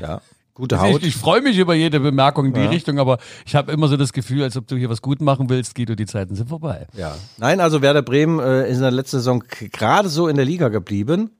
Ja, 0.00 0.20
gute 0.54 0.80
Haut. 0.80 1.02
Ich, 1.02 1.08
ich 1.08 1.16
freue 1.16 1.40
mich 1.40 1.58
über 1.58 1.74
jede 1.74 1.98
Bemerkung 1.98 2.46
in 2.46 2.54
die 2.54 2.60
Richtung, 2.60 2.98
aber 2.98 3.18
ich 3.46 3.54
habe 3.54 3.72
immer 3.72 3.88
so 3.88 3.96
das 3.96 4.12
Gefühl, 4.12 4.42
als 4.42 4.56
ob 4.56 4.66
du 4.66 4.76
hier 4.76 4.90
was 4.90 5.02
gut 5.02 5.20
machen 5.20 5.48
willst, 5.48 5.74
Guido, 5.74 5.94
die 5.94 6.06
Zeiten 6.06 6.34
sind 6.34 6.48
vorbei. 6.48 6.86
Ja. 6.92 7.16
Nein, 7.38 7.60
also 7.60 7.82
Werder 7.82 8.02
Bremen 8.02 8.38
äh, 8.38 8.68
ist 8.68 8.76
in 8.76 8.82
der 8.82 8.90
letzten 8.90 9.18
Saison 9.18 9.42
gerade 9.48 10.08
so 10.08 10.28
in 10.28 10.36
der 10.36 10.44
Liga 10.44 10.68
geblieben. 10.68 11.30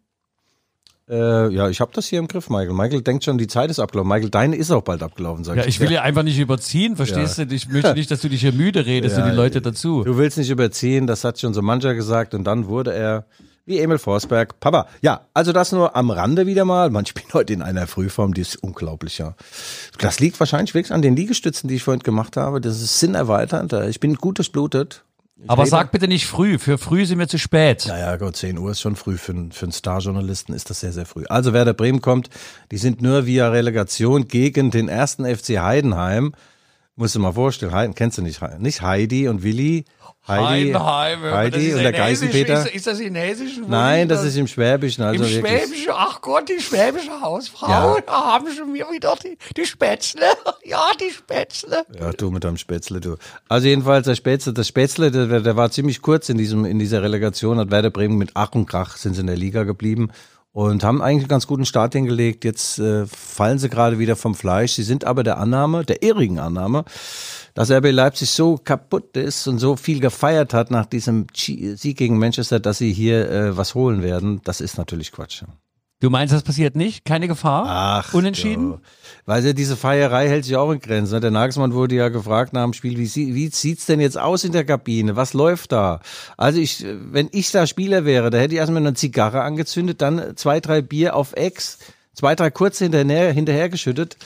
Äh, 1.11 1.49
ja, 1.55 1.68
ich 1.68 1.81
habe 1.81 1.90
das 1.94 2.07
hier 2.07 2.18
im 2.18 2.29
Griff, 2.29 2.51
Michael. 2.51 2.75
Michael 2.75 3.03
denkt 3.03 3.25
schon, 3.25 3.38
die 3.38 3.47
Zeit 3.47 3.71
ist 3.71 3.79
abgelaufen. 3.79 4.09
Michael, 4.09 4.31
deine 4.31 4.57
ist 4.57 4.71
auch 4.71 4.83
bald 4.83 5.03
abgelaufen, 5.03 5.42
sag 5.44 5.57
Ja, 5.57 5.64
ich 5.64 5.81
will 5.81 5.90
ja 5.90 6.03
einfach 6.03 6.23
nicht 6.23 6.38
überziehen, 6.38 6.97
verstehst 6.97 7.38
du? 7.38 7.42
Ich 7.51 7.68
möchte 7.68 7.94
nicht, 7.94 8.11
dass 8.11 8.21
du 8.21 8.29
dich 8.29 8.40
hier 8.40 8.53
müde 8.53 8.85
redest 8.85 9.16
und 9.16 9.25
die 9.25 9.35
Leute 9.35 9.62
dazu. 9.62 10.05
Du 10.05 10.18
willst 10.18 10.37
nicht 10.37 10.51
überziehen, 10.51 11.07
das 11.07 11.25
hat 11.25 11.38
schon 11.38 11.55
so 11.55 11.62
mancher 11.62 11.94
gesagt 11.94 12.35
und 12.35 12.44
dann 12.44 12.66
wurde 12.66 12.92
er 12.92 13.25
wie 13.64 13.79
Emil 13.79 13.99
Forsberg. 13.99 14.59
Papa, 14.61 14.87
ja, 15.03 15.23
also 15.35 15.53
das 15.53 15.73
nur 15.73 15.94
am 15.94 16.11
Rande 16.11 16.47
wieder 16.47 16.64
mal. 16.64 16.90
Man 16.90 17.07
spielt 17.07 17.33
heute 17.35 17.53
in 17.53 17.62
einer 17.62 17.87
Frühform, 17.87 18.35
die 18.35 18.40
ist 18.40 18.57
unglaublich, 18.57 19.18
ja. 19.18 19.35
Das 19.99 20.21
liegt 20.21 20.40
wahrscheinlich 20.40 20.75
wirklich 20.75 20.92
an 20.92 21.03
den 21.03 21.16
Liegestützen, 21.16 21.68
die 21.68 21.77
ich 21.77 21.83
vorhin 21.83 22.03
gemacht 22.03 22.37
habe. 22.37 22.61
Das 22.61 22.81
ist 22.81 22.99
sinnerweiternd. 22.99 23.73
Ich 23.73 24.01
bin 24.01 24.14
gut 24.14 24.38
durchblutet. 24.38 25.05
Ich 25.40 25.48
Aber 25.48 25.66
sag 25.66 25.92
bitte 25.92 26.09
nicht 26.09 26.27
früh. 26.27 26.59
Für 26.59 26.79
früh 26.79 27.07
sind 27.07 27.18
wir 27.20 27.29
zu 27.29 27.38
spät. 27.38 27.85
Naja, 27.87 28.16
gut, 28.16 28.35
10 28.37 28.59
Uhr 28.59 28.72
ist 28.72 28.81
schon 28.81 28.96
früh. 28.96 29.16
Für, 29.16 29.33
einen- 29.33 29.53
für 29.53 29.66
einen 29.66 29.72
Starjournalisten 29.72 30.53
ist 30.55 30.68
das 30.68 30.81
sehr, 30.81 30.92
sehr 30.92 31.07
früh. 31.07 31.24
Also 31.29 31.53
Werder 31.53 31.74
Bremen 31.74 32.01
kommt, 32.01 32.29
die 32.72 32.77
sind 32.79 33.03
nur 33.03 33.24
via 33.27 33.48
Relegation 33.48 34.27
gegen 34.27 34.70
den 34.72 34.88
ersten 34.88 35.24
FC 35.24 35.59
Heidenheim. 35.61 36.33
Musst 36.99 37.15
du 37.15 37.21
mal 37.21 37.33
vorstellen, 37.33 37.71
Heiden, 37.71 37.95
kennst 37.95 38.19
du 38.19 38.23
nicht, 38.23 38.41
nicht 38.59 38.83
Heidi 38.83 39.29
und 39.29 39.45
Willi? 39.45 39.85
Heidi, 40.27 40.73
Heidenheim, 40.73 41.23
das 41.23 41.33
Heidi 41.33 41.75
und 41.75 41.83
der. 41.85 41.93
Geißenpeter. 41.93 42.67
Ist, 42.67 42.75
ist 42.75 42.87
das 42.89 42.99
in 42.99 43.15
Hessisch? 43.15 43.53
Wo 43.63 43.69
Nein, 43.69 44.01
liegt 44.01 44.11
das 44.11 44.25
ist 44.25 44.37
im 44.37 44.49
Schwäbischen. 44.49 45.05
Also 45.05 45.23
Im 45.23 45.31
wirklich. 45.31 45.63
Schwäbischen, 45.63 45.93
ach 45.95 46.21
Gott, 46.21 46.49
die 46.49 46.61
schwäbische 46.61 47.21
Hausfrau, 47.21 47.69
Ja. 47.69 48.01
da 48.05 48.13
haben 48.13 48.47
schon 48.53 48.75
wir 48.75 48.91
wieder 48.91 49.15
die, 49.23 49.39
die 49.57 49.65
Spätzle. 49.65 50.27
Ja, 50.65 50.91
die 51.01 51.11
Spätzle. 51.11 51.87
Ja, 51.99 52.13
du 52.13 52.31
mit 52.33 52.43
deinem 52.45 52.59
Spätzle, 52.59 53.01
du. 53.01 53.17
Also 53.49 53.69
jedenfalls 53.69 54.05
der 54.05 54.17
Spätzle, 54.17 54.53
das 54.53 54.67
Spätzle, 54.67 55.11
der, 55.13 55.41
der 55.41 55.57
war 55.57 55.71
ziemlich 55.71 56.03
kurz 56.03 56.29
in 56.29 56.37
diesem, 56.37 56.65
in 56.67 56.79
dieser 56.81 57.01
Relegation, 57.03 57.59
hat 57.59 57.71
Werder 57.71 57.91
Bremen 57.91 58.19
mit 58.19 58.33
Ach 58.35 58.51
und 58.53 58.67
Krach 58.67 58.97
sind 58.97 59.15
sie 59.15 59.21
in 59.21 59.29
der 59.29 59.37
Liga 59.37 59.63
geblieben 59.63 60.11
und 60.53 60.83
haben 60.83 61.03
eigentlich 61.03 61.25
einen 61.25 61.29
ganz 61.29 61.47
guten 61.47 61.67
Start 61.67 61.93
hingelegt. 61.95 62.45
Jetzt 62.45 62.79
äh, 62.79 63.07
fallen 63.07 63.59
sie 63.59 63.69
gerade 63.69 63.99
wieder 63.99 64.17
vom 64.17 64.35
Fleisch. 64.35 64.73
Sie 64.73 64.83
sind 64.83 65.05
aber 65.05 65.23
der 65.23 65.39
Annahme, 65.39 65.85
der 65.85 66.03
irrigen 66.03 66.39
Annahme, 66.39 66.85
dass 67.55 67.71
RB 67.71 67.91
Leipzig 67.93 68.31
so 68.31 68.57
kaputt 68.57 69.17
ist 69.17 69.47
und 69.47 69.59
so 69.59 69.77
viel 69.77 70.01
gefeiert 70.01 70.55
hat 70.55 70.71
nach 70.71 70.87
diesem 70.87 71.27
Sieg 71.35 71.97
gegen 71.97 72.19
Manchester, 72.19 72.61
dass 72.61 72.79
sie 72.79 72.93
hier 72.93 73.31
äh, 73.31 73.57
was 73.57 73.75
holen 73.75 74.03
werden. 74.03 74.41
Das 74.45 74.61
ist 74.61 74.79
natürlich 74.79 75.13
Quatsch. 75.13 75.45
Du 76.01 76.11
meinst, 76.11 76.33
das 76.33 76.45
passiert 76.45 76.77
nicht? 76.77 77.05
Keine 77.05 77.27
Gefahr? 77.27 77.65
Ach, 77.67 78.15
Unentschieden? 78.15 78.71
ja. 78.73 78.79
Weil 79.27 79.44
ja, 79.44 79.53
diese 79.53 79.77
Feierei 79.77 80.29
hält 80.29 80.44
sich 80.44 80.55
auch 80.57 80.71
in 80.71 80.79
Grenzen. 80.79 81.15
ne? 81.15 81.21
Der 81.21 81.33
Nagelsmann 81.33 81.75
wurde 81.75 81.96
ja 81.96 82.09
gefragt 82.09 82.53
nach 82.53 82.63
dem 82.63 82.73
Spiel, 82.73 82.96
wie, 82.96 83.35
wie 83.35 83.49
sieht's 83.49 83.87
denn 83.87 83.99
jetzt 83.99 84.17
aus 84.17 84.44
in 84.44 84.53
der 84.53 84.65
Kabine? 84.65 85.17
Was 85.17 85.33
läuft 85.35 85.73
da? 85.73 86.01
Also 86.37 86.61
ich, 86.61 86.85
wenn 86.87 87.29
ich 87.33 87.51
da 87.51 87.67
Spieler 87.67 88.05
wäre, 88.05 88.31
da 88.31 88.38
hätte 88.38 88.55
ich 88.55 88.61
erstmal 88.61 88.81
eine 88.83 88.94
Zigarre 88.94 89.42
angezündet, 89.42 90.01
dann 90.01 90.37
zwei, 90.37 90.61
drei 90.61 90.83
Bier 90.83 91.17
auf 91.17 91.33
Ex, 91.35 91.79
zwei, 92.15 92.37
drei 92.37 92.51
kurze 92.51 92.85
hinterher, 92.85 93.33
hinterhergeschüttet. 93.33 94.17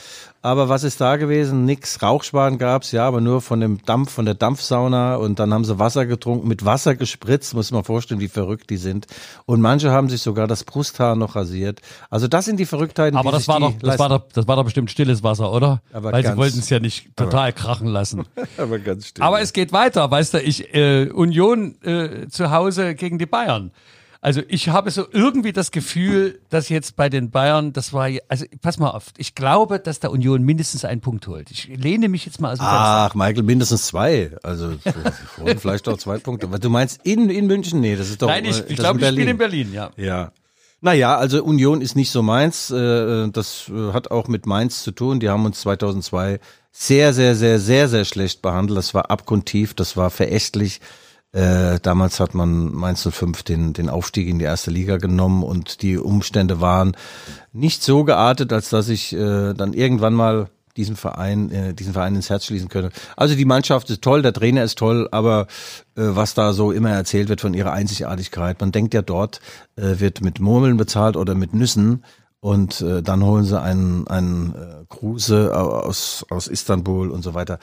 Aber 0.45 0.67
was 0.67 0.83
ist 0.83 0.99
da 0.99 1.15
gewesen? 1.15 1.63
Nix. 1.63 2.01
Rauchschwaden 2.01 2.57
gab's, 2.57 2.91
ja, 2.91 3.07
aber 3.07 3.21
nur 3.21 3.41
von 3.41 3.61
dem 3.61 3.81
Dampf, 3.85 4.11
von 4.11 4.25
der 4.25 4.33
Dampfsauna. 4.33 5.15
Und 5.15 5.39
dann 5.39 5.53
haben 5.53 5.63
sie 5.63 5.79
Wasser 5.79 6.05
getrunken, 6.05 6.49
mit 6.49 6.65
Wasser 6.65 6.95
gespritzt. 6.95 7.53
Muss 7.53 7.71
man 7.71 7.85
vorstellen, 7.85 8.19
wie 8.19 8.27
verrückt 8.27 8.69
die 8.69 8.75
sind. 8.75 9.07
Und 9.45 9.61
manche 9.61 9.89
haben 9.91 10.09
sich 10.09 10.21
sogar 10.21 10.47
das 10.47 10.65
Brusthaar 10.65 11.15
noch 11.15 11.37
rasiert. 11.37 11.79
Also 12.09 12.27
das 12.27 12.43
sind 12.43 12.59
die 12.59 12.65
Verrücktheiten, 12.65 13.17
Aber 13.17 13.31
das 13.31 13.47
war, 13.47 13.61
doch, 13.61 13.71
das, 13.79 13.97
war 13.97 14.09
doch, 14.09 14.23
das 14.33 14.45
war 14.45 14.57
doch 14.57 14.65
bestimmt 14.65 14.91
stilles 14.91 15.23
Wasser, 15.23 15.49
oder? 15.49 15.81
Aber 15.93 16.11
Weil 16.11 16.23
sie 16.23 16.27
ganz- 16.27 16.37
wollten 16.37 16.59
es 16.59 16.69
ja 16.69 16.81
nicht 16.81 17.15
total 17.15 17.53
krachen 17.53 17.87
lassen. 17.87 18.25
aber 18.57 18.79
ganz 18.79 19.07
still. 19.07 19.23
Aber 19.23 19.39
es 19.39 19.53
geht 19.53 19.71
weiter, 19.71 20.11
weißt 20.11 20.33
du, 20.33 20.41
ich, 20.41 20.75
äh, 20.75 21.09
Union 21.09 21.81
äh, 21.83 22.27
zu 22.27 22.51
Hause 22.51 22.95
gegen 22.95 23.17
die 23.17 23.25
Bayern. 23.27 23.71
Also 24.23 24.41
ich 24.47 24.69
habe 24.69 24.89
so 24.89 25.05
irgendwie 25.11 25.51
das 25.51 25.71
Gefühl, 25.71 26.39
dass 26.49 26.69
jetzt 26.69 26.95
bei 26.95 27.09
den 27.09 27.29
Bayern, 27.29 27.73
das 27.73 27.91
war, 27.91 28.07
also 28.29 28.45
pass 28.61 28.79
mal 28.79 28.91
auf, 28.91 29.07
ich 29.17 29.35
glaube, 29.35 29.79
dass 29.79 29.99
der 29.99 30.11
Union 30.11 30.43
mindestens 30.43 30.85
einen 30.85 31.01
Punkt 31.01 31.27
holt. 31.27 31.51
Ich 31.51 31.67
lehne 31.67 32.07
mich 32.07 32.25
jetzt 32.25 32.39
mal 32.39 32.53
aus 32.53 32.59
dem 32.59 32.63
Fenster. 32.63 32.79
Ach, 32.79 33.15
Michael, 33.15 33.43
mindestens 33.43 33.87
zwei. 33.87 34.31
Also 34.41 34.75
vielleicht 35.57 35.89
auch 35.89 35.97
zwei 35.97 36.19
Punkte. 36.19 36.47
Aber 36.47 36.57
du 36.57 36.69
meinst 36.69 37.01
in, 37.03 37.29
in 37.29 37.47
München? 37.47 37.81
Nee, 37.81 37.97
das 37.97 38.09
ist 38.09 38.21
doch. 38.21 38.29
Nein, 38.29 38.45
ich, 38.45 38.61
äh, 38.61 38.65
ich 38.69 38.77
glaube, 38.77 39.01
ich 39.01 39.07
spiele 39.09 39.31
in 39.31 39.37
Berlin, 39.37 39.73
ja. 39.73 39.91
Ja. 39.97 40.31
Naja, 40.79 41.17
also 41.17 41.43
Union 41.43 41.81
ist 41.81 41.97
nicht 41.97 42.11
so 42.11 42.23
meins. 42.23 42.71
Äh, 42.71 43.27
Das 43.27 43.69
äh, 43.69 43.91
hat 43.91 44.09
auch 44.09 44.29
mit 44.29 44.45
Mainz 44.45 44.83
zu 44.83 44.91
tun. 44.91 45.19
Die 45.19 45.27
haben 45.27 45.43
uns 45.45 45.59
2002 45.59 46.39
sehr, 46.71 47.13
sehr, 47.13 47.35
sehr, 47.35 47.59
sehr, 47.59 47.89
sehr 47.89 48.05
schlecht 48.05 48.41
behandelt. 48.41 48.77
Das 48.77 48.93
war 48.93 49.11
abgrundtief, 49.11 49.73
das 49.73 49.97
war 49.97 50.09
verächtlich. 50.09 50.79
Äh, 51.33 51.79
damals 51.81 52.19
hat 52.19 52.35
man 52.35 52.71
Mainz 52.73 53.07
05 53.09 53.41
den, 53.41 53.73
den 53.73 53.89
Aufstieg 53.89 54.27
in 54.27 54.37
die 54.37 54.45
erste 54.45 54.69
Liga 54.69 54.97
genommen 54.97 55.43
und 55.43 55.81
die 55.81 55.97
Umstände 55.97 56.61
waren 56.61 56.95
nicht 57.51 57.81
so 57.81 58.03
geartet, 58.03 58.53
als 58.53 58.69
dass 58.69 58.87
ich 58.87 59.13
äh, 59.13 59.53
dann 59.53 59.73
irgendwann 59.73 60.13
mal 60.13 60.49
diesen 60.77 60.95
Verein, 60.95 61.51
äh, 61.51 61.73
diesen 61.73 61.93
Verein 61.93 62.15
ins 62.15 62.29
Herz 62.29 62.45
schließen 62.45 62.69
könnte. 62.69 62.91
Also 63.15 63.35
die 63.35 63.45
Mannschaft 63.45 63.89
ist 63.89 64.01
toll, 64.01 64.21
der 64.21 64.33
Trainer 64.33 64.63
ist 64.63 64.77
toll, 64.77 65.07
aber 65.11 65.47
äh, 65.95 66.01
was 66.03 66.35
da 66.35 66.53
so 66.53 66.71
immer 66.71 66.91
erzählt 66.91 67.29
wird 67.29 67.41
von 67.41 67.53
ihrer 67.53 67.71
Einzigartigkeit, 67.71 68.59
man 68.61 68.71
denkt 68.71 68.93
ja 68.93 69.01
dort 69.01 69.39
äh, 69.75 69.99
wird 69.99 70.21
mit 70.21 70.39
Murmeln 70.39 70.77
bezahlt 70.77 71.17
oder 71.17 71.35
mit 71.35 71.53
Nüssen 71.53 72.03
und 72.43 72.81
äh, 72.81 73.01
dann 73.01 73.23
holen 73.23 73.45
sie 73.45 73.59
einen, 73.59 74.05
einen 74.09 74.53
äh, 74.53 74.85
Kruse 74.89 75.57
aus, 75.57 76.25
aus 76.29 76.47
Istanbul 76.47 77.09
und 77.09 77.21
so 77.23 77.33
weiter. 77.33 77.57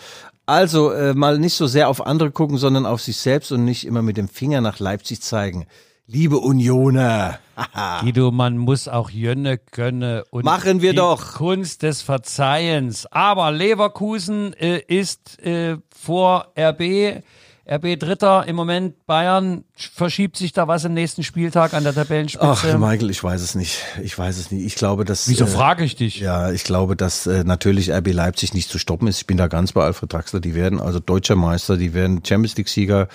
Also 0.47 0.91
äh, 0.91 1.12
mal 1.12 1.39
nicht 1.39 1.53
so 1.55 1.66
sehr 1.66 1.91
auf 1.91 2.07
andere 2.07 2.31
gucken, 2.31 2.57
sondern 2.57 2.87
auf 2.87 3.03
sich 3.03 3.18
selbst 3.18 3.53
und 3.53 3.66
nicht 3.66 3.87
immer 3.87 4.01
mit 4.01 4.16
dem 4.16 4.26
Finger 4.26 4.62
nach 4.62 4.78
Leipzig 4.78 5.20
zeigen. 5.20 5.66
Liebe 6.07 6.39
Unioner, 6.39 7.39
Guido, 8.01 8.31
man 8.31 8.57
muss 8.57 8.89
auch 8.89 9.11
Jönne 9.11 9.59
können 9.59 10.22
und 10.31 10.47
Machen 10.47 10.81
wir 10.81 10.93
die 10.93 10.97
doch. 10.97 11.35
Kunst 11.35 11.83
des 11.83 12.01
Verzeihens. 12.01 13.05
Aber 13.05 13.53
Leverkusen 13.53 14.55
äh, 14.55 14.78
ist 14.78 15.41
äh, 15.41 15.76
vor 15.95 16.55
RB, 16.59 17.22
RB 17.71 17.97
Dritter 17.99 18.47
im 18.49 18.57
Moment. 18.57 19.07
Bayern 19.07 19.64
verschiebt 19.77 20.37
sich 20.37 20.53
da 20.53 20.66
was 20.66 20.85
im 20.85 20.93
nächsten 20.93 21.23
Spieltag 21.23 21.73
an 21.73 21.85
der 21.85 21.95
Tabellenspitze. 21.95 22.45
Ach, 22.45 22.79
Michael, 22.79 23.11
ich 23.11 23.23
weiß 23.23 23.41
es 23.41 23.55
nicht. 23.55 23.85
Ich 24.03 24.18
weiß 24.18 24.39
es 24.39 24.51
nicht. 24.51 24.66
Ich 24.66 24.75
glaube, 24.75 25.05
dass. 25.05 25.29
Wieso 25.29 25.45
äh, 25.45 25.49
frage 25.49 25.85
ich 25.85 25.95
dich? 25.95 26.18
Ja, 26.18 26.51
ich 26.51 26.64
glaube, 26.64 26.97
dass 26.97 27.29
äh, 27.29 27.45
natürlich 27.45 27.93
RB 27.93 28.12
Leipzig 28.12 28.55
nicht 28.55 28.68
zu 28.68 28.79
stoppen 28.79 29.07
ist. 29.07 29.18
Ich 29.18 29.27
bin 29.27 29.37
da 29.37 29.47
ganz 29.47 29.73
bei 29.73 29.85
Alfred 29.85 30.12
Draxler. 30.12 30.41
Die 30.41 30.57
werden 30.57 30.81
also 30.81 30.99
deutscher 30.99 31.37
Meister, 31.37 31.77
die 31.77 31.95
werden 31.95 32.25
Champions 32.25 32.57
League 32.57 32.68
Sieger. 32.68 33.07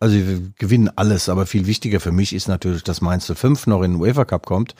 Also 0.00 0.16
gewinnen 0.56 0.90
alles. 0.96 1.28
Aber 1.28 1.44
viel 1.44 1.66
wichtiger 1.66 2.00
für 2.00 2.12
mich 2.12 2.32
ist 2.32 2.48
natürlich, 2.48 2.84
dass 2.84 3.02
Mainz 3.02 3.30
05 3.30 3.66
noch 3.66 3.82
in 3.82 3.92
den 3.92 4.00
UEFA 4.00 4.24
Cup 4.24 4.46
kommt. 4.46 4.74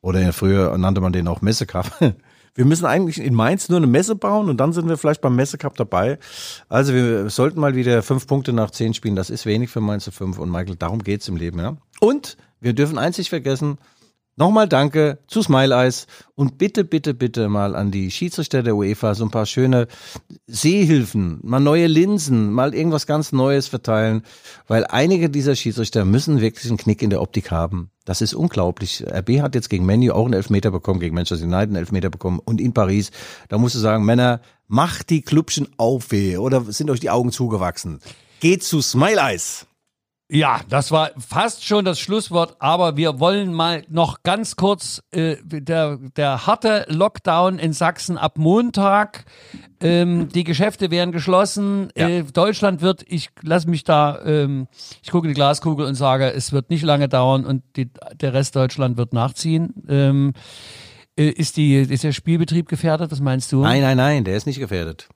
Oder 0.00 0.32
früher 0.32 0.76
nannte 0.76 1.00
man 1.00 1.12
den 1.12 1.28
auch 1.28 1.40
Messe 1.40 1.66
Cup. 1.66 1.92
Wir 2.54 2.66
müssen 2.66 2.84
eigentlich 2.84 3.18
in 3.18 3.34
Mainz 3.34 3.70
nur 3.70 3.78
eine 3.78 3.86
Messe 3.86 4.14
bauen 4.14 4.50
und 4.50 4.58
dann 4.58 4.74
sind 4.74 4.86
wir 4.86 4.98
vielleicht 4.98 5.22
beim 5.22 5.34
Messe 5.34 5.56
Cup 5.56 5.76
dabei. 5.76 6.18
Also 6.68 6.92
wir 6.92 7.30
sollten 7.30 7.58
mal 7.58 7.74
wieder 7.76 8.02
fünf 8.02 8.26
Punkte 8.26 8.52
nach 8.52 8.70
zehn 8.70 8.92
spielen. 8.92 9.16
Das 9.16 9.30
ist 9.30 9.46
wenig 9.46 9.70
für 9.70 9.80
Mainz 9.80 10.10
05 10.10 10.38
und 10.38 10.50
Michael. 10.50 10.76
Darum 10.76 11.02
geht's 11.02 11.28
im 11.28 11.36
Leben, 11.36 11.58
ja. 11.60 11.76
Und 12.00 12.36
wir 12.60 12.74
dürfen 12.74 12.98
nicht 13.16 13.30
vergessen. 13.30 13.78
Nochmal 14.42 14.66
danke 14.66 15.20
zu 15.28 15.40
Smile 15.40 15.72
Eyes 15.72 16.08
und 16.34 16.58
bitte, 16.58 16.82
bitte, 16.82 17.14
bitte 17.14 17.48
mal 17.48 17.76
an 17.76 17.92
die 17.92 18.10
Schiedsrichter 18.10 18.64
der 18.64 18.74
UEFA 18.74 19.14
so 19.14 19.24
ein 19.24 19.30
paar 19.30 19.46
schöne 19.46 19.86
Sehhilfen, 20.48 21.38
mal 21.44 21.60
neue 21.60 21.86
Linsen, 21.86 22.52
mal 22.52 22.74
irgendwas 22.74 23.06
ganz 23.06 23.30
Neues 23.30 23.68
verteilen, 23.68 24.24
weil 24.66 24.84
einige 24.84 25.30
dieser 25.30 25.54
Schiedsrichter 25.54 26.04
müssen 26.04 26.40
wirklich 26.40 26.66
einen 26.66 26.76
Knick 26.76 27.02
in 27.02 27.10
der 27.10 27.22
Optik 27.22 27.52
haben. 27.52 27.92
Das 28.04 28.20
ist 28.20 28.34
unglaublich. 28.34 29.04
RB 29.08 29.42
hat 29.42 29.54
jetzt 29.54 29.70
gegen 29.70 29.86
Menu 29.86 30.12
auch 30.12 30.24
einen 30.24 30.34
Elfmeter 30.34 30.72
bekommen, 30.72 30.98
gegen 30.98 31.14
Manchester 31.14 31.46
United 31.46 31.68
einen 31.68 31.76
Elfmeter 31.76 32.10
bekommen 32.10 32.40
und 32.44 32.60
in 32.60 32.72
Paris. 32.72 33.12
Da 33.48 33.58
musst 33.58 33.76
du 33.76 33.78
sagen, 33.78 34.04
Männer, 34.04 34.40
macht 34.66 35.10
die 35.10 35.22
Klubschen 35.22 35.68
auf 35.76 36.10
weh 36.10 36.36
oder 36.36 36.62
sind 36.62 36.90
euch 36.90 36.98
die 36.98 37.10
Augen 37.10 37.30
zugewachsen? 37.30 38.00
Geht 38.40 38.64
zu 38.64 38.82
Smile 38.82 39.20
Eyes. 39.20 39.68
Ja, 40.34 40.62
das 40.70 40.90
war 40.90 41.10
fast 41.18 41.62
schon 41.62 41.84
das 41.84 42.00
Schlusswort, 42.00 42.56
aber 42.58 42.96
wir 42.96 43.20
wollen 43.20 43.52
mal 43.52 43.84
noch 43.90 44.22
ganz 44.22 44.56
kurz 44.56 45.02
äh, 45.10 45.36
der, 45.44 45.98
der 46.16 46.46
harte 46.46 46.86
Lockdown 46.88 47.58
in 47.58 47.74
Sachsen 47.74 48.16
ab 48.16 48.38
Montag. 48.38 49.26
Ähm, 49.82 50.30
die 50.30 50.44
Geschäfte 50.44 50.90
werden 50.90 51.12
geschlossen. 51.12 51.90
Äh, 51.94 52.22
Deutschland 52.22 52.80
wird, 52.80 53.04
ich 53.06 53.28
lasse 53.42 53.68
mich 53.68 53.84
da, 53.84 54.24
ähm, 54.24 54.68
ich 55.02 55.10
gucke 55.10 55.28
die 55.28 55.34
Glaskugel 55.34 55.84
und 55.84 55.96
sage, 55.96 56.32
es 56.32 56.50
wird 56.50 56.70
nicht 56.70 56.82
lange 56.82 57.10
dauern 57.10 57.44
und 57.44 57.62
die, 57.76 57.90
der 58.18 58.32
Rest 58.32 58.56
Deutschland 58.56 58.96
wird 58.96 59.12
nachziehen. 59.12 59.74
Ähm, 59.86 60.32
äh, 61.14 61.28
ist, 61.28 61.58
die, 61.58 61.74
ist 61.74 62.04
der 62.04 62.12
Spielbetrieb 62.12 62.70
gefährdet? 62.70 63.12
Was 63.12 63.20
meinst 63.20 63.52
du? 63.52 63.60
Nein, 63.60 63.82
nein, 63.82 63.98
nein, 63.98 64.24
der 64.24 64.38
ist 64.38 64.46
nicht 64.46 64.60
gefährdet. 64.60 65.10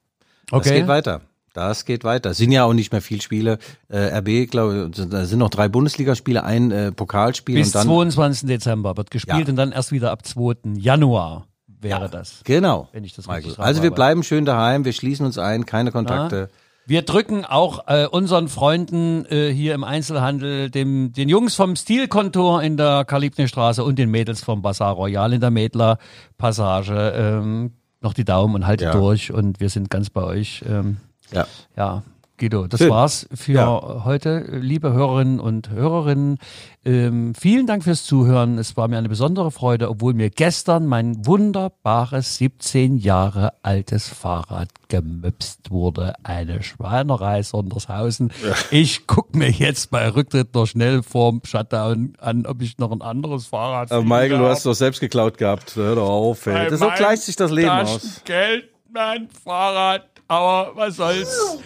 Okay. 0.51 0.81
geht 0.81 0.89
weiter. 0.89 1.23
Das 1.57 1.85
geht 1.85 2.05
weiter. 2.05 2.31
Es 2.31 2.37
sind 2.39 2.53
ja 2.53 2.65
auch 2.65 2.73
nicht 2.75 2.93
mehr 2.93 3.01
viel 3.01 3.23
Spiele. 3.23 3.59
Äh, 3.89 4.19
RB, 4.19 4.51
glaube 4.51 4.91
ich, 4.95 5.09
da 5.09 5.25
sind 5.25 5.39
noch 5.39 5.51
drei 5.51 5.69
Bundesligaspiele, 5.69 6.45
ein 6.45 6.71
äh, 6.71 6.93
Pokalspiel 6.93 7.55
Bis 7.55 7.69
und 7.69 7.75
dann. 7.77 7.87
22. 7.87 8.47
Dezember 8.49 8.97
wird 8.97 9.11
gespielt 9.11 9.45
Ja. 9.47 9.49
und 9.49 9.57
dann 9.57 9.73
erst 9.73 9.93
wieder 9.93 10.11
ab 10.11 10.27
2. 10.27 10.75
Januar 10.77 11.47
wäre 11.81 12.09
das. 12.11 12.41
Genau. 12.45 12.89
Wenn 12.93 13.05
ich 13.05 13.15
das 13.15 13.27
Michael. 13.27 13.45
richtig 13.45 13.59
Also 13.65 13.83
wir 13.83 13.91
bleiben 13.91 14.23
schön 14.23 14.45
daheim, 14.45 14.85
wir 14.85 14.93
schließen 14.93 15.25
uns 15.25 15.39
ein, 15.39 15.67
keine 15.67 15.93
Kontakte. 15.93 16.51
Wir 16.89 17.03
drücken 17.03 17.45
auch 17.45 17.89
äh, 17.89 18.07
unseren 18.07 18.47
Freunden 18.49 19.27
äh, 19.27 19.51
hier 19.53 19.75
im 19.75 19.83
Einzelhandel, 19.83 20.71
dem, 20.71 21.13
den 21.13 21.29
Jungs 21.29 21.57
vom 21.57 21.75
Stilkontor 21.75 22.63
in 22.63 22.77
der 22.77 23.05
Kalibnerstraße 23.05 23.83
und 23.83 23.99
den 23.99 24.09
Mädels 24.11 24.45
vom 24.45 24.63
Bazaar 24.63 24.93
Royal 24.95 25.33
in 25.33 25.41
der 25.41 25.51
Mädler 25.51 25.99
Passage 26.39 27.13
ähm, 27.17 27.73
noch 28.01 28.15
die 28.15 28.25
Daumen 28.25 28.55
und 28.55 28.67
haltet 28.69 28.87
Ja. 28.87 28.93
durch 28.93 29.33
und 29.33 29.59
wir 29.59 29.69
sind 29.69 29.91
ganz 29.91 30.11
bei 30.11 30.23
euch. 30.23 30.63
Ähm, 30.69 30.99
Ja. 31.33 31.47
ja, 31.77 32.03
Guido, 32.39 32.67
das 32.67 32.81
Schön. 32.81 32.91
war's 32.91 33.27
für 33.33 33.53
Ja. 33.53 34.03
heute, 34.05 34.41
liebe 34.61 34.93
Hörerinnen 34.93 35.41
und 35.41 35.71
Hörerinnen. 35.71 36.39
Ähm, 36.85 37.35
vielen 37.35 37.67
Dank 37.67 37.83
fürs 37.83 38.05
Zuhören. 38.05 38.59
Es 38.59 38.77
war 38.77 38.89
mir 38.89 38.99
eine 38.99 39.09
besondere 39.09 39.51
Freude, 39.51 39.89
obwohl 39.89 40.13
mir 40.13 40.29
gestern 40.29 40.85
mein 40.87 41.25
wunderbares 41.27 42.37
17 42.37 42.99
Jahre 42.99 43.55
altes 43.63 44.09
Fahrrad 44.11 44.69
gemüpst 44.89 45.71
wurde. 45.71 46.13
Eine 46.25 46.63
Schweinerei 46.63 47.43
Sondershausen. 47.43 48.31
Ich 48.71 49.07
guck 49.07 49.35
mir 49.35 49.51
jetzt 49.51 49.91
bei 49.91 50.07
Rücktritt 50.09 50.55
noch 50.55 50.67
schnell 50.67 51.03
vorm 51.03 51.41
Shutdown 51.43 52.13
an, 52.21 52.45
ob 52.45 52.61
ich 52.61 52.77
noch 52.77 52.93
ein 52.93 53.01
anderes 53.01 53.47
Fahrrad 53.47 53.89
finde. 53.89 54.05
Michael, 54.05 54.39
du 54.39 54.47
hast 54.47 54.67
doch 54.67 54.75
selbst 54.75 55.01
geklaut 55.01 55.39
gehabt. 55.39 55.75
Hör 55.75 55.95
doch 55.95 56.09
auf, 56.11 56.47
ey. 56.47 56.69
Das 56.69 56.81
so 56.81 56.91
gleicht 56.95 57.23
sich 57.23 57.35
das 57.37 57.51
Leben 57.51 57.71
aus. 57.71 58.21
Geld, 58.27 58.69
mein 58.93 59.29
Fahrrad, 59.31 60.07
aber 60.29 60.73
was 60.75 60.97
soll's. 60.97 61.59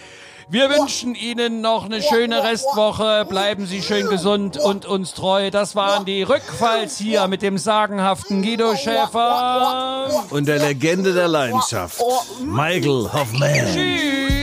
Wir 0.49 0.69
wünschen 0.69 1.15
Ihnen 1.15 1.61
noch 1.61 1.85
eine 1.85 2.03
schöne 2.03 2.43
Restwoche. 2.43 3.25
Bleiben 3.29 3.67
Sie 3.67 3.83
schön 3.83 4.09
gesund 4.09 4.57
und 4.57 4.85
uns 4.85 5.15
treu. 5.15 5.53
Das 5.53 5.77
waren 5.77 6.05
die 6.05 6.25
Rückfalls 6.25 6.99
hier 6.99 7.29
mit 7.29 7.43
dem 7.43 7.57
sagenhaften 7.57 8.43
Guido 8.43 8.75
Schäfer. 8.75 10.09
Und 10.31 10.49
der 10.49 10.59
Legende 10.59 11.15
der 11.15 11.29
Leidenschaft, 11.29 12.03
Michael 12.41 13.13
Hoffman. 13.13 13.55
Tschüss. 13.73 14.40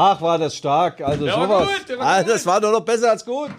Ach, 0.00 0.20
war 0.20 0.38
das 0.38 0.54
stark. 0.54 1.00
Also 1.00 1.26
war 1.26 1.32
sowas. 1.32 1.68
gut, 1.68 1.98
war 1.98 2.06
ah, 2.06 2.22
das 2.22 2.46
war 2.46 2.60
doch 2.60 2.70
noch 2.70 2.82
besser 2.82 3.10
als 3.10 3.24
gut. 3.24 3.50